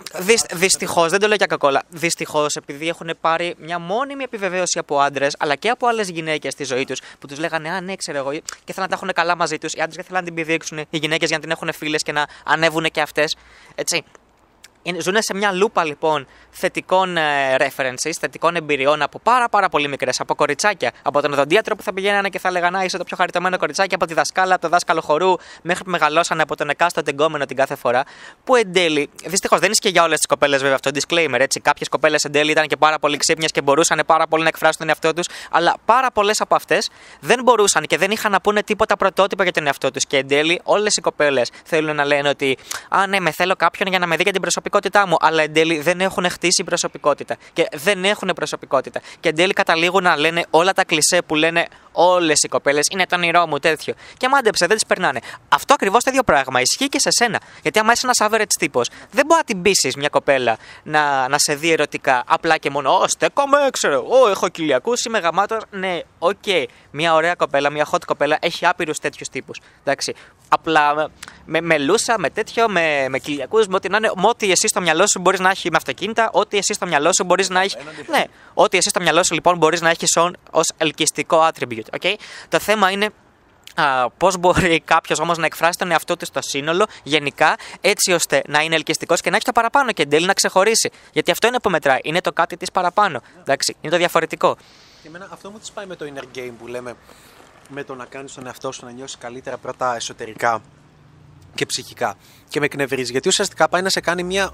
δυστυχώς, 0.54 1.10
δεν 1.10 1.20
το 1.20 1.28
λέω 1.28 1.36
για 1.36 1.46
κακόλα. 1.46 1.84
Δυστυχώς, 1.90 2.56
επειδή 2.56 2.88
έχουν 2.88 3.18
πάρει 3.22 3.56
μια 3.58 3.80
μόνιμη 3.80 4.24
επιβεβαίωση 4.24 4.80
από 4.80 5.00
άντρες, 5.00 5.36
αλλά 5.40 5.56
και 5.56 5.70
από 5.70 5.88
άλλες 5.88 6.10
γυναίκες 6.10 6.54
στη 6.54 6.64
ζωή 6.64 6.86
τους, 6.86 7.02
που 7.20 7.28
τους 7.28 7.40
λέγανε 7.40 7.70
Α, 7.70 7.82
ναι, 7.82 7.96
ξέρω 7.96 8.18
εγώ, 8.18 8.32
και 8.64 8.74
θέλουν 8.74 8.82
να 8.82 8.88
τα 8.88 8.96
έχουν 8.96 9.12
καλά 9.14 9.36
μαζί 9.36 9.58
τους. 9.58 9.74
Οι 9.74 9.82
άντρες 9.82 9.96
δεν 9.96 10.06
θέλουν 10.06 10.20
να 10.20 10.26
την 10.26 10.34
πηδήξουν, 10.34 10.78
οι 10.90 10.98
γυναίκες 10.98 11.28
για 11.28 11.38
να 11.38 11.44
την 11.44 11.52
έχουν 11.52 11.74
φίλες 11.74 12.04
και 12.04 12.12
να 12.12 12.26
ανέβουν 12.46 12.84
και 12.92 13.02
αυτές. 13.02 13.36
Έτσι. 13.76 14.04
Ζουν 14.98 15.16
σε 15.20 15.34
μια 15.34 15.52
λούπα 15.52 15.84
λοιπόν 15.84 16.28
θετικών 16.50 17.18
ε, 17.18 17.56
references, 17.58 18.12
θετικών 18.20 18.56
εμπειριών 18.56 19.02
από 19.02 19.20
πάρα 19.20 19.50
πάρα 19.50 19.70
πολύ 19.70 19.88
μικρές, 19.88 20.20
από 20.20 20.36
κοριτσάκια. 20.36 20.92
Από 21.02 21.22
τον 21.22 21.34
οδοντίατρο 21.34 21.76
που 21.76 21.84
θα 21.84 21.94
πηγαίνανε 21.94 22.30
και 22.30 22.40
θα 22.40 22.52
λέγανε 22.52 22.86
είσαι 22.86 22.98
το 22.98 23.04
πιο 23.04 23.18
χαριτωμένο 23.18 23.58
κοριτσάκι, 23.58 23.96
από 23.96 24.06
τη 24.06 24.14
δασκάλα, 24.14 24.54
από 24.54 24.62
το 24.62 24.70
δάσκαλο 24.70 25.02
χορού, 25.02 25.34
μέχρι 25.62 25.84
που 25.84 25.90
μεγαλώσανε 25.90 26.42
από 26.42 26.56
τον 26.56 26.70
εκάστοτε 26.70 27.10
εγκόμενο 27.10 27.46
την 27.46 27.56
κάθε 27.56 27.76
φορά. 27.76 28.04
Που 28.44 28.56
εν 28.56 28.74
τέλει, 28.74 29.10
δυστυχώς 29.26 29.60
δεν 29.60 29.72
ισχύει 29.72 29.90
για 29.90 30.04
όλες 30.04 30.18
τις 30.18 30.26
κοπέλες 30.26 30.62
βέβαια 30.62 30.76
αυτό, 30.76 30.92
disclaimer 30.94 31.40
έτσι. 31.40 31.60
Κάποιες 31.60 31.90
κοπέλες 31.90 32.24
εν 32.24 32.32
τέλει 32.32 32.52
ήταν 32.52 32.68
και 32.68 32.78
πάρα 32.78 33.00
πολύ 33.00 33.18
ξύπνιες 33.18 33.52
και 33.52 33.62
μπορούσαν 33.62 34.02
πάρα 34.06 34.28
πολύ 34.28 34.44
να 34.44 34.50
εκφράσουν 34.50 34.78
τον 34.78 34.90
εαυτό 34.90 35.14
τους, 35.14 35.28
αλλά 35.52 35.76
πάρα 35.86 36.12
πολλές 36.12 36.42
από 36.42 36.56
αυτές 36.56 36.90
δεν 37.20 37.44
μπορούσαν 37.44 37.84
και 37.84 37.98
δεν 37.98 38.12
είχαν 38.12 38.32
να 38.32 38.42
πούνε 38.42 38.64
τίποτα 38.64 38.98
πρωτότυπα 38.98 39.44
για 39.44 39.52
τον 39.52 39.66
εαυτό 39.66 39.92
τους. 39.92 40.06
Και 40.06 40.18
εν 40.18 40.28
τέλει 40.28 40.62
όλες 40.64 40.96
οι 40.96 41.02
κοπέλες 41.02 41.50
θέλουν 41.64 41.96
να 41.96 42.06
λένε 42.06 42.30
ότι 42.30 42.58
Α, 42.90 43.08
ναι, 43.08 43.20
με 43.20 43.32
θέλω 43.32 43.56
κάποιον 43.56 43.90
για 43.90 44.00
να 44.00 44.08
με 44.08 44.16
δει 44.16 44.24
για 44.24 44.32
την 44.32 44.42
προσωπικότητά 44.80 45.08
μου, 45.08 45.16
αλλά 45.20 45.44
εν 45.44 45.54
τέλει 45.54 45.80
δεν 45.80 46.02
έχουν 46.02 46.30
χτίσει 46.30 46.64
προσωπικότητα. 46.64 47.38
Και 47.54 47.68
δεν 47.72 48.06
έχουν 48.06 48.32
προσωπικότητα. 48.36 49.02
Και 49.20 49.30
εν 49.30 49.36
τέλει 49.36 49.54
καταλήγουν 49.54 50.04
να 50.04 50.18
λένε 50.18 50.46
όλα 50.50 50.74
τα 50.74 50.86
κλισέ 50.86 51.22
που 51.26 51.36
λένε 51.36 51.68
Όλες 52.02 52.42
οι 52.42 52.48
κοπέλες 52.48 52.86
είναι 52.92 53.06
το 53.06 53.16
όνειρό 53.16 53.48
μου, 53.48 53.58
τέτοιο. 53.58 53.94
Και 54.18 54.30
μάντεψε, 54.30 54.66
δεν 54.66 54.76
τις 54.76 54.86
περνάνε. 54.86 55.20
Αυτό 55.50 55.74
ακριβώς 55.74 56.04
το 56.04 56.10
ίδιο 56.10 56.24
πράγμα 56.24 56.62
ισχύει 56.62 56.88
και 56.88 57.00
σε 57.00 57.10
σένα. 57.12 57.40
Γιατί 57.62 57.80
άμα 57.80 57.92
είσαι 57.92 58.02
ένας 58.06 58.32
average 58.32 58.54
τύπος, 58.60 58.90
δεν 59.12 59.26
μπορεί 59.26 59.40
να 59.40 59.44
την 59.44 59.62
πείσεις 59.62 59.96
μια 59.96 60.10
κοπέλα 60.10 60.58
να, 60.84 61.28
να 61.28 61.38
σε 61.38 61.56
δει 61.56 61.72
ερωτικά 61.72 62.24
απλά 62.28 62.58
και 62.58 62.70
μόνο. 62.70 62.92
Ω, 62.92 63.08
στέκομαι, 63.08 63.58
ξέρω. 63.72 64.06
Ω, 64.08 64.30
έχω 64.30 64.50
κοιλιακούς, 64.50 65.04
είμαι 65.04 65.20
γαμάτος. 65.20 65.62
Ναι, 65.70 66.00
OK. 66.20 66.32
Okay. 66.46 66.66
Μια 66.92 67.14
ωραία 67.14 67.36
κοπέλα, 67.36 67.70
μια 67.70 67.88
hot 67.92 68.04
κοπέλα 68.06 68.38
έχει 68.42 68.66
άπειρους 68.66 69.00
τέτοιους 69.00 69.30
τύπους. 69.30 69.60
Εντάξει. 69.84 70.16
Απλά 70.50 71.10
με, 71.46 71.62
με 71.62 71.78
λούσα, 71.78 72.20
με 72.20 72.30
τέτοιο, 72.30 72.70
με, 72.70 73.06
με 73.10 73.20
κοιλιακούς, 73.20 73.68
με 73.68 73.76
ό,τι 73.76 73.90
να 73.90 73.98
είναι. 73.98 74.12
Με 74.16 74.28
ό,τι 74.28 74.52
εσύ 74.64 74.68
στο 74.68 74.82
μυαλό 74.82 75.08
σου 75.08 75.20
μπορείς 75.20 75.40
να 75.40 75.50
έχει 75.50 75.70
με 75.72 75.78
αυτοκίνητα, 75.78 76.30
ό,τι 76.32 76.58
εσύ 76.58 76.74
στο 76.74 76.86
μυαλό 76.86 77.14
σου 77.14 77.24
μπορείς 77.24 77.50
να 77.50 77.62
έχει. 77.62 77.78
Ναι, 78.10 78.24
ό,τι 78.54 78.78
εσύ 78.78 78.90
στο 78.90 79.02
μυαλό 79.02 79.24
σου 79.24 79.34
λοιπόν 79.34 79.58
μπορείς 79.58 79.82
να 79.82 79.90
έχεις 79.90 80.18
ως 80.52 80.72
ελκυστικό 80.78 81.48
attribute. 81.48 82.00
Okay? 82.00 82.14
Το 82.50 82.60
θέμα 82.60 82.92
είναι 82.92 83.10
πώς 84.18 84.38
μπορεί 84.38 84.80
κάποιος 84.80 85.20
όμως 85.20 85.38
να 85.38 85.46
εκφράσει 85.46 85.78
τον 85.78 85.92
εαυτό 85.92 86.18
του 86.18 86.26
στο 86.26 86.40
σύνολο 86.42 86.86
γενικά, 87.04 87.56
έτσι 87.82 88.12
ώστε 88.12 88.42
να 88.48 88.62
είναι 88.62 88.76
ελκυστικός 88.76 89.22
και 89.22 89.30
να 89.30 89.36
έχει 89.36 89.46
το 89.46 89.52
παραπάνω 89.52 89.92
και 89.92 90.02
εν 90.02 90.10
τέλει 90.10 90.26
να 90.26 90.34
ξεχωρίσει. 90.34 90.92
Γιατί 91.12 91.32
αυτό 91.32 91.48
είναι 91.48 91.60
που 91.60 91.70
μετράει. 91.70 92.00
Είναι 92.04 92.22
το 92.22 92.32
κάτι 92.32 92.58
της 92.58 92.72
παραπάνω. 92.72 93.22
Εντάξει, 93.40 93.76
είναι 93.82 93.92
το 93.92 93.98
διαφορετικό. 93.98 94.58
Και 95.02 95.08
εμένα 95.08 95.28
αυτό 95.32 95.52
μου 95.52 95.60
τη 95.60 95.70
πάει 95.74 95.86
με 95.86 95.96
το 95.96 96.06
inner 96.14 96.38
game 96.38 96.54
που 96.60 96.68
λέμε 96.68 96.96
με 97.70 97.84
το 97.84 97.96
να 97.96 98.06
κάνεις 98.06 98.34
τον 98.34 98.46
εαυτό 98.46 98.72
σου 98.72 98.86
να 98.86 98.92
νιώσεις 98.92 99.18
καλύτερα 99.18 99.58
πρώτα 99.58 99.96
εσωτερικά 99.96 100.62
και 101.56 101.66
ψυχικά. 101.66 102.16
Και 102.50 102.60
με 102.60 102.66
εκνευρίζει 102.66 103.12
γιατί 103.12 103.28
ουσιαστικά 103.28 103.70
πάει 103.70 103.82
να 103.82 103.90
σε 103.90 104.00
κάνει 104.00 104.24
μια, 104.24 104.52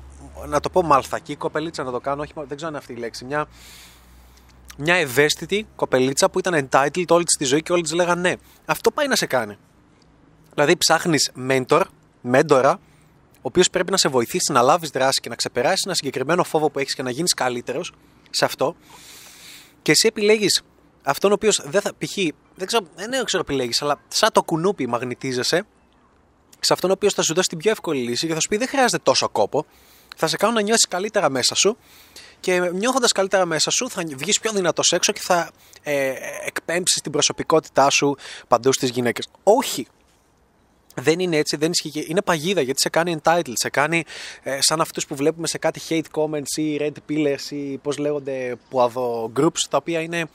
να 0.48 0.60
το 0.60 0.70
πω 0.70 0.82
μαλθακή 0.82 1.36
κοπελίτσα, 1.36 1.84
να 1.84 1.92
το 1.92 2.00
κάνω, 2.00 2.22
όχι, 2.22 2.34
δεν 2.36 2.46
ξέρω 2.46 2.62
αν 2.62 2.68
είναι 2.68 2.78
αυτή 2.78 2.94
η 2.94 2.96
λέξη, 2.96 3.26
μια 3.26 3.48
μια 4.78 4.96
ευαίσθητη 4.96 5.68
κοπελίτσα 5.76 6.30
που 6.30 6.40
ήταν 6.40 6.70
entitled 6.70 7.06
όλη 7.10 7.24
της 7.24 7.48
ζωή 7.48 7.62
και 7.62 7.72
όλοι 7.72 7.82
της 7.82 7.94
λέγανε 7.94 8.30
ναι. 8.30 8.36
Αυτό 8.66 8.92
πάει 8.92 9.08
να 9.08 9.16
σε 9.16 9.26
κάνει. 9.26 9.58
Δηλαδή 10.54 10.78
ψάχνεις 10.78 11.32
mentor, 11.50 11.82
μέντορα, 12.22 12.80
ο 13.36 13.42
οποίος 13.42 13.70
πρέπει 13.70 13.92
να 13.92 13.98
σε 13.98 14.10
βοηθήσει 14.10 14.52
να 14.52 14.62
λάβεις 14.62 14.90
δράση 14.90 15.22
και 15.22 15.30
να 15.30 15.36
ξεπεράσεις 15.36 15.86
ένα 15.86 15.94
συγκεκριμένο 15.94 16.44
φόβο 16.44 16.70
που 16.70 16.80
έχεις 16.80 16.96
και 16.96 17.04
να 17.04 17.10
γίνεις 17.10 17.34
καλύτερος 17.34 17.92
σε 18.30 18.46
αυτό. 18.46 18.76
Και 19.82 19.92
εσύ 19.92 20.08
επιλέγεις 20.08 20.62
αυτόν 21.04 21.32
ο 21.32 21.34
οποίος 21.34 21.62
δεν 21.66 21.82
θα. 21.82 21.92
π.χ. 21.98 22.16
δεν 22.56 22.68
ξέρω, 22.68 22.86
δεν 22.96 23.26
ξέρω 23.26 23.44
επιλέγεις, 23.48 23.82
αλλά 23.82 24.00
σαν 24.08 24.30
το 24.32 24.44
κουνούπι 24.44 24.88
μαγνητίζεσαι 24.88 25.66
σε 26.66 26.74
αυτόν 26.74 26.90
ο 26.90 26.94
οποίος 26.94 27.14
θα 27.14 27.22
σου 27.22 27.34
δώσει 27.34 27.50
την 27.50 27.58
πιο 27.58 27.72
εύκολη 27.72 28.02
λύση 28.02 28.28
και 28.28 28.34
θα 28.34 28.40
σου 28.40 28.48
πει 28.48 28.58
δεν 28.58 28.68
χρειάζεται 28.68 29.04
τόσο 29.04 29.30
κόπο. 29.30 29.66
Θα 30.16 30.28
σε 30.28 30.38
κάνω 30.38 30.54
να 30.54 30.62
νιώσεις 30.62 30.88
καλύτερα 30.88 31.30
μέσα 31.30 31.56
σου 31.56 31.78
και 32.40 32.60
νιώθοντας 32.60 33.12
καλύτερα 33.12 33.46
μέσα 33.46 33.72
σου 33.72 33.90
θα 33.90 34.04
βγεις 34.16 34.40
πιο 34.40 34.52
δυνατός 34.52 34.92
έξω 34.92 35.12
και 35.12 35.22
θα 35.24 35.52
ε, 35.84 36.14
εκπέμψεις 36.46 37.02
την 37.02 37.12
προσωπικότητά 37.12 37.90
σου 37.90 38.16
παντού 38.48 38.74
στις 38.74 38.90
γυναίκες. 38.90 39.28
Όχι. 39.44 39.88
Δεν 40.98 41.20
είναι 41.20 41.38
έτσι, 41.38 41.58
δεν 41.58 41.72
ισχύει. 41.72 42.06
Είναι 42.08 42.22
παγίδα 42.22 42.62
γιατί 42.62 42.80
σε 42.80 42.90
κάνει 42.90 43.18
entitled, 43.24 43.54
σε 43.54 43.70
κάνει 43.70 44.04
ε, 44.44 44.58
σαν 44.62 44.82
αυτούς 44.82 45.06
που 45.06 45.16
βλέπουμε 45.16 45.48
σε 45.48 45.58
κάτι 45.58 45.82
hate 45.90 46.22
comments 46.22 46.58
ή 46.58 46.78
red 46.82 46.92
pillars 47.10 47.50
ή 47.52 47.78
πώς 47.78 47.98
λέγονται 47.98 48.58
πουαδο 48.70 49.32
groups 49.40 49.60
τα 49.70 49.78
οποία 49.78 50.00
είναι. 50.00 50.26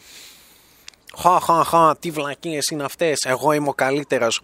Χα, 1.19 1.41
χα, 1.41 1.65
χα, 1.65 1.97
τι 1.97 2.11
βλακίες 2.11 2.67
είναι 2.67 2.85
αυτές. 2.85 3.25
Εγώ 3.25 3.53
είμαι 3.53 3.69
ο 3.69 3.75
καλύτερος. 3.75 4.41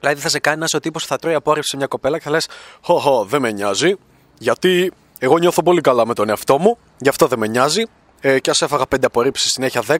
Δηλαδή 0.00 0.20
θα 0.20 0.28
σε 0.28 0.38
κάνει 0.38 0.58
να 0.58 0.64
είσαι 0.64 0.76
ο 0.76 0.80
τύπος 0.80 1.02
που 1.02 1.08
θα 1.08 1.16
τρώει 1.16 1.34
απόρριψη 1.34 1.68
σε 1.70 1.76
μια 1.76 1.86
κοπέλα 1.86 2.18
και 2.18 2.24
θα 2.24 2.30
λες: 2.30 2.48
Χω, 2.82 2.98
χω, 2.98 3.24
δεν 3.24 3.40
με 3.40 3.50
νοιάζει, 3.50 3.94
γιατί 4.38 4.92
εγώ 5.18 5.38
νιώθω 5.38 5.62
πολύ 5.62 5.80
καλά 5.80 6.06
με 6.06 6.14
τον 6.14 6.28
εαυτό 6.28 6.58
μου, 6.58 6.78
γι' 6.98 7.08
αυτό 7.08 7.26
δεν 7.26 7.38
με 7.38 7.46
νοιάζει. 7.46 7.82
Ε, 8.20 8.38
και 8.38 8.50
ας 8.50 8.62
έφαγα 8.62 8.84
5 8.88 8.96
απορρίψεις 9.04 9.50
συνέχεια 9.50 9.82
10. 9.86 9.96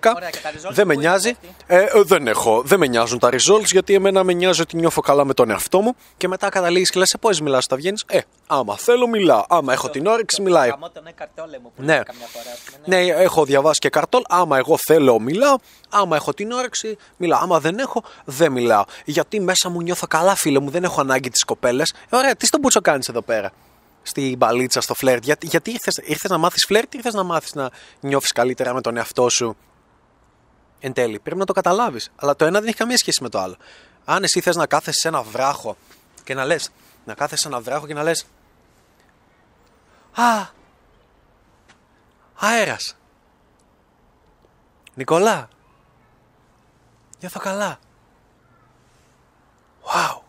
δεν 0.71 0.87
με 0.87 0.95
νοιάζει. 0.95 1.37
Ε, 1.67 1.77
ε, 1.77 1.89
δεν 2.03 2.27
έχω. 2.27 2.63
Δεν 2.63 2.79
με 2.79 2.87
νοιάζουν 2.87 3.19
τα 3.19 3.29
results 3.29 3.65
γιατί 3.65 3.95
εμένα 3.95 4.25
με 4.25 4.33
νοιάζει 4.33 4.61
ότι 4.61 4.77
νιώθω 4.77 5.01
καλά 5.01 5.25
με 5.25 5.35
τον 5.35 5.51
εαυτό 5.51 5.81
μου. 5.81 5.95
Και 6.17 6.29
μετά 6.29 6.49
καταλήγεις 6.49 6.91
και 6.91 6.99
λες: 6.99 7.09
Σε 7.09 7.19
πώς 7.19 7.41
μιλάς, 7.41 7.67
τα 7.67 7.77
βγαίνεις. 7.77 8.05
Ε, 8.07 8.21
άμα 8.47 8.77
θέλω, 8.77 9.07
μιλάω. 9.07 9.45
Άμα 9.49 9.73
έχω 9.73 9.91
την 9.91 10.07
όρεξη, 10.07 10.43
μιλάει. 10.43 10.71
Ναι. 11.77 12.01
ναι, 12.85 13.01
έχω 13.01 13.45
διαβάσει 13.45 13.81
και 13.81 13.89
καρτόλ. 13.89 14.23
Άμα 14.29 14.59
εγώ 14.59 14.77
θέλω, 14.87 15.19
μιλάω. 15.19 15.57
Άμα 15.89 16.17
έχω 16.17 16.35
την 16.35 16.53
όρεξη, 16.53 16.97
μιλάω. 17.17 17.41
Άμα 17.43 17.61
δεν 17.61 17.79
έχω, 17.79 18.03
δεν 18.25 18.53
μιλάω. 18.53 18.85
Γιατί 19.05 19.41
μέσα 19.41 19.69
μου 19.69 19.83
νιώθω 19.83 20.07
καλά, 20.07 20.35
φίλε 20.35 20.61
μου, 20.61 20.71
δεν 20.71 20.85
έχω 20.85 21.01
ανάγκη 21.01 21.31
τις 21.31 21.45
κοπέλες. 21.45 21.95
Ε, 22.11 22.17
ωραία, 22.17 22.37
τι 22.37 22.47
στον 22.47 22.61
πούτσο 22.61 22.81
κάνεις 22.81 23.09
εδώ 23.09 23.23
πέρα; 23.23 23.53
Στην 24.09 24.37
μπαλίτσα, 24.37 24.81
στο 24.81 24.95
φλερτ. 24.95 25.25
Γιατί, 25.25 25.47
γιατί 25.47 25.71
ήρθες, 25.71 25.97
ήρθες 26.03 26.31
να 26.31 26.39
μάθεις 26.39 26.65
φλερτ 26.65 26.95
ή 26.95 26.97
ήρθες 26.97 27.15
να 27.15 27.23
μάθεις 27.23 27.55
να 27.55 27.71
νιώθεις 28.01 28.33
καλύτερα 28.33 28.75
με 28.75 28.81
τον 28.81 28.97
εαυτό 28.97 29.29
σου. 29.29 29.57
Εν 30.81 30.93
τέλει, 30.93 31.19
πρέπει 31.19 31.39
να 31.39 31.45
το 31.45 31.53
καταλάβεις. 31.53 32.11
Αλλά 32.17 32.37
το 32.37 32.45
ένα 32.45 32.59
δεν 32.59 32.69
έχει 32.69 32.77
καμία 32.77 32.97
σχέση 32.97 33.23
με 33.23 33.29
το 33.29 33.39
άλλο. 33.39 33.57
Αν 34.05 34.23
εσύ 34.23 34.41
θες 34.41 34.57
να 34.57 34.67
κάθεσαι 34.67 35.01
σε 35.01 35.09
ένα 35.09 35.23
βράχο 35.23 35.77
και 36.25 36.35
να 36.35 36.45
λες, 36.45 36.71
να 37.05 37.15
κάθεσαι 37.15 37.43
σε 37.43 37.49
ένα 37.49 37.61
βράχο 37.61 37.87
και 37.87 37.95
να 37.95 38.03
λες 38.03 38.27
Α, 40.15 40.47
αέρας. 42.35 42.97
Νικολά, 44.95 45.49
νιώθω 47.21 47.41
καλά. 47.41 47.79
Wow. 49.85 50.21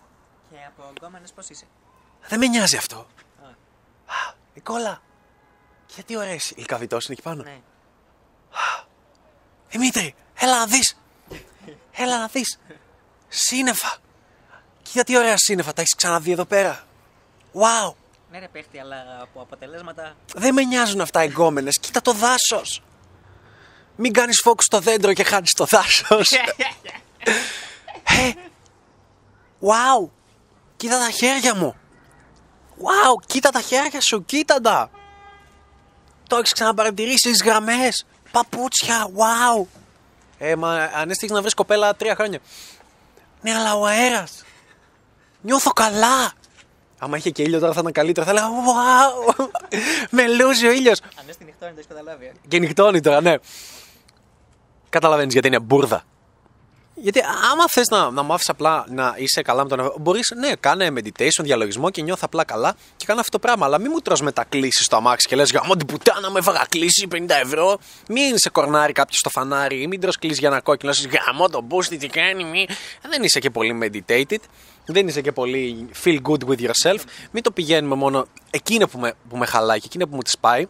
Και 0.50 0.56
από 0.68 0.92
γκόμενες 1.00 1.32
πώς 1.32 1.50
είσαι; 1.50 1.66
Δεν 2.28 2.40
με 2.40 2.48
νοιάζει 2.48 2.78
αυτό. 2.78 3.08
Νικόλα, 4.60 5.02
γιατί 5.96 6.18
ωραίες 6.18 6.52
η 6.56 6.64
καβιτός 6.64 7.06
είναι 7.06 7.14
εκεί 7.14 7.22
πάνω. 7.22 7.44
Ναι. 7.44 7.60
Δημήτρη, 9.70 10.16
έλα 10.36 10.58
να 10.58 10.66
δεις. 10.66 10.98
Έλα 11.92 12.20
να 12.20 12.28
δεις. 12.28 12.60
Σύννεφα. 13.28 13.98
Κοίτα 14.82 15.04
τι 15.04 15.18
ωραία 15.18 15.38
σύννεφα, 15.38 15.74
τα 15.74 15.82
έχεις 15.82 15.96
ξαναδεί 15.96 16.32
εδώ 16.32 16.46
πέρα. 16.46 16.84
Wow. 17.54 17.94
Ναι 18.32 18.40
ρε 18.40 18.48
παίχτη, 18.48 18.80
αλλά 18.80 19.20
από 19.22 19.42
αποτελέσματα... 19.42 20.16
Δεν 20.36 20.54
με 20.54 20.64
νοιάζουν 20.64 21.02
αυτά 21.02 21.20
εγκόμενες. 21.20 21.80
Κοίτα 21.80 22.02
το 22.02 22.14
δάσος. 22.14 22.82
Μην 23.96 24.14
κάνεις 24.14 24.40
φόκους 24.44 24.66
στο 24.66 24.80
δέντρο 24.80 25.14
και 25.14 25.24
χάνεις 25.24 25.54
το 25.54 25.66
δάσος. 25.66 26.32
ε, 28.04 28.34
wow. 29.62 30.10
Κοίτα 30.78 31.00
τα 31.00 31.10
χέρια 31.10 31.56
μου. 31.56 31.76
Wow, 32.80 33.24
κοίτα 33.26 33.50
τα 33.50 33.62
χέρια 33.62 34.02
σου, 34.02 34.26
κοίτα 34.26 34.62
τα. 34.62 34.90
Το 36.28 36.36
έχεις 36.36 36.54
ξαναπαρατηρήσει 36.54 37.32
τι 37.32 37.44
γραμμές. 37.48 38.06
Παπούτσια, 38.32 39.08
wow. 39.08 39.66
Ε, 40.38 40.56
μα 40.56 40.74
αν 40.74 41.10
έστειχε 41.10 41.34
να 41.34 41.42
βρεις 41.42 41.54
κοπέλα 41.54 41.96
τρία 41.96 42.16
χρόνια. 42.16 42.40
Ναι, 43.42 43.54
αλλά 43.54 43.76
ο 43.76 43.86
αέρας. 43.86 44.44
Νιώθω 45.42 45.72
καλά. 45.72 46.32
Άμα 47.00 47.18
είχε 47.18 47.30
και 47.30 47.42
ήλιο 47.42 47.60
τώρα 47.60 47.74
θα 47.74 47.80
ήταν 47.80 47.92
καλύτερα. 47.92 48.26
Θα 48.26 48.32
έλεγα 48.32 48.48
Wow! 48.48 49.48
Με 50.10 50.28
λούζει 50.28 50.68
ο 50.68 50.72
ήλιος. 50.72 51.02
Αν 51.20 51.26
έστει 51.30 51.44
νυχτώνει, 51.44 51.72
το 51.72 51.78
έχεις 51.78 51.88
καταλάβει. 51.88 52.26
Ε. 52.26 52.32
Και 52.48 52.60
νυχτώνει 52.60 53.02
τώρα, 53.02 53.22
ναι. 53.22 53.36
Καταλαβαίνεις 54.90 55.34
γιατί 55.34 55.48
είναι 55.48 55.60
μπουρδα. 55.60 56.04
Γιατί 57.02 57.20
άμα 57.52 57.68
θες 57.68 57.88
να, 57.88 58.12
να 58.12 58.24
μάθεις 58.24 58.50
απλά 58.50 58.86
να 58.90 59.14
είσαι 59.18 59.42
καλά 59.42 59.64
με 59.64 59.70
τον 59.70 59.80
εαυτό 59.80 60.00
μπορείς, 60.00 60.34
ναι, 60.36 60.52
κάνε 60.60 60.92
meditation, 60.96 61.42
διαλογισμό 61.44 61.90
και 61.90 62.02
νιώθω 62.02 62.22
απλά 62.26 62.44
καλά 62.44 62.76
και 62.98 63.06
κάνω 63.06 63.20
αυτό 63.20 63.32
το 63.32 63.40
πράγμα. 63.40 63.66
Αλλά 63.66 63.80
μην 63.80 63.92
μου 63.94 64.00
τρως 64.00 64.22
μετακλήσει 64.22 64.84
στο 64.84 64.96
αμάξι 64.96 65.28
και 65.28 65.36
λες: 65.36 65.52
Γαμώ 65.52 65.76
την 65.76 65.88
πουτάνα, 65.88 66.30
με 66.30 66.40
έβαγα 66.40 66.66
κλίση 66.70 67.08
50 67.12 67.18
ευρώ. 67.44 67.80
Μην 68.08 68.38
σε 68.38 68.50
κορνάρει 68.50 68.94
κάποιος 68.94 69.18
στο 69.18 69.30
φανάρι, 69.30 69.88
μην 69.88 70.00
τρως 70.00 70.18
κλείσει 70.18 70.40
για 70.40 70.50
ένα 70.50 70.62
κόκκινο. 70.62 70.92
Λες: 70.92 71.08
Γαμώ 71.26 71.50
τον 71.50 71.64
μπούστι, 71.64 71.98
τι 71.98 72.08
κάνει, 72.08 72.44
μη. 72.44 72.68
Δεν 73.10 73.24
είσαι 73.24 73.40
και 73.40 73.50
πολύ 73.50 73.80
meditated. 73.84 74.42
Δεν 74.86 75.08
είσαι 75.08 75.22
και 75.22 75.32
πολύ 75.32 75.90
feel 76.04 76.18
good 76.22 76.50
with 76.50 76.60
yourself. 76.60 77.00
Μην 77.32 77.44
το 77.44 77.52
πηγαίνουμε 77.52 77.96
μόνο 77.96 78.26
εκείνο 78.50 78.88
που 78.88 79.00
με, 79.00 79.14
που 79.30 79.38
με 79.38 79.46
χαλάει 79.46 79.80
και 79.80 79.86
εκείνο 79.86 80.08
που 80.08 80.16
μου 80.16 80.22
τη 80.22 80.32
πάει. 80.40 80.66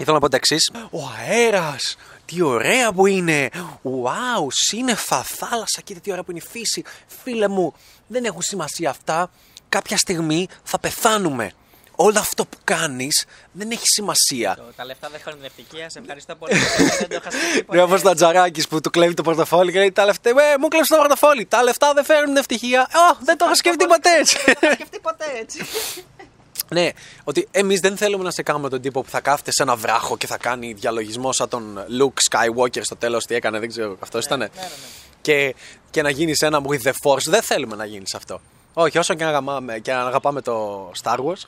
Ήθελα 0.00 0.14
να 0.14 0.20
πω 0.20 0.28
το 0.28 0.36
εξής. 0.36 0.70
Ο 0.90 1.00
αέρας, 1.18 1.96
τι 2.24 2.42
ωραία 2.42 2.92
που 2.92 3.06
είναι. 3.06 3.48
Wow, 3.82 4.46
σύννεφα, 4.48 5.22
θάλασσα, 5.22 5.80
κοίτα 5.84 6.00
τι 6.00 6.10
ωραία 6.10 6.22
που 6.22 6.30
είναι 6.30 6.40
η 6.44 6.48
φύση. 6.50 6.82
Φίλε 7.22 7.48
μου, 7.48 7.74
δεν 8.06 8.24
έχουν 8.24 8.42
σημασία 8.42 8.90
αυτά. 8.90 9.30
Κάποια 9.68 9.96
στιγμή 9.96 10.48
θα 10.62 10.78
πεθάνουμε. 10.78 11.52
Όλο 11.96 12.18
αυτό 12.18 12.46
που 12.46 12.56
κάνεις 12.64 13.24
δεν 13.52 13.70
έχει 13.70 13.86
σημασία. 13.86 14.54
Το, 14.56 14.62
τα 14.76 14.84
λεφτά 14.84 15.08
δεν 15.08 15.20
φέρνουν 15.20 15.44
ευτυχία. 15.44 15.90
Σε 15.90 15.98
ευχαριστώ 15.98 16.34
πολύ. 16.34 16.52
δεν 16.98 17.08
το 17.08 17.14
είχα 17.14 17.30
σκεφτεί 17.30 17.62
ποτέ. 17.64 17.80
Όπως 17.80 18.02
τα 18.02 18.14
τζαράκι 18.14 18.68
που 18.68 18.80
του 18.80 18.90
κλέβει 18.90 19.14
το 19.14 19.22
πορτοφόλι 19.22 19.72
και 19.72 19.78
λέει 19.78 19.92
τα 19.92 20.04
λεφτά. 20.04 20.30
Ε, 20.30 20.34
μου 20.60 20.68
κλέβεις 20.68 20.88
το 20.88 20.96
πορτοφόλι. 20.96 21.46
Τα 21.46 21.62
λεφτά 21.62 21.92
δεν 21.92 22.04
φέρνουν 22.04 22.36
ευτυχία. 22.36 22.80
Ω, 22.80 23.16
δεν 23.20 23.38
το 23.38 23.44
είχα 23.44 23.54
σκεφτεί 23.54 23.86
ποτέ 23.86 24.10
έτσι. 24.18 24.36
Δεν 24.44 24.54
το 24.54 24.60
είχα 24.62 24.74
σκεφτεί 24.74 25.00
ποτέ 25.00 25.24
έτσι. 25.40 25.64
Ναι, 26.74 26.90
ότι 27.24 27.48
εμείς 27.50 27.80
δεν 27.80 27.96
θέλουμε 27.96 28.24
να 28.24 28.30
σε 28.30 28.42
κάνουμε 28.42 28.68
τον 28.68 28.80
τύπο 28.80 29.02
που 29.02 29.10
θα 29.10 29.20
κάθεται 29.20 29.52
σε 29.52 29.62
ένα 29.62 29.76
βράχο 29.76 30.16
και 30.16 30.26
θα 30.26 30.36
κάνει 30.36 30.72
διαλογισμό 30.72 31.32
σαν 31.32 31.48
τον 31.48 31.78
Luke 32.00 32.30
Skywalker 32.30 32.80
στο 32.82 32.96
τέλος 32.96 33.24
τι 33.24 33.34
έκανε, 33.34 33.58
δεν 33.58 33.68
ξέρω, 33.68 33.96
αυτός 34.00 34.28
ναι, 34.28 34.34
ήταν. 34.34 34.38
ναι, 34.38 34.62
ναι. 34.62 34.70
Και, 35.20 35.54
και 35.90 36.02
να 36.02 36.10
γίνεις 36.10 36.40
ένα 36.40 36.60
with 36.68 36.82
the 36.82 36.92
force. 37.04 37.24
Δεν 37.24 37.42
θέλουμε 37.42 37.76
να 37.76 37.84
γίνεις 37.84 38.14
αυτό. 38.14 38.40
Όχι, 38.72 38.98
όσο 38.98 39.14
και 39.14 39.24
να, 39.24 39.30
αγαπάμε, 39.30 39.78
και 39.78 39.92
να 39.92 40.00
αγαπάμε 40.06 40.40
το 40.42 40.90
Star 41.02 41.16
Wars, 41.16 41.42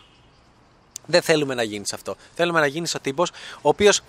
δεν 1.07 1.23
θέλουμε 1.23 1.55
να 1.55 1.63
γίνεις 1.63 1.93
αυτό. 1.93 2.17
Θέλουμε 2.35 2.61
να 2.61 2.67
γίνεις 2.67 2.95
ο 2.95 3.01
τύπος 3.01 3.31
ο 3.57 3.69
οποίος 3.69 4.01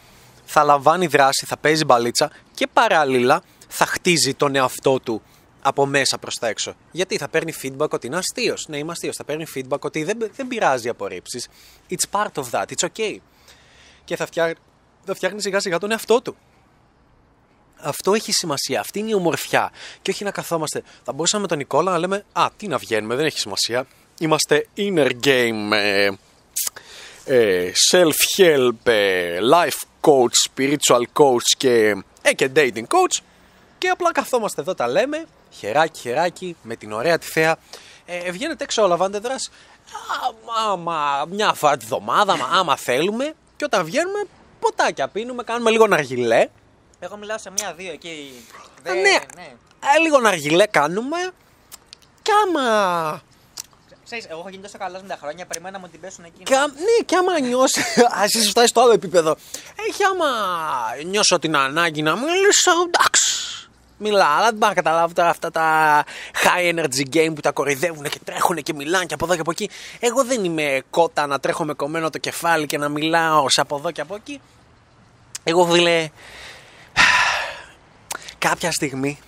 θα 0.45 0.63
λαμβάνει 0.63 1.07
δράση, 1.07 1.45
θα 1.45 1.57
παίζει 1.57 1.85
μπαλίτσα 1.85 2.31
και 2.53 2.67
παράλληλα 2.73 3.43
θα 3.67 3.85
χτίζει 3.85 4.33
τον 4.33 4.55
εαυτό 4.55 4.99
του 4.99 5.21
από 5.63 5.85
μέσα 5.85 6.17
προς 6.17 6.35
τα 6.35 6.47
έξω. 6.47 6.73
Γιατί 6.91 7.17
θα 7.17 7.27
παίρνει 7.27 7.53
feedback 7.63 7.89
ότι 7.89 8.07
είναι 8.07 8.17
αστείος. 8.17 8.67
Ναι, 8.67 8.77
είμαι 8.77 8.91
αστείος. 8.91 9.15
Θα 9.15 9.23
παίρνει 9.23 9.45
feedback 9.55 9.79
ότι 9.79 10.03
δεν, 10.03 10.17
δεν 10.35 10.47
πειράζει 10.47 10.89
απορρίψεις. 10.89 11.49
It's 11.89 12.05
part 12.11 12.43
of 12.43 12.43
that. 12.51 12.65
It's 12.65 12.87
okay. 12.87 13.17
Και 14.03 14.15
θα, 14.15 14.25
φτιά, 14.25 14.55
θα 15.05 15.15
φτιάχνει 15.15 15.41
σιγά 15.41 15.59
σιγά 15.59 15.77
τον 15.77 15.91
εαυτό 15.91 16.21
του. 16.21 16.35
Αυτό 17.77 18.13
έχει 18.13 18.31
σημασία. 18.31 18.79
Αυτή 18.79 18.99
είναι 18.99 19.09
η 19.09 19.13
ομορφιά. 19.13 19.71
Και 20.01 20.11
όχι 20.11 20.23
να 20.23 20.31
καθόμαστε. 20.31 20.83
Θα 21.03 21.13
μπορούσαμε 21.13 21.41
με 21.41 21.47
τον 21.47 21.57
Νικόλα 21.57 21.91
να 21.91 21.97
λέμε 21.97 22.25
Α, 22.33 22.47
τι 22.57 22.67
να 22.67 22.77
βγαίνουμε, 22.77 23.15
δεν 23.15 23.25
έχει 23.25 23.39
σημασία. 23.39 23.87
Είμαστε 24.19 24.67
inner 24.77 25.11
game, 25.23 25.71
ε, 25.71 26.09
ε, 27.25 27.71
self-help, 27.91 28.91
ε, 28.91 29.39
life 29.51 29.81
coach, 30.01 30.49
spiritual 30.49 31.03
coach 31.13 31.47
και, 31.57 32.03
ε, 32.21 32.33
και 32.33 32.49
dating 32.55 32.87
coach. 32.87 33.21
Και 33.83 33.89
απλά 33.89 34.11
καθόμαστε 34.11 34.61
εδώ, 34.61 34.73
τα 34.73 34.87
λέμε, 34.87 35.25
χεράκι, 35.49 35.99
χεράκι, 35.99 36.55
με 36.61 36.75
την 36.75 36.91
ωραία 36.91 37.17
τη 37.17 37.25
θέα. 37.25 37.55
Ε, 38.05 38.31
βγαίνετε 38.31 38.63
έξω 38.63 38.83
όλα, 38.83 38.95
δράση. 38.97 39.49
Άμα 40.65 41.25
μια 41.29 41.53
φορά 41.53 41.77
τη 41.77 41.85
βδομάδα, 41.85 42.49
άμα 42.51 42.75
θέλουμε. 42.75 43.33
Και 43.55 43.65
όταν 43.65 43.85
βγαίνουμε, 43.85 44.23
ποτάκια 44.59 45.07
πίνουμε, 45.07 45.43
κάνουμε 45.43 45.69
λίγο 45.69 45.87
ναργιλέ. 45.87 46.47
Εγώ 46.99 47.17
μιλάω 47.17 47.37
σε 47.37 47.51
μία-δύο 47.51 47.91
εκεί. 47.91 48.45
ναι, 48.83 48.91
ναι. 48.93 49.55
Ε, 49.95 49.99
λίγο 50.01 50.19
ναργιλέ 50.19 50.65
κάνουμε. 50.65 51.17
Και 52.21 52.31
άμα 52.43 53.21
Ξέρεις, 54.05 54.25
εγώ 54.29 54.39
έχω 54.39 54.49
γίνει 54.49 54.61
τόσο 54.61 54.77
καλός 54.77 55.01
με 55.01 55.07
τα 55.07 55.17
χρόνια, 55.21 55.45
περιμένω 55.45 55.77
να 55.77 55.83
μου 55.83 55.91
την 55.91 55.99
πέσουν 55.99 56.23
εκεί. 56.23 56.43
Και, 56.43 56.55
ναι, 56.55 57.05
και 57.05 57.15
άμα 57.15 57.39
νιώσει. 57.39 57.79
Α 58.19 58.23
είσαι 58.25 58.49
φτάσει 58.49 58.67
στο 58.67 58.81
άλλο 58.81 58.91
επίπεδο. 58.91 59.35
Έχει 59.87 60.03
άμα 60.03 60.27
νιώσω 61.05 61.39
την 61.39 61.55
ανάγκη 61.55 62.01
να 62.01 62.15
μιλήσω, 62.15 62.71
εντάξει. 62.85 63.32
Μιλά, 64.03 64.25
αλλά 64.25 64.45
δεν 64.45 64.53
μπορώ 64.53 64.67
να 64.67 64.73
καταλάβω 64.73 65.13
τώρα 65.13 65.29
αυτά 65.29 65.51
τα 65.51 66.03
high 66.43 66.73
energy 66.73 67.15
game 67.15 67.31
που 67.35 67.41
τα 67.41 67.51
κορυδεύουν 67.51 68.03
και 68.03 68.19
τρέχουν 68.23 68.55
και 68.55 68.73
μιλάνε 68.73 69.05
και 69.05 69.13
από 69.13 69.25
εδώ 69.25 69.33
και 69.33 69.41
από 69.41 69.51
εκεί. 69.51 69.69
Εγώ 69.99 70.23
δεν 70.23 70.43
είμαι 70.43 70.81
κότα 70.89 71.27
να 71.27 71.39
τρέχω 71.39 71.63
με 71.63 71.73
κομμένο 71.73 72.09
το 72.09 72.17
κεφάλι 72.17 72.65
και 72.65 72.77
να 72.77 72.89
μιλάω 72.89 73.49
σε 73.49 73.61
από 73.61 73.75
εδώ 73.75 73.91
και 73.91 74.01
από 74.01 74.15
εκεί. 74.15 74.41
Εγώ 75.43 75.65
φίλε. 75.65 76.09
Κάποια 78.37 78.71
στιγμή. 78.71 79.19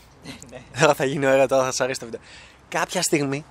Τώρα 0.79 0.93
θα 0.93 1.05
γίνει 1.05 1.25
ωραία, 1.25 1.47
τώρα 1.47 1.63
θα 1.63 1.69
σας 1.71 1.81
αρέσει 1.81 1.99
το 1.99 2.05
βίντεο. 2.05 2.19
Κάποια 2.69 3.01
στιγμή 3.01 3.45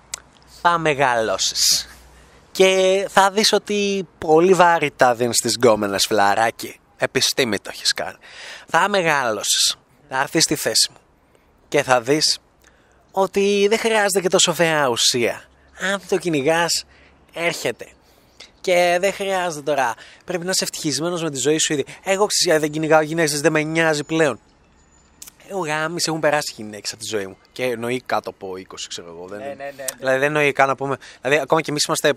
θα 0.63 0.79
μεγαλώσεις. 0.79 1.89
Και 2.53 3.07
θα 3.11 3.31
δεις 3.31 3.53
ότι 3.53 4.09
πολύ 4.19 4.55
βαρύτα 4.55 5.15
δίνεις 5.15 5.39
τις 5.39 5.55
γκόμενες 5.55 6.05
φλαράκι. 6.05 6.81
Επιστήμη 6.97 7.59
το 7.59 7.71
έχεις 7.73 7.93
κάνει. 7.93 8.17
Θα 8.69 8.89
μεγαλώσεις. 8.89 9.77
Θα 10.09 10.21
έρθεις 10.21 10.43
στη 10.43 10.55
θέση 10.55 10.89
μου. 10.91 10.99
Και 11.75 11.83
θα 11.83 12.01
δεις 12.01 12.39
ότι 13.11 13.67
δεν 13.69 13.79
χρειάζεται 13.79 14.21
και 14.21 14.29
τόσο 14.29 14.55
φαία 14.55 14.89
ουσία. 14.89 15.45
Αν 15.93 16.01
το 16.09 16.19
κυνηγάς, 16.19 16.85
έρχεται. 17.33 17.87
Και 18.61 18.97
δεν 19.01 19.13
χρειάζεται 19.13 19.63
τώρα. 19.63 19.95
Πρέπει 20.25 20.45
να 20.45 20.51
είσαι 20.51 20.65
ευτυχισμένος 20.65 21.23
με 21.23 21.31
τη 21.31 21.39
ζωή 21.39 21.59
σου 21.59 21.73
ήδη. 21.73 21.85
Εγώ 22.03 22.27
ξέρω, 22.27 22.61
δεν 22.61 22.71
κυνηγάω 22.71 23.01
γυναίκες, 23.01 23.41
δεν 23.41 23.53
με 23.53 23.63
νοιάζει 23.63 24.05
πλέον. 24.05 24.41
Εγώ 25.49 25.59
γάμι 25.59 25.97
έχουν 26.07 26.21
περάσει 26.21 26.53
γυναίκες 26.57 26.93
από 26.93 27.03
τη 27.03 27.09
ζωή 27.09 27.27
μου. 27.27 27.37
Και 27.53 27.65
εννοεί 27.65 28.03
κάτω 28.07 28.31
από 28.31 28.53
20, 28.57 28.63
ξέρω 28.89 29.09
εγώ. 29.09 29.27
Δεν... 29.27 29.39
Ναι, 29.39 29.45
ναι, 29.45 29.73
ναι, 29.77 29.85
Δηλαδή 29.99 30.19
δεν 30.19 30.27
εννοεί 30.27 30.53
καν 30.53 30.69
να 30.69 30.77
πούμε. 30.77 30.97
Δηλαδή 31.21 31.41
ακόμα 31.41 31.61
και 31.61 31.71
εμείς 31.71 31.85
είμαστε 31.85 32.13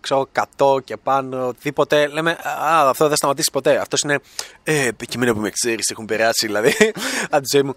ξέρω, 0.00 0.28
100 0.56 0.84
και 0.84 0.96
πάνω, 0.96 1.46
οτιδήποτε. 1.46 2.06
Λέμε, 2.06 2.30
Α, 2.30 2.88
αυτό 2.88 3.04
δεν 3.04 3.10
θα 3.10 3.16
σταματήσει 3.16 3.50
ποτέ. 3.52 3.76
Αυτός 3.76 4.00
είναι. 4.00 4.18
Ε, 4.62 4.90
και 5.06 5.18
που 5.18 5.40
με 5.40 5.50
ξέρεις, 5.50 5.90
έχουν 5.90 6.04
περάσει 6.04 6.46
δηλαδή 6.46 6.74
από 7.30 7.42
τη 7.42 7.48
ζωή 7.52 7.62
μου. 7.62 7.74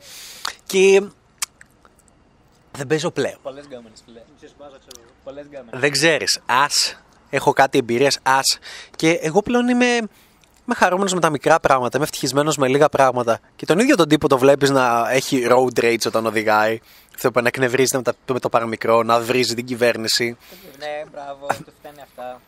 Και. 0.65 1.01
Δεν 2.79 2.87
παίζω 2.87 3.11
πλέον. 3.11 3.37
Πολλές 3.43 3.65
γκόμενε, 3.65 3.95
φίλε. 4.05 4.21
Πολλές 5.23 5.45
γκόμενε. 5.45 5.79
Δεν 5.79 5.91
ξέρεις. 5.91 6.39
Α. 6.45 6.65
Έχω 7.29 7.53
κάτι 7.53 7.77
εμπειρία. 7.77 8.11
Α. 8.23 8.39
Και 8.95 9.09
εγώ 9.11 9.41
πλέον 9.41 9.67
είμαι 9.67 9.85
είμαι 10.65 10.77
χαρούμενος 10.77 11.13
με 11.13 11.19
τα 11.19 11.29
μικρά 11.29 11.59
πράγματα, 11.59 11.97
είμαι 11.97 12.05
ευτυχισμένος 12.05 12.57
με 12.57 12.67
λίγα 12.67 12.89
πράγματα. 12.89 13.39
Και 13.55 13.65
τον 13.65 13.79
ίδιο 13.79 13.95
τον 13.95 14.07
τύπο 14.07 14.27
το 14.27 14.37
βλέπεις 14.37 14.69
να 14.69 15.11
έχει 15.11 15.47
road 15.49 15.79
rage 15.79 16.05
όταν 16.05 16.25
οδηγάει. 16.25 16.79
Αυτό 17.15 17.31
που 17.31 17.41
να 17.41 17.47
εκνευρίζεται 17.47 17.97
με, 17.97 18.03
τα, 18.03 18.33
με 18.33 18.39
το 18.39 18.49
παραμικρό, 18.49 19.03
να 19.03 19.19
βρίζει 19.19 19.55
την 19.55 19.65
κυβέρνηση. 19.65 20.37
Ναι, 20.77 21.03
μπράβο, 21.11 21.47
το 21.47 21.71
φταίνει 21.79 22.01
αυτά. 22.01 22.41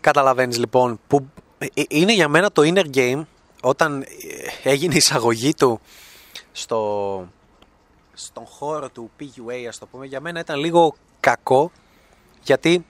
Καταλαβαίνεις 0.00 0.58
λοιπόν 0.58 1.00
που 1.06 1.28
ε, 1.58 1.66
ε, 1.74 1.82
είναι 1.88 2.12
για 2.12 2.28
μένα 2.28 2.52
το 2.52 2.62
inner 2.64 2.96
game 2.96 3.24
όταν 3.62 4.02
ε, 4.02 4.06
έγινε 4.70 4.94
η 4.94 4.96
εισαγωγή 4.96 5.54
του 5.54 5.80
στο, 6.52 7.28
στον 8.12 8.46
χώρο 8.46 8.88
του 8.88 9.10
PUA, 9.20 9.66
ας 9.68 9.78
το 9.78 9.86
πούμε, 9.86 10.06
για 10.06 10.20
μένα 10.20 10.40
ήταν 10.40 10.58
λίγο 10.58 10.94
κακό 11.20 11.70
γιατί 12.42 12.84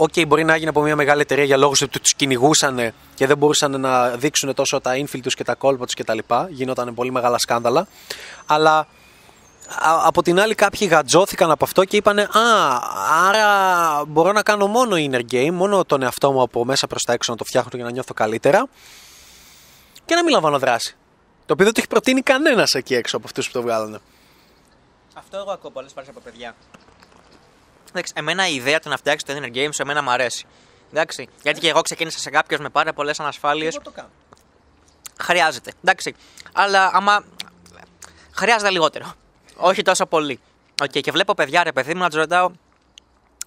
OK, 0.00 0.12
okay, 0.14 0.24
μπορεί 0.26 0.44
να 0.44 0.54
έγινε 0.54 0.70
από 0.70 0.82
μια 0.82 0.96
μεγάλη 0.96 1.20
εταιρεία 1.20 1.44
για 1.44 1.56
λόγους 1.56 1.82
ότι 1.82 2.00
τους 2.00 2.14
κυνηγούσαν 2.14 2.92
και 3.14 3.26
δεν 3.26 3.36
μπορούσαν 3.38 3.80
να 3.80 4.08
δείξουν 4.08 4.54
τόσο 4.54 4.80
τα 4.80 4.92
infield 4.94 5.20
τους 5.22 5.34
και 5.34 5.44
τα 5.44 5.54
κόλπα 5.54 5.84
τους 5.84 5.94
κτλ. 5.94 6.18
Γινόταν 6.48 6.94
πολύ 6.94 7.12
μεγάλα 7.12 7.38
σκάνδαλα. 7.38 7.86
Αλλά 8.46 8.86
από 10.04 10.22
την 10.22 10.40
άλλη 10.40 10.54
κάποιοι 10.54 10.88
γατζώθηκαν 10.90 11.50
από 11.50 11.64
αυτό 11.64 11.84
και 11.84 11.96
είπαν 11.96 12.18
Α, 12.18 12.28
άρα 13.28 14.04
μπορώ 14.06 14.32
να 14.32 14.42
κάνω 14.42 14.66
μόνο 14.66 14.96
inner 14.96 15.22
game, 15.32 15.50
μόνο 15.52 15.84
τον 15.84 16.02
εαυτό 16.02 16.32
μου 16.32 16.42
από 16.42 16.64
μέσα 16.64 16.86
προς 16.86 17.02
τα 17.02 17.12
έξω 17.12 17.32
να 17.32 17.38
το 17.38 17.44
φτιάχνω 17.44 17.70
για 17.74 17.84
να 17.84 17.90
νιώθω 17.90 18.14
καλύτερα 18.14 18.68
και 20.04 20.14
να 20.14 20.22
μην 20.22 20.32
λαμβάνω 20.32 20.58
δράση. 20.58 20.96
Το 21.48 21.54
οποίο 21.54 21.64
δεν 21.64 21.74
το 21.74 21.80
έχει 21.80 21.88
προτείνει 21.88 22.22
κανένας 22.22 22.72
εκεί 22.72 22.94
έξω 22.94 23.16
από 23.16 23.26
αυτούς 23.26 23.46
που 23.46 23.52
το 23.52 23.62
βγάλανε. 23.62 23.98
Αυτό 25.14 25.36
εγώ 25.36 25.50
ακούω 25.50 25.70
πολλές 25.70 25.92
φορές 25.92 26.08
από 26.08 26.20
παιδιά. 26.20 26.54
Εντάξει, 27.88 28.12
εμένα 28.16 28.48
η 28.48 28.54
ιδέα 28.54 28.80
του 28.80 28.88
να 28.88 28.96
φτιάξεις 28.96 29.28
το 29.28 29.40
inner 29.42 29.56
game 29.56 29.68
σε 29.70 29.84
μένα 29.84 30.02
μου 30.02 30.10
αρέσει. 30.10 30.46
Εντάξει, 30.90 31.28
γιατί 31.42 31.60
και 31.60 31.68
εγώ 31.68 31.80
ξεκίνησα 31.80 32.18
σε 32.18 32.30
κάποιο 32.30 32.58
με 32.60 32.68
πάρα 32.68 32.92
πολλές 32.92 33.20
ανασφάλειες. 33.20 33.74
Εγώ 33.74 33.84
το 33.84 33.90
κάνω. 33.90 34.08
Χρειάζεται. 35.18 35.72
Εντάξει. 35.84 36.14
Αλλά 36.52 36.90
άμα. 36.92 37.24
Χρειάζεται 38.30 38.70
λιγότερο. 38.70 39.14
Όχι 39.56 39.82
τόσο 39.82 40.06
πολύ. 40.06 40.40
OK, 40.82 40.90
okay, 40.90 41.00
και 41.00 41.10
βλέπω 41.10 41.34
παιδιά, 41.34 41.62
ρε 41.62 41.72
παιδί 41.72 41.94
μου, 41.94 42.00
να 42.00 42.08
τους 42.08 42.18
ρωτάω. 42.18 42.50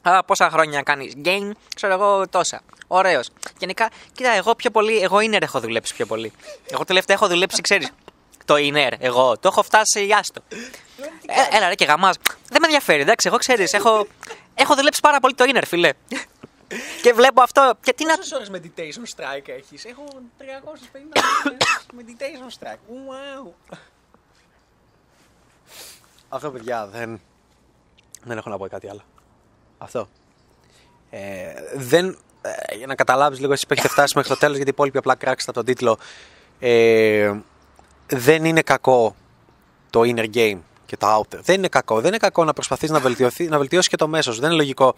Α, 0.01 0.23
πόσα 0.23 0.49
χρόνια 0.49 0.81
κάνεις 0.81 1.13
game, 1.25 1.51
ξέρω 1.75 1.93
εγώ 1.93 2.27
τόσα. 2.29 2.61
Ωραίος. 2.87 3.29
Γενικά, 3.59 3.89
κοίτα, 4.13 4.31
εγώ 4.31 4.55
πιο 4.55 4.71
πολύ, 4.71 4.97
εγώ 4.97 5.17
inner 5.17 5.41
έχω 5.41 5.59
δουλέψει 5.59 5.93
πιο 5.95 6.05
πολύ. 6.05 6.31
Εγώ 6.67 6.85
τελευταία 6.85 7.15
έχω 7.15 7.27
δουλέψει, 7.27 7.61
ξέρεις. 7.61 7.89
Το 8.45 8.55
inner, 8.57 8.91
εγώ. 8.99 9.37
Το 9.37 9.47
έχω 9.47 9.63
φτάσει, 9.63 10.09
άστο. 10.17 10.41
Ε, 11.25 11.55
έλα 11.57 11.67
ρε 11.67 11.75
και 11.75 11.85
γαμάς. 11.85 12.15
Δεν 12.49 12.61
με 12.61 12.65
ενδιαφέρει, 12.65 13.01
εντάξει. 13.01 13.27
Εγώ 13.27 13.37
ξέρεις, 13.37 13.73
έχω, 13.73 14.07
έχω 14.55 14.75
δουλέψει 14.75 14.99
πάρα 15.01 15.19
πολύ 15.19 15.33
το 15.33 15.45
inner, 15.47 15.63
φιλέ. 15.67 15.89
και 17.01 17.13
βλέπω 17.13 17.41
αυτό. 17.41 17.73
Και 17.81 17.93
τι 17.93 18.05
να. 18.05 18.15
Πόσες 18.15 18.31
ώρες 18.31 18.51
meditation 18.53 19.03
strike 19.15 19.47
έχεις, 19.47 19.85
Έχω 19.85 20.03
350 20.37 20.43
meditation 21.99 22.49
strike. 22.59 22.73
Wow. 22.73 23.51
Αυτό, 26.29 26.51
παιδιά, 26.51 26.87
δεν, 26.87 27.21
δεν 28.23 28.37
έχω 28.37 28.49
να 28.49 28.57
πω 28.57 28.67
κάτι 28.67 28.89
άλλο. 28.89 29.01
Αυτό. 29.83 30.07
Ε, 31.09 31.19
δεν, 31.75 32.17
ε, 32.41 32.75
για 32.75 32.87
να 32.87 32.95
καταλάβεις 32.95 33.39
λίγο 33.39 33.53
εσύ 33.53 33.67
που 33.67 33.73
έχετε 33.73 33.87
φτάσει 33.87 34.13
μέχρι 34.15 34.31
το 34.31 34.37
τέλος 34.37 34.55
γιατί 34.55 34.69
οι 34.69 34.73
υπόλοιποι 34.73 34.97
απλά 34.97 35.15
κράξετε 35.15 35.51
από 35.51 35.59
τον 35.59 35.75
τίτλο 35.75 35.97
ε, 36.59 37.33
δεν 38.07 38.45
είναι 38.45 38.61
κακό 38.61 39.15
το 39.89 40.01
inner 40.03 40.29
game 40.33 40.59
και 40.91 40.97
το 40.97 41.19
outer. 41.19 41.39
Δεν 41.43 41.55
είναι 41.55 41.67
κακό. 41.67 41.95
Δεν 41.95 42.07
είναι 42.07 42.17
κακό 42.17 42.43
να 42.43 42.53
προσπαθείς 42.53 42.89
να, 42.89 42.99
βελτιωθεί, 42.99 43.47
να 43.47 43.57
βελτιώσεις 43.57 43.89
και 43.89 43.95
το 43.95 44.07
μέσος 44.07 44.39
Δεν 44.39 44.49
είναι 44.49 44.57
λογικό 44.57 44.95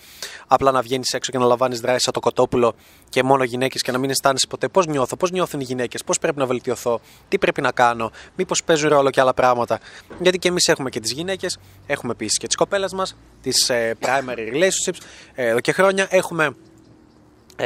απλά 0.47 0.71
να 0.71 0.81
βγαίνεις 0.81 1.13
έξω 1.13 1.31
και 1.31 1.37
να 1.37 1.45
λαμβάνεις 1.45 1.79
δράση 1.79 2.03
σαν 2.03 2.13
το 2.13 2.19
κοτόπουλο 2.19 2.75
και 3.09 3.23
μόνο 3.23 3.43
γυναίκες 3.43 3.81
και 3.81 3.91
να 3.91 3.97
μην 3.97 4.09
αισθάνεσαι 4.09 4.47
ποτέ 4.47 4.67
πώς 4.67 4.85
νιώθω, 4.85 5.15
πώς 5.15 5.31
νιώθουν 5.31 5.59
οι 5.59 5.63
γυναίκες, 5.63 6.03
πώς 6.03 6.19
πρέπει 6.19 6.39
να 6.39 6.45
βελτιωθώ, 6.45 7.01
τι 7.29 7.37
πρέπει 7.37 7.61
να 7.61 7.71
κάνω, 7.71 8.11
μήπως 8.35 8.63
παίζουν 8.63 8.89
ρόλο 8.89 9.09
και 9.09 9.21
άλλα 9.21 9.33
πράγματα. 9.33 9.79
Γιατί 10.19 10.39
και 10.39 10.47
εμείς 10.47 10.67
έχουμε 10.67 10.89
και 10.89 10.99
τις 10.99 11.11
γυναίκες, 11.11 11.59
έχουμε 11.85 12.11
επίσης 12.11 12.37
και 12.37 12.47
τις 12.47 12.55
κοπέλες 12.55 12.93
μας, 12.93 13.15
τις 13.41 13.69
ε, 13.69 13.97
primary 14.01 14.53
relationships 14.53 15.01
ε, 15.35 15.47
εδώ 15.47 15.59
και 15.59 15.71
χρόνια. 15.71 16.07
Έχουμε 16.09 16.45
ε, 16.45 16.49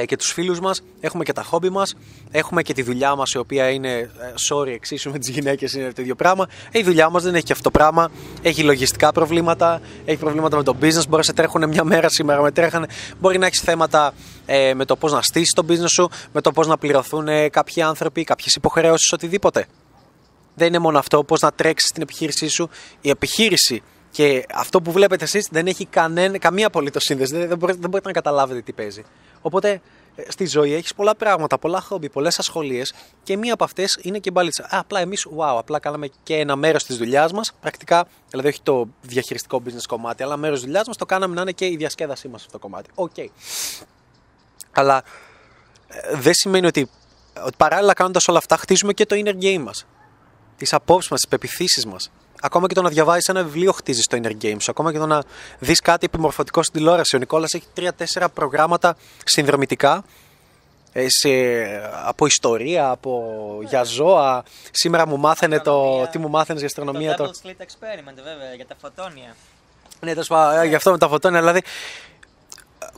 και 0.06 0.16
τους 0.16 0.32
φίλους 0.32 0.60
μας, 0.60 0.82
έχουμε 1.00 1.24
και 1.24 1.34
τα 1.34 1.44
χόμπι 1.44 1.70
μας, 1.70 1.96
έχουμε 2.32 2.62
και 2.62 2.74
τη 2.74 2.82
δουλειά 2.82 3.16
μας 3.16 3.32
η 3.32 3.38
οποία 3.38 3.70
είναι, 3.70 3.92
ε, 3.92 4.10
sorry, 4.50 4.68
εξίσου 4.68 5.12
με 5.12 5.20
τις 5.20 5.30
γυναίκες 5.30 5.74
είναι 5.74 5.94
το 5.94 6.02
ίδιο 6.02 6.16
πράγμα. 6.16 6.48
Ε, 6.72 6.80
η 6.80 6.84
δουλειά 6.84 7.10
μας 7.10 7.24
δεν 7.24 7.36
έχει 7.36 7.44
και 7.44 7.52
αυτό 7.52 7.64
το 7.64 7.72
πράγμα, 7.72 8.12
έχει 8.42 8.64
λογιστικά 8.64 9.12
προβλήματα, 9.12 9.82
έχει 10.06 10.18
προβλήματα 10.18 10.58
με 10.58 10.64
το 10.64 10.76
business, 10.82 11.04
μπορεί 11.08 11.18
να 11.18 11.24
σε 11.24 11.34
τρέχουν 11.34 11.68
μια 11.68 11.84
μέρα 11.84 12.10
σήμερα, 12.10 12.42
με 12.42 12.52
τρέχανε, 12.52 12.88
μπορεί 13.20 13.38
να 13.38 13.46
έχεις 13.46 13.60
θέματα 13.60 14.14
ε, 14.46 14.74
με 14.74 14.86
το 14.86 14.96
πώς 14.96 15.12
να 15.12 15.22
στήσεις 15.22 15.54
το 15.54 15.66
business 15.70 15.90
σου, 15.90 16.10
με 16.34 16.42
το 16.42 16.52
πώς 16.52 16.68
να 16.68 16.78
πληρωθούν 16.78 17.28
ε, 17.28 17.50
κάποιοι 17.50 17.82
άνθρωποι, 17.82 18.24
κάποιες 18.24 18.56
υποχρεώσεις, 18.56 19.12
οτιδήποτε. 19.12 19.66
Δεν 20.56 20.68
είναι 20.68 20.80
μόνο 20.80 20.98
αυτό, 20.98 21.24
πώς 21.24 21.42
να 21.42 21.52
τρέξεις 21.52 21.92
την 21.92 22.02
επιχείρησή 22.02 22.48
σου. 22.48 22.70
Η 23.02 23.10
επιχείρηση 23.10 23.84
και 24.12 24.46
αυτό 24.54 24.82
που 24.82 24.92
βλέπετε 24.92 25.24
εσείς 25.24 25.48
δεν 25.52 25.68
έχει 25.68 25.86
κανένα, 25.86 26.38
καμία 26.38 26.68
απολύτως 26.68 27.04
σύνδεση, 27.04 27.36
δεν, 27.38 27.48
δεν, 27.48 27.58
μπορείτε, 27.58 27.80
δεν 27.82 27.90
μπορείτε 27.90 28.08
να 28.08 28.14
καταλάβετε 28.14 28.62
τι 28.62 28.72
παίζει. 28.72 29.04
Οπότε 29.48 29.82
Ε, 30.20 30.32
Στη 30.32 30.46
ζωή 30.46 30.74
έχεις 30.74 30.94
πολλά 30.94 31.16
πράγματα, 31.16 31.58
πολλά 31.58 31.82
χόμπι, 31.82 32.10
πολλές 32.10 32.40
ασχολίες 32.40 32.94
και 33.24 33.38
μία 33.38 33.54
από 33.54 33.64
αυτές 33.64 34.00
είναι 34.02 34.18
και 34.20 34.30
η 34.30 34.32
μπαλίτσα. 34.36 34.64
Α, 34.64 34.80
απλά 34.80 35.00
εμείς, 35.00 35.28
wow, 35.38 35.56
απλά 35.58 35.80
κάναμε 35.80 36.10
και 36.24 36.36
ένα 36.36 36.56
μέρος 36.56 36.84
της 36.84 36.98
δουλειάς 36.98 37.32
μας. 37.32 37.54
Πρακτικά, 37.62 38.08
δηλαδή 38.30 38.48
όχι 38.48 38.62
το 38.64 38.88
διαχειριστικό 39.02 39.62
business 39.66 39.86
κομμάτι, 39.88 40.24
αλλά 40.24 40.38
μέρος 40.38 40.60
τη 40.60 40.66
δουλειάς 40.66 40.88
μας 40.88 40.98
το 40.98 41.06
κάναμε 41.06 41.36
να 41.36 41.42
είναι 41.42 41.52
και 41.52 41.66
η 41.66 41.76
διασκέδασή 41.76 42.28
μας 42.28 42.42
αυτό 42.42 42.52
το 42.52 42.60
κομμάτι. 42.60 42.90
Οκ. 42.96 43.16
Αλλά 44.72 45.04
ε, 45.88 46.16
δεν 46.16 46.34
σημαίνει 46.34 46.68
ότι, 46.68 46.90
ότι 47.44 47.56
παράλληλα 47.58 47.94
κάνοντας 47.94 48.28
όλα 48.28 48.38
αυτά 48.38 48.58
χτίζουμε 48.58 48.94
και 48.94 49.06
το 49.06 49.16
inner 49.26 49.44
game 49.44 49.62
μας. 49.64 49.86
Τις 50.58 50.74
απόψεις 50.74 51.12
μας, 51.12 51.20
τις 51.20 51.30
πεπιθήσεις 51.30 51.86
μας. 51.86 52.12
Ακόμα 52.42 52.68
και 52.68 52.74
το 52.74 52.82
να 52.82 52.90
διαβάζει 52.90 53.26
ένα 53.28 53.44
βιβλίο 53.44 53.72
χτίζεις 53.72 54.06
το 54.06 54.18
inner 54.22 54.44
game 54.44 54.58
σου. 54.60 54.72
Ακόμα 54.72 54.92
και 54.92 54.98
το 54.98 55.06
να 55.06 55.24
δεις 55.60 55.80
κάτι 55.80 56.06
επιμορφωτικό 56.06 56.64
στην 56.64 56.74
τηλεόραση. 56.80 57.16
Ο 57.16 57.20
Νικόλας 57.20 57.54
έχει 57.54 57.66
τρία-τέσσερα 57.74 58.30
προγράμματα 58.30 58.98
συνδρομητικά 59.24 60.04
ε, 60.94 61.06
σε, 61.10 61.30
από 62.06 62.26
ιστορία, 62.26 62.90
από 62.90 63.60
για 63.64 63.84
ζώα. 63.84 64.44
Σήμερα 64.72 65.08
μου 65.08 65.18
μάθαινε 65.18 65.60
το. 65.60 65.72
Αστρονομία. 65.72 66.08
Τι 66.08 66.18
μου 66.18 66.30
μάθαινες 66.30 66.62
για 66.62 66.70
αστρονομία. 66.70 67.16
Το 67.16 67.24
Το, 67.24 67.32
Double 67.32 67.48
Slit 67.48 67.62
Experiment, 67.62 68.16
βέβαια, 68.16 68.54
για 68.56 68.66
τα 68.66 68.76
φωτόνια. 68.82 69.36
ναι, 70.00 70.12
τέλος 70.12 70.28
πάντων, 70.28 70.62
ε, 70.62 70.66
γι' 70.66 70.76
αυτό 70.76 70.92
με 70.92 70.98
τα 70.98 71.08
φωτόνια. 71.08 71.40
Δηλαδή, 71.40 71.62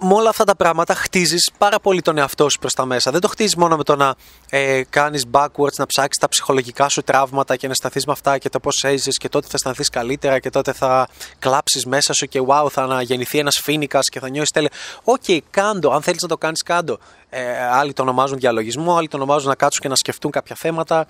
με 0.02 0.14
όλα 0.14 0.30
αυτά 0.30 0.44
τα 0.44 0.56
πράγματα 0.56 0.96
χτίζεις 0.96 1.52
πάρα 1.58 1.80
πολύ 1.80 2.02
τον 2.02 2.18
εαυτό 2.18 2.50
σου 2.50 2.60
προς 2.60 2.74
τα 2.74 2.86
μέσα. 2.86 3.12
Δεν 3.12 3.22
το 3.22 3.28
χτίζεις 3.28 3.56
μόνο 3.56 3.78
με 3.78 3.84
το 3.84 3.96
να 3.96 4.16
ε, 4.50 4.82
κάνεις 4.90 5.26
backwards, 5.32 5.74
να 5.78 5.86
ψάξεις 5.86 6.18
τα 6.18 6.30
ψυχολογικά 6.30 6.90
σου 6.90 7.02
τραύματα 7.02 7.56
και 7.56 7.68
να 7.68 7.74
σταθεί 7.74 8.02
με 8.06 8.12
αυτά 8.12 8.38
και 8.38 8.50
το 8.50 8.60
πώς 8.60 8.84
έζησες 8.84 9.18
και 9.18 9.30
τότε 9.30 9.48
θα 9.48 9.54
αισθανθείς 9.56 9.90
καλύτερα 9.90 10.40
και 10.40 10.50
τότε 10.50 10.74
θα 10.74 11.08
κλάψεις 11.40 11.86
μέσα 11.86 12.14
σου 12.14 12.26
και 12.26 12.42
wow, 12.48 12.68
θα 12.70 12.84
αναγεννηθεί 12.84 13.38
ένας 13.38 13.60
φοίνικας 13.64 14.10
και 14.10 14.20
θα 14.20 14.30
νιώσεις 14.30 14.52
τέλεια. 14.52 14.72
Οκ, 15.04 15.24
κάντο. 15.52 15.92
Αν 15.92 16.02
θέλεις 16.02 16.22
να 16.22 16.28
το 16.28 16.38
κάνεις, 16.38 16.64
κάντο. 16.64 16.98
Ε, 17.30 17.66
άλλοι 17.72 17.94
το 17.94 18.02
ονομάζουν 18.02 18.38
διαλογισμό, 18.38 18.96
άλλοι 18.98 19.08
το 19.08 19.18
ονομάζουν 19.18 19.50
να 19.50 19.56
κάτσουν 19.56 19.82
και 19.82 19.88
να 19.88 19.96
σκεφτούν 19.96 20.32
κάποια 20.32 20.56
θέματα 20.60 21.08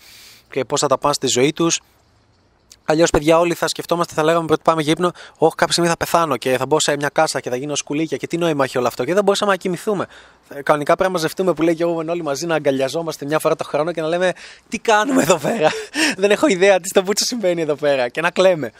και 0.51 0.65
πώς 0.65 0.79
θα 0.79 0.87
τα 0.87 0.97
πάνε 0.97 1.13
στη 1.13 1.27
ζωή 1.27 1.53
τους. 1.53 1.79
Αλλιώς, 2.91 3.09
παιδιά, 3.09 3.39
όλοι 3.39 3.53
θα 3.53 3.67
σκεφτόμαστε, 3.67 4.13
θα 4.13 4.23
λέγαμε 4.23 4.47
ότι 4.51 4.61
πάμε 4.63 4.81
για 4.81 4.91
ύπνο. 4.91 5.11
Όχι, 5.37 5.55
κάποια 5.55 5.71
στιγμή 5.71 5.89
θα 5.89 5.97
πεθάνω 5.97 6.37
και 6.37 6.57
θα 6.57 6.65
μπω 6.65 6.79
σε 6.79 6.95
μια 6.95 7.09
κάσα 7.09 7.39
και 7.39 7.49
θα 7.49 7.55
γίνω 7.55 7.75
σκουλίκια. 7.75 8.17
Και 8.17 8.27
τι 8.27 8.37
νόημα 8.37 8.63
έχει 8.63 8.77
όλο 8.77 8.87
αυτό. 8.87 9.05
Και 9.05 9.13
δεν 9.13 9.23
μπορούσαμε 9.23 9.51
να 9.51 9.57
κοιμηθούμε. 9.57 10.07
Ε, 10.49 10.61
Κανονικά 10.61 10.95
πρέπει 10.95 11.11
να 11.11 11.17
μαζευτούμε 11.17 11.53
που 11.53 11.61
λέει 11.61 11.75
και 11.75 11.83
εγώ 11.83 12.03
όλοι 12.07 12.23
μαζί 12.23 12.45
να 12.45 12.55
αγκαλιαζόμαστε 12.55 13.25
μια 13.25 13.39
φορά 13.39 13.55
το 13.55 13.63
χρόνο 13.63 13.91
και 13.91 14.01
να 14.01 14.07
λέμε 14.07 14.33
τι 14.69 14.79
κάνουμε 14.79 15.21
εδώ 15.21 15.37
πέρα; 15.37 15.69
δεν 16.21 16.31
έχω 16.31 16.47
ιδέα 16.47 16.79
τι 16.79 16.87
στο 16.87 17.03
πούτσο 17.03 17.25
συμβαίνει 17.25 17.61
εδώ 17.61 17.75
πέρα. 17.75 18.09
Και 18.09 18.21
να 18.21 18.31
κλαίμε. 18.31 18.71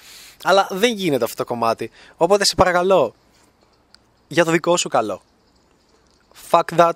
Αλλά 0.43 0.67
δεν 0.71 0.93
γίνεται 0.93 1.23
αυτό 1.23 1.35
το 1.35 1.45
κομμάτι. 1.45 1.91
Οπότε 2.17 2.45
σε 2.45 2.55
παρακαλώ, 2.55 3.15
για 4.27 4.45
το 4.45 4.51
δικό 4.51 4.77
σου 4.77 4.89
καλό. 4.89 5.21
Fuck 6.49 6.77
that 6.77 6.91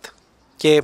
και 0.55 0.83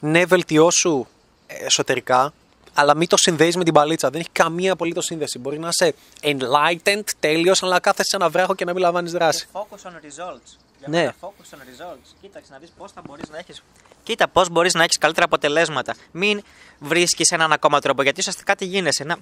ναι, 0.00 0.24
βελτιώσου 0.24 1.06
εσωτερικά, 1.46 2.32
αλλά 2.74 2.96
μην 2.96 3.08
το 3.08 3.16
συνδέεις 3.16 3.56
με 3.56 3.64
την 3.64 3.72
παλίτσα. 3.72 4.10
Δεν 4.10 4.20
έχει 4.20 4.28
καμία 4.32 4.72
απολύτως 4.72 5.04
σύνδεση. 5.04 5.38
Μπορεί 5.38 5.58
να 5.58 5.68
είσαι 5.68 5.94
enlightened, 6.22 7.04
τέλειος, 7.20 7.62
αλλά 7.62 7.80
κάθεσαι 7.80 8.08
σε 8.08 8.16
ένα 8.16 8.28
βράχο 8.28 8.54
και 8.54 8.64
να 8.64 8.72
μην 8.72 8.82
λαμβάνεις 8.82 9.12
δράση. 9.12 9.46
Και 9.46 9.50
focus 9.52 9.88
on 9.88 9.90
results. 9.90 10.56
Για 10.78 10.88
Ναι. 10.88 10.96
μένα 10.98 11.14
focus 11.20 11.54
on 11.54 11.58
results. 11.58 12.14
Κοίταξε 12.20 12.52
να 12.52 12.58
δεις 12.58 12.72
πώς 12.78 12.92
θα 12.92 13.02
μπορείς 13.06 13.28
να 13.28 13.38
έχεις... 13.38 13.62
Κοίτα 14.02 14.28
πώς 14.28 14.48
μπορείς 14.48 14.74
να 14.74 14.82
έχεις 14.82 14.98
καλύτερα 14.98 15.26
αποτελέσματα. 15.26 15.94
Μην 16.10 16.42
βρίσκεις 16.78 17.30
έναν 17.30 17.52
ακόμα 17.52 17.80
τρόπο, 17.80 18.02
γιατί 18.02 18.20
ουσιαστικά 18.20 18.56
τι 18.56 18.64
γίνεσαι. 18.64 19.04
Να... 19.04 19.18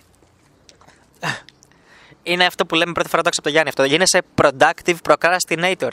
Είναι 2.29 2.45
αυτό 2.45 2.67
που 2.67 2.75
λέμε 2.75 2.93
πρώτη 2.93 3.09
φορά 3.09 3.23
το 3.23 3.29
έξω 3.29 3.41
από 3.41 3.49
το 3.49 3.55
Γιάννη 3.55 3.69
αυτό. 3.69 3.85
Γίνεσαι 3.85 4.23
productive 4.35 4.97
procrastinator. 5.09 5.91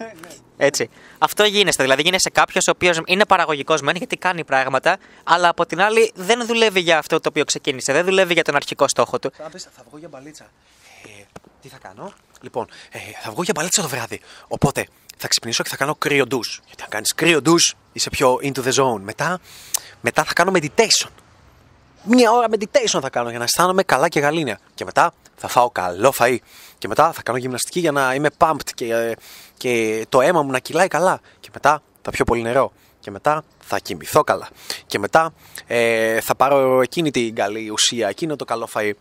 Έτσι. 0.68 0.90
Αυτό 1.18 1.44
γίνεσαι. 1.44 1.82
Δηλαδή 1.82 2.02
γίνεσαι 2.02 2.30
κάποιος 2.30 2.66
ο 2.66 2.70
οποίος 2.70 3.00
είναι 3.06 3.24
παραγωγικός 3.24 3.80
μεν 3.80 3.96
γιατί 3.96 4.16
κάνει 4.16 4.44
πράγματα, 4.44 4.98
αλλά 5.24 5.48
από 5.48 5.66
την 5.66 5.80
άλλη 5.80 6.12
δεν 6.14 6.46
δουλεύει 6.46 6.80
για 6.80 6.98
αυτό 6.98 7.20
το 7.20 7.28
οποίο 7.28 7.44
ξεκίνησε. 7.44 7.92
Δεν 7.92 8.04
δουλεύει 8.04 8.32
για 8.32 8.44
τον 8.44 8.54
αρχικό 8.54 8.88
στόχο 8.88 9.18
του. 9.18 9.32
Θα 9.36 9.50
πεις, 9.50 9.62
θα 9.62 9.82
βγω 9.88 9.98
για 9.98 10.08
μπαλίτσα. 10.08 10.44
Ε, 11.04 11.22
τι 11.62 11.68
θα 11.68 11.78
κάνω; 11.78 12.12
Λοιπόν, 12.40 12.68
ε, 12.90 12.98
θα 13.22 13.30
βγω 13.30 13.42
για 13.42 13.52
μπαλίτσα 13.56 13.82
το 13.82 13.88
βράδυ. 13.88 14.20
Οπότε 14.48 14.86
θα 15.16 15.28
ξυπνήσω 15.28 15.62
και 15.62 15.68
θα 15.68 15.76
κάνω 15.76 15.94
κρύο 15.94 16.26
ντους. 16.26 16.60
Γιατί 16.66 16.82
αν 16.82 16.88
κάνεις 16.88 17.14
κρύο 17.14 17.42
ντους 17.42 17.74
είσαι 17.92 18.10
πιο 18.10 18.38
into 18.42 18.64
the 18.64 18.72
zone. 18.72 19.00
Μετά, 19.00 19.40
μετά 20.00 20.24
θα 20.24 20.32
κάνω 20.32 20.52
meditation. 20.54 21.08
Μία 22.10 22.32
ώρα 22.32 22.46
meditation 22.50 22.98
θα 23.00 23.10
κάνω 23.10 23.28
για 23.28 23.38
να 23.38 23.44
αισθάνομαι 23.44 23.82
καλά 23.82 24.08
και 24.08 24.20
γαλήνια. 24.20 24.58
Και 24.74 24.84
μετά 24.84 25.14
θα 25.36 25.48
φάω 25.48 25.70
καλό 25.70 26.12
φαΐ. 26.18 26.36
Και 26.78 26.88
μετά 26.88 27.12
θα 27.12 27.22
κάνω 27.22 27.38
γυμναστική 27.38 27.80
για 27.80 27.92
να 27.92 28.14
είμαι 28.14 28.28
pumped 28.38 28.70
και, 28.74 28.94
ε, 28.94 29.12
και 29.56 30.04
το 30.08 30.20
αίμα 30.20 30.42
μου 30.42 30.50
να 30.50 30.58
κυλάει 30.58 30.88
καλά. 30.88 31.20
Και 31.40 31.48
μετά 31.52 31.82
θα 32.02 32.10
πιω 32.10 32.24
πολύ 32.24 32.42
νερό. 32.42 32.72
Και 33.00 33.10
μετά 33.10 33.44
θα 33.58 33.78
κοιμηθώ 33.78 34.24
καλά. 34.24 34.48
Και 34.86 34.98
μετά 34.98 35.32
ε, 35.66 36.20
θα 36.20 36.34
πάρω 36.34 36.80
εκείνη 36.82 37.10
την 37.10 37.34
καλή 37.34 37.70
ουσία, 37.70 38.08
εκείνο 38.08 38.36
το 38.36 38.44
καλό 38.44 38.68
φαΐ. 38.74 38.92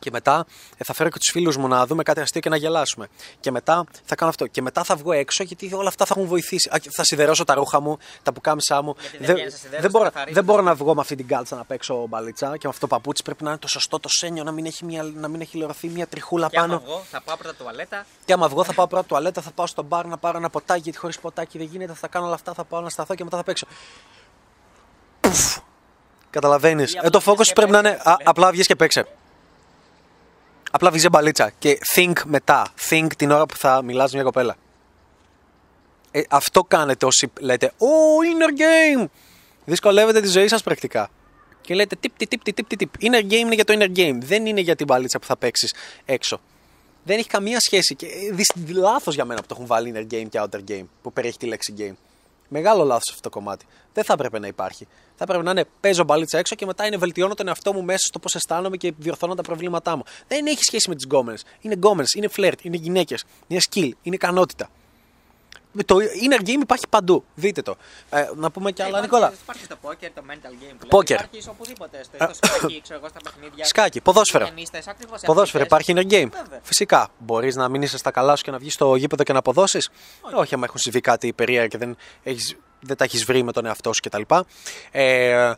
Και 0.00 0.10
μετά 0.10 0.46
ε, 0.76 0.84
θα 0.84 0.92
φέρω 0.94 1.08
και 1.10 1.18
τους 1.18 1.30
φίλους 1.32 1.56
μου 1.56 1.68
να 1.68 1.86
δούμε 1.86 2.02
κάτι 2.02 2.20
αστείο 2.20 2.40
και 2.40 2.48
να 2.48 2.56
γελάσουμε. 2.56 3.08
Και 3.40 3.50
μετά 3.50 3.84
θα 4.04 4.14
κάνω 4.14 4.30
αυτό. 4.30 4.46
Και 4.46 4.62
μετά 4.62 4.84
θα 4.84 4.96
βγω 4.96 5.12
έξω 5.12 5.42
γιατί 5.42 5.74
όλα 5.74 5.88
αυτά 5.88 6.04
θα 6.04 6.14
έχουν 6.16 6.28
βοηθήσει. 6.28 6.70
Α, 6.74 6.78
και 6.78 6.90
Θα 6.92 7.04
σιδερώσω 7.04 7.44
τα 7.44 7.54
ρούχα 7.54 7.80
μου, 7.80 7.98
τα 8.22 8.32
πουκάμισά 8.32 8.82
μου. 8.82 8.94
Γιατί 9.00 9.24
δεν 9.24 9.34
βγαίνεις 9.34 9.52
να 9.52 9.58
σιδερώσεις, 9.58 9.82
δεν, 9.82 9.90
μπορώ, 9.90 10.04
θα 10.04 10.10
καθαρίζεις. 10.10 10.34
δεν 10.34 10.44
μπορώ 10.44 10.62
να 10.62 10.74
βγω 10.74 10.94
με 10.94 11.00
αυτή 11.00 11.14
την 11.16 11.26
κάλτσα 11.26 11.56
να 11.56 11.64
παίξω 11.64 12.06
μπαλίτσα 12.08 12.46
και 12.46 12.60
με 12.62 12.68
αυτό 12.68 12.80
το 12.80 12.86
παπούτσι. 12.86 13.22
Πρέπει 13.22 13.44
να 13.44 13.50
είναι 13.50 13.58
το 13.58 13.68
σωστό 13.68 13.98
το 14.00 14.08
σένιο, 14.08 14.44
να 14.44 14.50
μην 14.52 14.64
έχει, 14.66 14.84
μια, 14.84 15.02
να 15.02 15.28
μην 15.28 15.40
έχει 15.40 15.56
λερωθεί 15.56 15.88
μια 15.88 16.06
τριχούλα 16.06 16.48
Και 16.48 16.58
άμα 16.58 16.66
πάνω. 16.66 16.80
βγω, 16.86 17.02
θα 17.10 17.20
πάω 17.20 17.36
πρώτα 17.36 17.54
τουαλέτα. 17.54 18.06
Και 18.24 18.32
άμα 18.32 18.48
βγω, 18.48 18.64
θα 18.64 18.72
πάω 18.72 18.86
πρώτα 18.86 19.04
τουαλέτα, 19.04 19.40
θα 19.42 19.50
πάω 19.50 19.66
στο 19.66 19.82
μπαρ 19.82 20.06
να 20.06 20.16
πάρω 20.18 20.38
ένα 20.38 20.50
ποτάκι. 20.50 20.80
Γιατί 20.80 20.98
χωρίς 20.98 21.18
ποτάκι 21.18 21.58
δεν 21.58 21.66
γίνεται. 21.66 21.92
Θα 21.94 22.08
κάνω 22.08 22.26
όλα 22.26 22.34
αυτά, 22.34 22.52
θα 22.54 22.64
πάω 22.64 22.80
να 22.80 22.88
σταθώ 22.88 23.14
και 23.14 23.24
μετά 23.24 23.36
θα 23.36 23.42
παίξω. 23.44 23.66
Πουφ. 25.20 25.56
Καταλαβαίνεις. 26.30 26.92
Ή 26.92 26.96
Ε, 26.96 26.98
απλά 26.98 27.10
το 27.10 27.20
βγες 27.20 27.34
focus 27.34 27.46
και 27.46 27.52
πρέπει 27.52 27.70
να 27.70 27.78
είναι. 27.78 27.88
παίξες, 27.90 28.06
α, 28.06 28.10
λέει. 28.18 28.26
απλά 28.26 28.50
βγεις 28.50 28.66
και 28.66 28.76
παίξε. 28.76 29.06
Απλά 30.70 30.90
βγει 30.90 31.08
μπαλίτσα. 31.10 31.50
Και 31.58 31.78
think 31.94 32.12
μετά. 32.24 32.66
Think 32.90 33.06
την 33.16 33.30
ώρα 33.30 33.46
που 33.46 33.56
θα 33.56 33.82
μιλάς 33.82 34.12
μια 34.12 34.22
κοπέλα. 34.22 34.56
Ε, 36.10 36.22
αυτό 36.30 36.62
κάνετε 36.62 37.06
όσοι 37.06 37.32
λέτε 37.40 37.72
Oh, 37.78 38.24
inner 38.26 38.60
game! 38.60 39.06
Δυσκολεύετε 39.64 40.20
τη 40.20 40.28
ζωή 40.28 40.48
σας 40.48 40.62
πρακτικά. 40.62 41.10
Και 41.60 41.74
λέτε 41.74 41.96
τύπ, 42.00 42.16
τύπ, 42.16 42.28
τύπ, 42.28 42.42
τύπ, 42.42 42.66
τύπ, 42.66 42.78
τύπ. 42.78 42.94
Inner 43.00 43.22
game 43.22 43.32
είναι 43.32 43.54
για 43.54 43.64
το 43.64 43.74
inner 43.78 43.96
game. 43.98 44.18
Δεν 44.20 44.46
είναι 44.46 44.60
για 44.60 44.76
την 44.76 44.86
μπαλίτσα 44.86 45.18
που 45.18 45.26
θα 45.26 45.36
παίξεις 45.36 45.74
έξω. 46.04 46.40
Δεν 47.04 47.18
έχει 47.18 47.28
καμία 47.28 47.60
σχέση. 47.60 47.94
Και 47.94 48.06
λάθος 48.68 49.14
για 49.14 49.24
μένα 49.24 49.40
που 49.40 49.46
το 49.46 49.54
έχουν 49.54 49.66
βάλει 49.66 49.92
inner 49.94 50.14
game 50.14 50.26
και 50.28 50.40
outer 50.42 50.60
game, 50.70 50.84
που 51.02 51.12
περιέχει 51.12 51.36
τη 51.36 51.46
λέξη 51.46 51.74
game. 51.78 52.09
Μεγάλο 52.52 52.84
λάθος 52.84 53.08
αυτό 53.08 53.20
το 53.20 53.30
κομμάτι. 53.30 53.66
Δεν 53.92 54.04
θα 54.04 54.12
έπρεπε 54.12 54.38
να 54.38 54.46
υπάρχει. 54.46 54.86
Θα 55.16 55.24
έπρεπε 55.24 55.42
να 55.42 55.50
είναι 55.50 55.64
παίζω 55.80 56.04
μπαλίτσα 56.04 56.38
έξω 56.38 56.54
και 56.54 56.66
μετά 56.66 56.86
είναι 56.86 56.96
βελτιώνω 56.96 57.34
τον 57.34 57.48
εαυτό 57.48 57.72
μου 57.72 57.82
μέσα 57.82 58.06
στο 58.06 58.18
πώς 58.18 58.34
αισθάνομαι 58.34 58.76
και 58.76 58.92
διορθώνω 58.98 59.34
τα 59.34 59.42
προβλήματά 59.42 59.96
μου. 59.96 60.02
Δεν 60.28 60.46
έχει 60.46 60.62
σχέση 60.62 60.88
με 60.88 60.94
τις 60.94 61.04
γκόμενες. 61.04 61.44
Είναι 61.60 61.74
γκόμενες, 61.74 62.12
είναι 62.12 62.28
φλερτ, 62.28 62.64
είναι 62.64 62.76
γυναίκες, 62.76 63.24
είναι 63.46 63.60
skill, 63.70 63.90
είναι 64.02 64.14
ικανότητα. 64.14 64.68
Το 65.86 65.96
inner 65.96 66.40
game 66.40 66.60
υπάρχει 66.62 66.84
παντού. 66.88 67.24
Δείτε 67.34 67.62
το. 67.62 67.76
Ε, 68.10 68.28
να 68.34 68.50
πούμε 68.50 68.72
κι 68.72 68.82
άλλα, 68.82 68.98
Ε, 68.98 69.00
Νικόλα. 69.00 69.26
Υπάρχει, 69.26 69.42
υπάρχει 69.42 69.64
στο 69.64 69.76
poker, 69.82 70.08
το 70.14 70.22
mental 70.30 70.50
game. 70.64 70.74
που 70.78 70.96
Poker. 70.98 71.08
λέμε. 71.10 71.28
Υπάρχει 71.32 71.48
οπουδήποτε. 71.48 72.02
Στο, 72.04 72.34
στο 72.34 72.46
σκάκι, 72.46 72.80
ξέρω 72.82 72.98
εγώ, 72.98 73.08
στα 73.08 73.18
παιχνίδια. 73.24 73.64
Σκάκι, 73.64 74.00
ποδόσφαιρο. 74.00 74.44
Ταινίστες, 74.44 74.86
ακριβώς, 74.88 75.20
Ποδόσφαιρο, 75.20 75.64
αθλητές. 75.70 75.88
υπάρχει 75.88 76.08
inner 76.08 76.12
game. 76.34 76.42
Βέβαια. 76.42 76.60
Φυσικά. 76.62 77.08
Μπορείς 77.18 77.56
να 77.56 77.68
μην 77.68 77.82
είσαι 77.82 77.98
στα 77.98 78.10
καλά 78.10 78.36
σου 78.36 78.44
και 78.44 78.50
να 78.50 78.58
βγεις 78.58 78.72
στο 78.74 78.94
γήπεδο 78.94 79.22
και 79.22 79.32
να 79.32 79.38
αποδώσεις. 79.38 79.90
Όχι. 80.32 80.54
άμα 80.54 80.64
έχουν 80.64 80.78
συμβεί 80.78 81.00
κάτι 81.00 81.32
περίεργα 81.32 81.66
και 81.66 81.78
δεν, 81.78 81.96
έχεις, 82.22 82.56
δεν 82.80 82.96
τα 82.96 83.04
έχεις 83.04 83.24
βρει 83.24 83.42
με 83.42 83.52
τον 83.52 83.66
εαυτό 83.66 83.92
σου 83.92 84.00
κτλ. 84.02 84.22
Ε, 84.90 85.52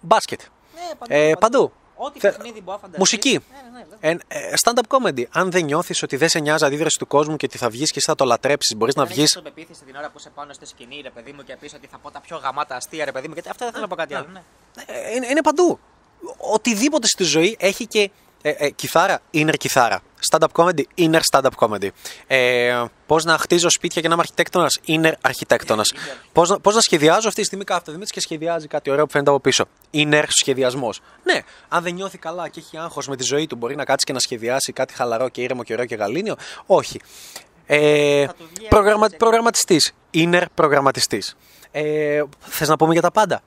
μπάσκετ. 0.00 0.40
Ναι, 0.74 0.80
παντού. 0.98 1.14
Ε, 1.14 1.32
παντού. 1.38 1.72
Ό,τι 1.98 2.18
Θε- 2.20 2.32
παιχνίδι 2.36 2.60
μπορεί 2.60 2.64
να 2.64 2.88
φανταστείς. 2.88 2.98
Μουσική. 2.98 3.30
Ναι, 3.30 3.70
ναι, 3.70 3.78
ναι, 3.78 3.84
βέβαια. 3.90 4.10
Ε, 4.28 4.48
ε, 4.48 4.52
stand-up 4.62 4.96
comedy. 4.96 5.24
Αν 5.30 5.50
δεν 5.50 5.64
νιώθεις 5.64 6.02
ότι 6.02 6.16
δεν 6.16 6.28
σε 6.28 6.38
νοιάζει 6.38 6.64
αντίδραση 6.64 6.98
του 6.98 7.06
κόσμου 7.06 7.36
και 7.36 7.46
ότι 7.46 7.58
θα 7.58 7.68
βγεις 7.70 7.90
και 7.90 7.98
εσύ 7.98 8.06
θα 8.06 8.14
το 8.14 8.24
λατρέψεις, 8.24 8.76
μπορείς 8.76 8.94
να 8.94 9.02
Δεν 9.02 9.12
βγει. 9.12 9.20
έχεις 9.20 9.36
αυτοπεποίθηση 9.36 9.84
την 9.84 9.96
ώρα 9.96 10.06
που 10.10 10.18
είσαι 10.18 10.30
πάνω 10.34 10.52
στη 10.52 10.66
σκηνή, 10.66 11.00
ρε 11.02 11.10
παιδί 11.10 11.32
μου, 11.32 11.42
και 11.42 11.56
πεις 11.60 11.74
ότι 11.74 11.86
θα 11.86 11.98
πω 11.98 12.10
τα 12.10 12.20
πιο 12.20 12.36
γαμάτα 12.36 12.76
αστεία, 12.76 13.04
ρε 13.04 13.12
παιδί 13.12 13.26
μου. 13.28 13.32
Γιατί 13.34 13.48
αυτό 13.48 13.64
δεν 13.64 13.72
θέλω 13.72 13.84
να 13.84 13.90
πω 13.90 13.96
κάτι 13.96 14.14
άλλο. 14.14 14.26
Ναι. 14.32 14.42
Ε, 14.86 15.14
είναι, 15.14 15.26
είναι 15.26 15.42
παντού. 15.42 15.78
Οτιδήποτε 16.36 17.06
στη 17.06 17.24
ζωή 17.24 17.56
έχει 17.60 17.86
και 17.86 18.10
ε, 18.48 18.54
ε, 18.56 18.70
κιθάρα, 18.70 19.20
inner 19.34 19.54
κιθάρα. 19.58 20.00
Stand-up 20.30 20.46
comedy, 20.52 20.82
inner 20.98 21.20
stand-up 21.32 21.50
comedy. 21.58 21.88
Ε, 22.26 22.84
Πώς 23.06 23.24
να 23.24 23.38
χτίζω 23.38 23.70
σπίτια 23.70 24.00
και 24.00 24.08
να 24.08 24.12
είμαι 24.12 24.22
αρχιτέκτονας, 24.22 24.78
inner 24.86 25.12
αρχιτέκτονας. 25.20 25.92
Πώς 26.32 26.48
να, 26.48 26.60
πώς 26.60 26.74
να 26.74 26.80
σχεδιάζω 26.80 27.28
αυτή 27.28 27.40
τη 27.40 27.46
στιγμή 27.46 27.64
κάθε 27.64 27.92
Δημήτρη 27.92 28.12
και 28.12 28.20
σχεδιάζει 28.20 28.66
κάτι 28.66 28.90
ωραίο 28.90 29.04
που 29.04 29.10
φαίνεται 29.10 29.30
από 29.30 29.40
πίσω. 29.40 29.64
Inner 29.94 30.22
σχεδιασμός. 30.28 31.00
Ναι, 31.22 31.40
αν 31.68 31.82
δεν 31.82 31.94
νιώθει 31.94 32.18
καλά 32.18 32.48
και 32.48 32.60
έχει 32.60 32.78
άγχος 32.78 33.08
με 33.08 33.16
τη 33.16 33.22
ζωή 33.22 33.46
του, 33.46 33.56
μπορεί 33.56 33.76
να 33.76 33.84
κάτσει 33.84 34.06
και 34.06 34.12
να 34.12 34.18
σχεδιάσει 34.18 34.72
κάτι 34.72 34.94
χαλαρό 34.94 35.28
και 35.28 35.40
ήρεμο 35.42 35.62
και 35.64 35.72
ωραίο 35.72 35.86
και 35.86 35.94
γαλήνιο. 35.94 36.36
Όχι. 36.66 37.00
Ε, 37.66 38.26
Θα 38.26 38.34
του 38.34 38.48
βγει 38.54 38.68
προγραμμα, 38.68 39.04
έτσι. 39.04 39.16
προγραμματιστής. 39.16 39.92
Inner 40.14 40.42
προγραμματιστής. 40.54 41.36
Ε, 41.70 42.22
θες 42.40 42.68
να 42.68 42.76
πούμε 42.76 42.92
για 42.92 43.02
τα 43.02 43.10
πάντα; 43.10 43.42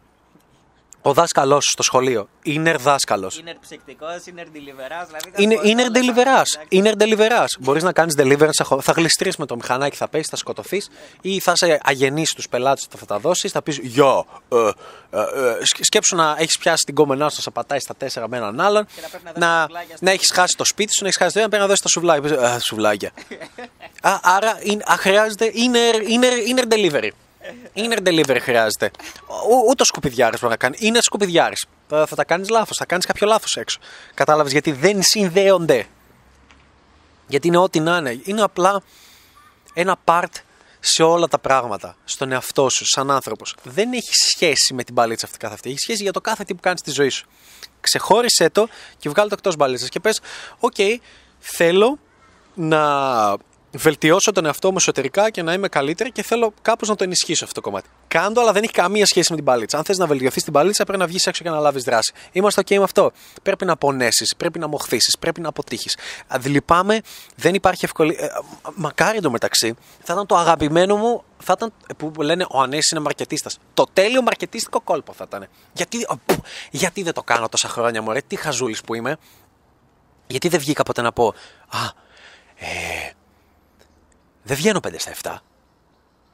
Ο 1.02 1.14
δάσκαλός 1.14 1.66
στο 1.72 1.84
σχολείο. 1.84 2.30
Inner 2.45 2.76
δάσκαλος. 2.80 3.38
Είναι 3.38 3.58
ψυκτικός, 3.62 4.26
είναι 4.26 4.43
deliverance. 4.54 5.08
Δηλαδή 5.08 5.43
Είναι 5.43 5.56
inner 5.64 5.95
deliverance. 5.97 6.74
Inner 6.78 6.93
deliverance. 7.02 7.60
Μπορείς 7.60 7.84
να 7.84 7.91
κάνεις 7.91 8.16
deliverance, 8.18 8.50
θα 8.54 8.64
χω- 8.64 8.82
θα 8.82 8.91
γλιστρείς 8.91 9.38
με 9.38 9.45
το 9.45 9.56
μηχανάκι, 9.56 9.95
θα 9.95 10.08
πέσεις, 10.08 10.28
θα 10.28 10.36
σκοτωθείς 10.36 10.89
ή 11.22 11.39
θα 11.39 11.52
είσαι 11.56 11.80
αγενής 11.84 12.30
στους 12.30 12.50
πελάτες 12.50 12.88
που 12.89 12.97
θα 12.97 13.06
τα 13.06 13.20
δώσεις, 13.20 13.52
θα 13.52 13.62
πεις 13.62 13.78
Γεια. 13.78 14.24
Ε, 14.50 14.58
ε, 15.12 15.20
ε, 15.22 15.66
σκ- 15.66 15.84
σκέψου 15.84 16.16
να 16.16 16.36
έχεις 16.39 16.58
πιάσει 16.58 16.84
την 16.86 16.95
κόμενά 16.95 17.30
σου, 17.30 17.36
να 17.36 17.41
σε 17.41 17.50
πατάει 17.52 17.80
στα 17.80 17.95
τέσσερα 17.95 18.28
με 18.30 18.38
έναν 18.38 18.60
άλλον, 18.62 18.88
να 19.02 19.08
πρέπει 19.08 19.24
να 19.24 19.32
δώσεις 19.32 19.39
να, 19.47 19.62
σουβλάκια 19.62 19.95
στο- 19.95 20.06
να 20.06 20.12
έχεις 20.12 20.32
χάσει 20.34 20.56
το 20.58 20.66
σπίτι 20.66 20.93
σου, 20.93 21.02
να 21.02 21.08
έχεις 21.08 21.20
χάσει 21.20 21.34
το 21.34 21.39
ένα, 21.39 21.47
πρέπει 21.50 21.62
να 21.64 21.68
δώσεις 21.70 21.84
τα 21.84 21.89
σουβλάκια. 21.89 22.22
Πες, 22.30 22.32
Α, 22.52 22.60
σουβλάκια. 22.60 23.12
Α, 24.12 24.20
άρα 24.22 24.60
είναι- 24.64 24.84
α, 24.91 24.95
χρειάζεται 24.97 25.52
inner, 25.56 25.95
inner, 25.95 26.60
inner 26.60 26.68
delivery. 26.74 27.10
Inner 27.76 27.98
delivery 28.08 28.38
χρειάζεται. 28.42 28.92
Ο- 29.28 29.70
Ούτε 29.70 29.82
ο 29.82 29.86
σκουπιδιάρης 29.86 30.40
μπορεί 30.40 30.52
να 30.52 30.58
κάνει. 30.58 30.78
Είναι 30.80 31.02
σκουπιδιάρης. 31.02 31.66
Θα, 31.88 32.06
θα 32.06 32.16
τα 32.16 32.24
κάνεις 32.24 32.50
λάθος. 32.50 32.78
Θα 32.78 32.86
κάνεις 32.86 33.06
κάποιο 33.06 33.28
λάθος 33.28 33.56
έξω. 33.56 33.80
Κατάλαβες 34.14 34.52
γιατί 34.52 34.72
δεν 34.72 35.04
συνδέονται. 35.04 35.86
Γιατί 37.28 37.48
είναι 37.48 37.58
ό,τι 37.58 37.80
να 37.80 37.98
είναι. 37.98 38.20
Είναι 38.24 38.42
απλά 38.42 38.82
ένα 39.74 39.98
part 40.06 40.32
σε 40.80 41.04
όλα 41.04 41.28
τα 41.28 41.40
πράγματα. 41.40 41.96
Στον 42.06 42.32
εαυτό 42.32 42.70
σου, 42.70 42.86
σαν 42.86 43.12
άνθρωπος. 43.12 43.56
Δεν 43.64 43.94
έχει 43.94 44.14
σχέση 44.14 44.74
με 44.74 44.84
την 44.84 44.94
μπαλίτσα 44.94 45.26
αυτή 45.26 45.38
καθ' 45.38 45.54
αυτή. 45.54 45.70
Έχει 45.70 45.80
σχέση 45.80 46.04
για 46.04 46.12
το 46.12 46.22
κάθε 46.22 46.44
τι 46.44 46.54
που 46.54 46.62
κάνεις 46.62 46.80
στη 46.80 46.92
ζωή 46.92 47.10
σου. 47.10 47.28
Ξεχώρισε 47.82 48.50
το 48.50 48.68
και 48.98 49.10
βγάλει 49.10 49.30
το 49.30 49.36
εκτός 49.38 49.56
μπαλίτσας. 49.56 49.90
Και 49.90 50.00
πες, 50.00 50.20
οκ, 50.60 50.76
θέλω 51.40 52.00
να 52.56 52.82
βελτιώσω 53.72 54.32
τον 54.32 54.45
εαυτό 54.45 54.70
μου 54.70 54.78
εσωτερικά 54.78 55.30
και 55.30 55.41
να 55.41 55.53
είμαι 55.53 55.67
καλύτερη 55.67 56.11
και 56.11 56.24
θέλω 56.24 56.53
κάπως 56.61 56.88
να 56.88 56.95
το 56.95 57.03
ενισχύσω 57.03 57.43
αυτό 57.43 57.61
το 57.61 57.70
κομμάτι. 57.70 57.89
Κάντο, 58.07 58.41
αλλά 58.41 58.51
δεν 58.51 58.63
έχει 58.63 58.72
καμία 58.72 59.05
σχέση 59.05 59.28
με 59.30 59.36
την 59.36 59.45
μπαλίτσα. 59.45 59.78
Αν 59.78 59.84
θες 59.84 59.97
να 59.97 60.07
βελτιωθείς 60.07 60.43
την 60.43 60.51
μπαλίτσα, 60.53 60.84
πρέπει 60.84 60.99
να 60.99 61.07
βγεις 61.07 61.26
έξω 61.26 61.43
και 61.43 61.49
να 61.49 61.59
λάβεις 61.59 61.84
δράση. 61.84 62.13
Είμαστε 62.32 62.61
OK 62.61 62.78
με 62.78 62.84
αυτό. 62.84 63.11
Πρέπει 63.43 63.65
να 63.65 63.78
πονέσεις, 63.78 64.36
πρέπει 64.38 64.59
να 64.59 64.67
μοχθήσεις, 64.67 65.17
πρέπει 65.20 65.41
να 65.41 65.49
αποτύχεις. 65.49 65.97
Λυπάμαι, 66.43 67.01
δεν 67.36 67.53
υπάρχει 67.53 67.86
ευκολία. 67.86 68.17
Ε, 68.20 68.30
μακάρι 68.76 69.17
εντωμεταξύ, 69.17 69.76
θα 70.03 70.13
ήταν 70.13 70.26
το 70.26 70.36
αγαπημένο 70.36 70.95
μου. 70.95 71.24
Θα 71.43 71.53
ήταν 71.57 71.74
που 71.97 72.22
λένε 72.22 72.45
Ο 72.49 72.61
Ανέσης 72.61 72.91
είναι 72.91 72.99
μαρκετίστας. 72.99 73.57
Το 73.74 73.84
τέλειο 73.93 74.22
μαρκετίστικο 74.22 74.82
κόλπο 74.82 75.13
θα 75.13 75.26
ήταν. 75.28 75.47
Γιατί, 75.74 76.05
ο, 76.09 76.17
π, 76.17 76.30
γιατί 76.72 77.03
δεν 77.03 77.13
το 77.13 77.24
κάνω 77.24 77.49
τόσα 77.49 77.67
χρόνια, 77.67 78.01
Μωρέ, 78.01 78.22
τι 78.28 78.36
χαζούλης 78.36 78.82
που 78.82 78.93
είμαι. 78.93 79.17
Γιατί 80.28 80.47
δεν 80.47 80.59
βγήκα 80.59 80.84
ποτέ 80.84 81.01
να 81.01 81.11
πω 81.11 81.34
Α, 81.70 81.80
ε, 82.55 83.13
δεν 84.50 84.58
βγαίνω 84.58 84.80
5 84.88 84.95
στα 84.97 85.12
7. 85.22 85.38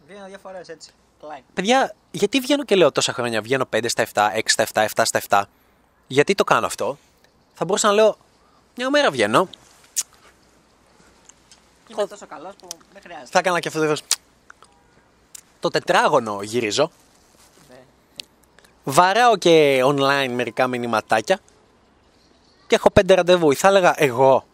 Δύο 0.08 0.26
διαφορέ 0.28 0.62
έτσι. 0.68 0.92
Κλάιν. 1.20 1.44
Παιδιά, 1.54 1.96
γιατί 2.12 2.40
βγαίνω 2.40 2.64
και 2.64 2.76
λέω 2.76 2.92
τόσα 2.92 3.14
χρόνια, 3.14 3.42
βγαίνω 3.42 3.66
5 3.76 3.86
στα 3.88 4.06
7, 4.14 4.32
6 4.34 4.40
στα 4.46 4.66
7, 4.74 4.86
7 4.96 5.04
στα 5.06 5.22
7. 5.30 5.44
Γιατί 6.08 6.36
το 6.36 6.44
κάνω 6.44 6.66
αυτό; 6.66 6.98
Θα 7.54 7.66
μπορούσα 7.66 7.88
να 7.88 7.94
λέω, 7.94 8.18
μια 8.76 8.90
μέρα 8.90 9.12
βγαίνω, 9.12 9.50
Είμαι 11.88 12.08
τόσο 12.08 12.26
καλός 12.26 12.54
που 12.56 12.68
δεν 12.94 13.02
χρειάζεται. 13.02 13.30
θα 13.32 13.40
έκανα 13.40 13.60
και 13.60 13.68
αυτό 13.68 13.80
το 13.80 13.86
είδος. 13.86 14.02
Το 15.60 15.70
τετράγωνο 15.70 16.42
γυρίζω. 16.42 16.92
Ναι. 17.70 17.76
Βαράω 18.84 19.38
και 19.38 19.82
online 19.84 20.30
μερικά 20.32 20.68
μηνυματάκια. 20.68 21.40
Και 22.68 22.76
έχω 22.76 22.92
πέντε 22.92 23.14
ραντεβού. 23.14 23.52
Ή 23.52 23.56
Θα 23.56 23.68
έλεγα 23.68 23.94
εγώ 23.98 24.46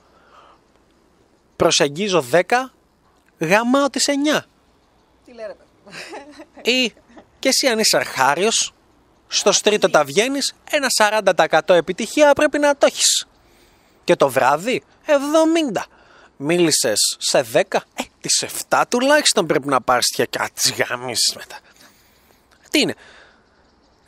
προσεγγίζω 1.56 2.24
10, 2.32 2.42
γαμάω 3.42 3.90
τις 3.90 4.06
9. 4.08 4.40
Τι 5.26 5.34
λέει 5.34 5.46
ρε 5.48 5.54
παιδί. 5.54 5.70
Ή 6.84 6.94
και 7.40 7.48
εσύ 7.48 7.68
αν 7.68 7.80
είσαι 7.80 7.98
αρχάριος, 7.98 8.74
στο 9.28 9.52
τρίτο 9.64 9.90
τα 9.90 10.04
βγαίνεις, 10.04 10.54
ένα 10.72 10.88
40% 10.98 11.74
επιτυχία 11.74 12.34
πρέπει 12.34 12.60
να 12.60 12.78
το 12.78 12.86
έχεις. 12.86 13.28
Και 14.04 14.16
το 14.16 14.30
βράδυ, 14.30 14.84
70. 15.06 15.86
Μίλησες 16.38 17.16
σε 17.20 17.42
10, 17.42 17.84
ε, 17.96 18.04
τις 18.22 18.44
7 18.70 18.84
τουλάχιστον 18.90 19.46
πρέπει 19.46 19.68
να 19.68 19.82
πάρεις 19.82 20.08
και 20.16 20.26
κάτι 20.26 20.52
τις 20.52 20.72
γαμίσεις 20.72 21.36
μετά. 21.36 21.58
Τι 22.70 22.80
είναι. 22.80 22.96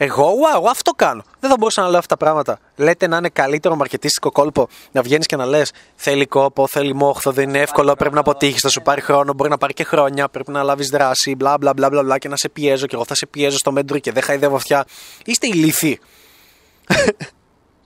Εγώ, 0.04 0.34
wow, 0.34 0.64
αυτό 0.70 0.92
κάνω. 0.92 1.24
Δεν 1.40 1.50
θα 1.50 1.56
μπορούσα 1.60 1.82
να 1.82 1.90
λέω 1.90 1.98
αυτά 2.00 2.16
τα 2.16 2.26
πράγματα. 2.26 2.60
Λέτε 2.76 3.08
να 3.08 3.18
είναι 3.18 3.30
καλύτερο 3.30 3.76
μαρκετίστικο 3.76 4.32
κόλπο 4.32 4.68
να 4.92 5.02
βγαίνεις 5.02 5.26
και 5.26 5.36
να 5.36 5.46
λες: 5.46 5.72
Θέλει 5.96 6.26
κόπο, 6.26 6.68
θέλει 6.68 6.94
μόχθο, 6.94 7.32
δεν 7.32 7.50
είναι 7.50 7.60
εύκολο, 7.60 7.94
πρέπει 7.94 8.14
να 8.14 8.20
αποτύχεις, 8.20 8.62
θα 8.62 8.70
σου 8.70 8.82
πάρει 8.82 9.02
χρόνο, 9.02 9.34
μπορεί 9.34 9.50
να 9.50 9.58
πάρει 9.58 9.74
και 9.74 9.84
χρόνια, 9.84 10.30
πρέπει 10.30 10.52
να 10.52 10.64
λάβεις 10.64 10.90
δράση, 10.90 11.36
μπλα 11.36 11.58
μπλα 11.58 11.74
μπλα 11.74 11.90
μπλα 11.90 12.04
μπλα 12.04 12.18
και 12.18 12.28
να 12.28 12.36
σε 12.36 12.50
πιέζω 12.50 12.86
και 12.86 12.96
εγώ 12.96 13.06
θα 13.06 13.16
σε 13.16 13.26
πιέζω 13.26 13.58
στο 13.58 13.72
μέτρο 13.72 14.00
και 14.00 14.12
δεν 14.12 14.24
χαϊδεύω 14.24 14.56
αυτιά. 14.56 14.86
Είστε 15.26 15.48
ηλίθιοι. 15.48 16.00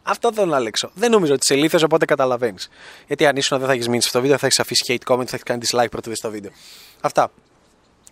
Αυτό 0.09 0.33
θέλω 0.33 0.51
να 0.51 0.59
λέξω. 0.59 0.91
Δεν 0.93 1.11
νομίζω 1.11 1.33
ότι 1.33 1.41
είσαι 1.43 1.59
ηλίθιος, 1.59 1.83
οπότε 1.83 2.05
καταλαβαίνεις. 2.05 2.69
Γιατί 3.07 3.25
αν 3.25 3.35
ήσουν 3.35 3.57
δεν 3.57 3.67
θα 3.67 3.73
έχεις 3.73 3.87
μείνει 3.87 4.01
σε 4.01 4.07
αυτό 4.07 4.17
το 4.17 4.23
βίντεο, 4.23 4.39
θα 4.39 4.45
έχεις 4.45 4.59
αφήσει 4.59 4.83
hate 4.87 5.13
comment, 5.13 5.25
θα 5.25 5.35
έχεις 5.35 5.43
κάνει 5.43 5.61
dislike 5.67 5.89
πρώτο 5.91 6.09
δει 6.09 6.19
το 6.19 6.29
βίντεο. 6.29 6.51
Αυτά. 7.01 7.31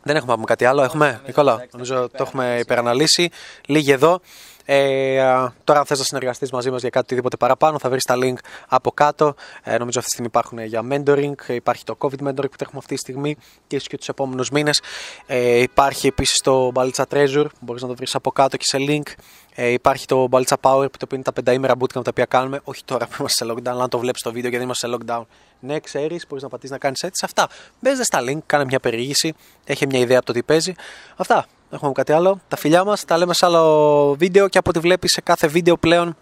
Δεν 0.07 0.15
έχουμε 0.15 0.29
να 0.31 0.35
πούμε 0.35 0.47
κάτι 0.47 0.65
άλλο. 0.65 0.83
Έχουμε, 0.83 1.21
Νικόλα, 1.25 1.65
νομίζω 1.71 2.09
το 2.09 2.23
έχουμε 2.23 2.57
υπεραναλύσει. 2.59 3.29
Λίγοι 3.65 3.91
εδώ. 3.91 4.19
Ε, 4.65 5.21
α, 5.21 5.53
τώρα, 5.63 5.79
αν 5.79 5.85
θες 5.85 5.97
να 5.97 6.03
συνεργαστείς 6.03 6.51
μαζί 6.51 6.71
μας 6.71 6.81
για 6.81 6.89
κάτι 6.89 7.05
οτιδήποτε 7.05 7.37
παραπάνω, 7.37 7.79
θα 7.79 7.89
βρεις 7.89 8.03
τα 8.03 8.15
link 8.17 8.35
από 8.67 8.91
κάτω. 8.91 9.35
Ε, 9.63 9.77
νομίζω 9.77 9.99
αυτή 9.99 10.01
τη 10.01 10.09
στιγμή 10.09 10.27
υπάρχουν 10.27 10.59
για 10.59 10.81
mentoring. 10.89 11.53
Υπάρχει 11.53 11.83
το 11.83 11.97
COVID 11.99 12.27
mentoring 12.27 12.49
που 12.49 12.55
τρέχουμε 12.57 12.77
αυτή 12.77 12.93
τη 12.93 12.99
στιγμή 12.99 13.35
και 13.67 13.75
ίσως 13.75 13.87
και 13.87 13.97
τους 13.97 14.07
επόμενους 14.07 14.49
μήνες. 14.49 14.81
Ε, 15.25 15.59
υπάρχει 15.59 16.07
επίσης 16.07 16.39
το 16.39 16.71
Balitza 16.75 17.03
Treasure, 17.09 17.45
μπορείς 17.59 17.81
να 17.81 17.87
το 17.87 17.95
βρεις 17.95 18.15
από 18.15 18.31
κάτω 18.31 18.57
και 18.57 18.63
σε 18.65 18.77
link. 18.79 19.13
Ε, 19.57 19.67
υπάρχει 19.67 20.05
το 20.05 20.27
Balitza 20.31 20.55
Power 20.61 20.87
που 20.91 20.97
το 20.97 21.03
οποίο 21.03 21.15
είναι 21.15 21.23
τα 21.23 21.33
πενταήμερα 21.33 21.73
bootcamp 21.79 22.03
τα 22.03 22.09
οποία 22.09 22.25
κάνουμε. 22.25 22.59
Όχι 22.63 22.83
τώρα 22.85 23.05
που 23.07 23.15
είμαστε 23.19 23.45
σε 23.45 23.51
lockdown, 23.51 23.67
αλλά 23.67 23.83
αν 23.83 23.89
το 23.89 23.99
βλέπεις 23.99 24.21
το 24.21 24.31
βίντεο 24.31 24.49
γιατί 24.49 24.65
είμαστε 24.65 24.87
σε 24.87 24.97
lockdown. 24.97 25.21
Ναι, 25.59 25.79
ξέρεις, 25.79 26.25
μπορείς 26.27 26.43
να 26.43 26.49
πατήσεις 26.49 26.71
να 26.71 26.77
κάνεις 26.77 27.03
έτσι. 27.03 27.25
Αυτά. 27.25 27.47
Μπες 27.79 27.99
στα 28.05 28.19
link, 28.21 28.37
κάνε 28.45 28.65
μια 28.65 28.79
περιήγηση. 28.79 29.33
Έχει 29.65 29.87
μια 29.87 29.99
ιδέα 29.99 30.17
από 30.17 30.25
το 30.25 30.33
τι 30.33 30.43
παίζει. 30.43 30.73
Αυτά. 31.15 31.35
Δεν 31.35 31.45
έχουμε 31.77 31.91
κάτι 31.91 32.11
άλλο. 32.11 32.39
Τα 32.47 32.57
φιλιά 32.57 32.83
μας. 32.83 33.05
Τα 33.05 33.17
λέμε 33.17 33.33
σε 33.33 33.45
άλλο 33.45 34.15
βίντεο 34.19 34.47
και 34.47 34.57
από 34.57 34.69
ό,τι 34.69 34.79
βλέπεις 34.79 35.11
σε 35.11 35.21
κάθε 35.21 35.47
βίντεο 35.47 35.77
πλέον 35.77 36.17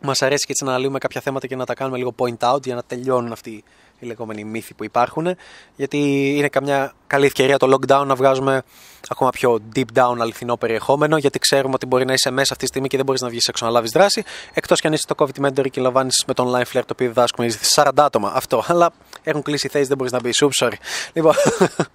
μας 0.00 0.22
αρέσει 0.22 0.46
και 0.46 0.52
έτσι 0.52 0.64
να 0.64 0.70
αναλύουμε 0.70 0.98
κάποια 0.98 1.20
θέματα 1.20 1.46
και 1.46 1.56
να 1.56 1.64
τα 1.64 1.74
κάνουμε 1.74 1.96
λίγο 1.98 2.14
point 2.18 2.52
out 2.52 2.64
για 2.64 2.74
να 2.74 2.82
τελειώνουν 2.82 3.32
αυτοί 3.32 3.64
οι 4.02 4.06
λεγόμενοι 4.06 4.44
μύθοι 4.44 4.74
που 4.74 4.84
υπάρχουν. 4.84 5.36
Γιατί 5.76 5.98
είναι 6.36 6.48
καμιά 6.48 6.92
καλή 7.06 7.26
ευκαιρία 7.26 7.56
το 7.56 7.76
lockdown 7.76 8.04
να 8.06 8.14
βγάζουμε 8.14 8.62
ακόμα 9.08 9.30
πιο 9.30 9.58
deep 9.74 9.84
down 9.94 10.16
αληθινό 10.20 10.56
περιεχόμενο. 10.56 11.16
Γιατί 11.16 11.38
ξέρουμε 11.38 11.74
ότι 11.74 11.86
μπορεί 11.86 12.04
να 12.04 12.12
είσαι 12.12 12.30
μέσα 12.30 12.52
αυτή 12.52 12.64
τη 12.64 12.66
στιγμή 12.66 12.88
και 12.88 12.96
δεν 12.96 13.06
μπορείς 13.06 13.20
να 13.20 13.28
βγεις 13.28 13.46
έξω 13.46 13.64
να 13.64 13.70
λάβεις 13.70 13.90
δράση. 13.90 14.22
Εκτός 14.54 14.80
κι 14.80 14.86
αν 14.86 14.92
είσαι 14.92 15.02
στο 15.02 15.14
COVID 15.18 15.46
mentor 15.46 15.70
και 15.70 15.80
λαμβάνεις 15.80 16.24
με 16.26 16.34
το 16.34 16.50
online 16.50 16.76
flair 16.76 16.82
το 16.86 16.92
οποίο 16.92 17.06
διδάσκουμε 17.06 17.50
40 17.74 17.90
άτομα. 17.96 18.32
Αυτό. 18.34 18.62
Αλλά 18.66 18.92
έχουν 19.22 19.42
κλείσει 19.42 19.68
θέσεις, 19.68 19.88
δεν 19.88 19.96
μπορείς 19.96 20.12
να 20.12 20.20
μπεις. 20.20 20.42
Soup, 20.42 20.66
sorry. 20.66 20.76
Λοιπόν. 21.12 21.34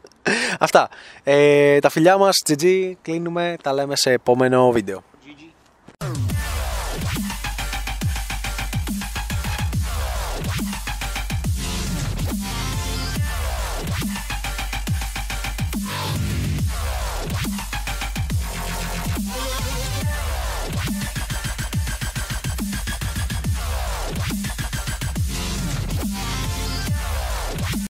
Αυτά. 0.59 0.89
Ε, 1.23 1.79
τα 1.79 1.89
φιλιά 1.89 2.17
μας, 2.17 2.41
GG, 2.47 2.91
κλείνουμε, 3.01 3.55
τα 3.63 3.73
λέμε 3.73 3.95
σε 3.95 4.11
επόμενο 4.11 4.71
βίντεο. 4.71 5.03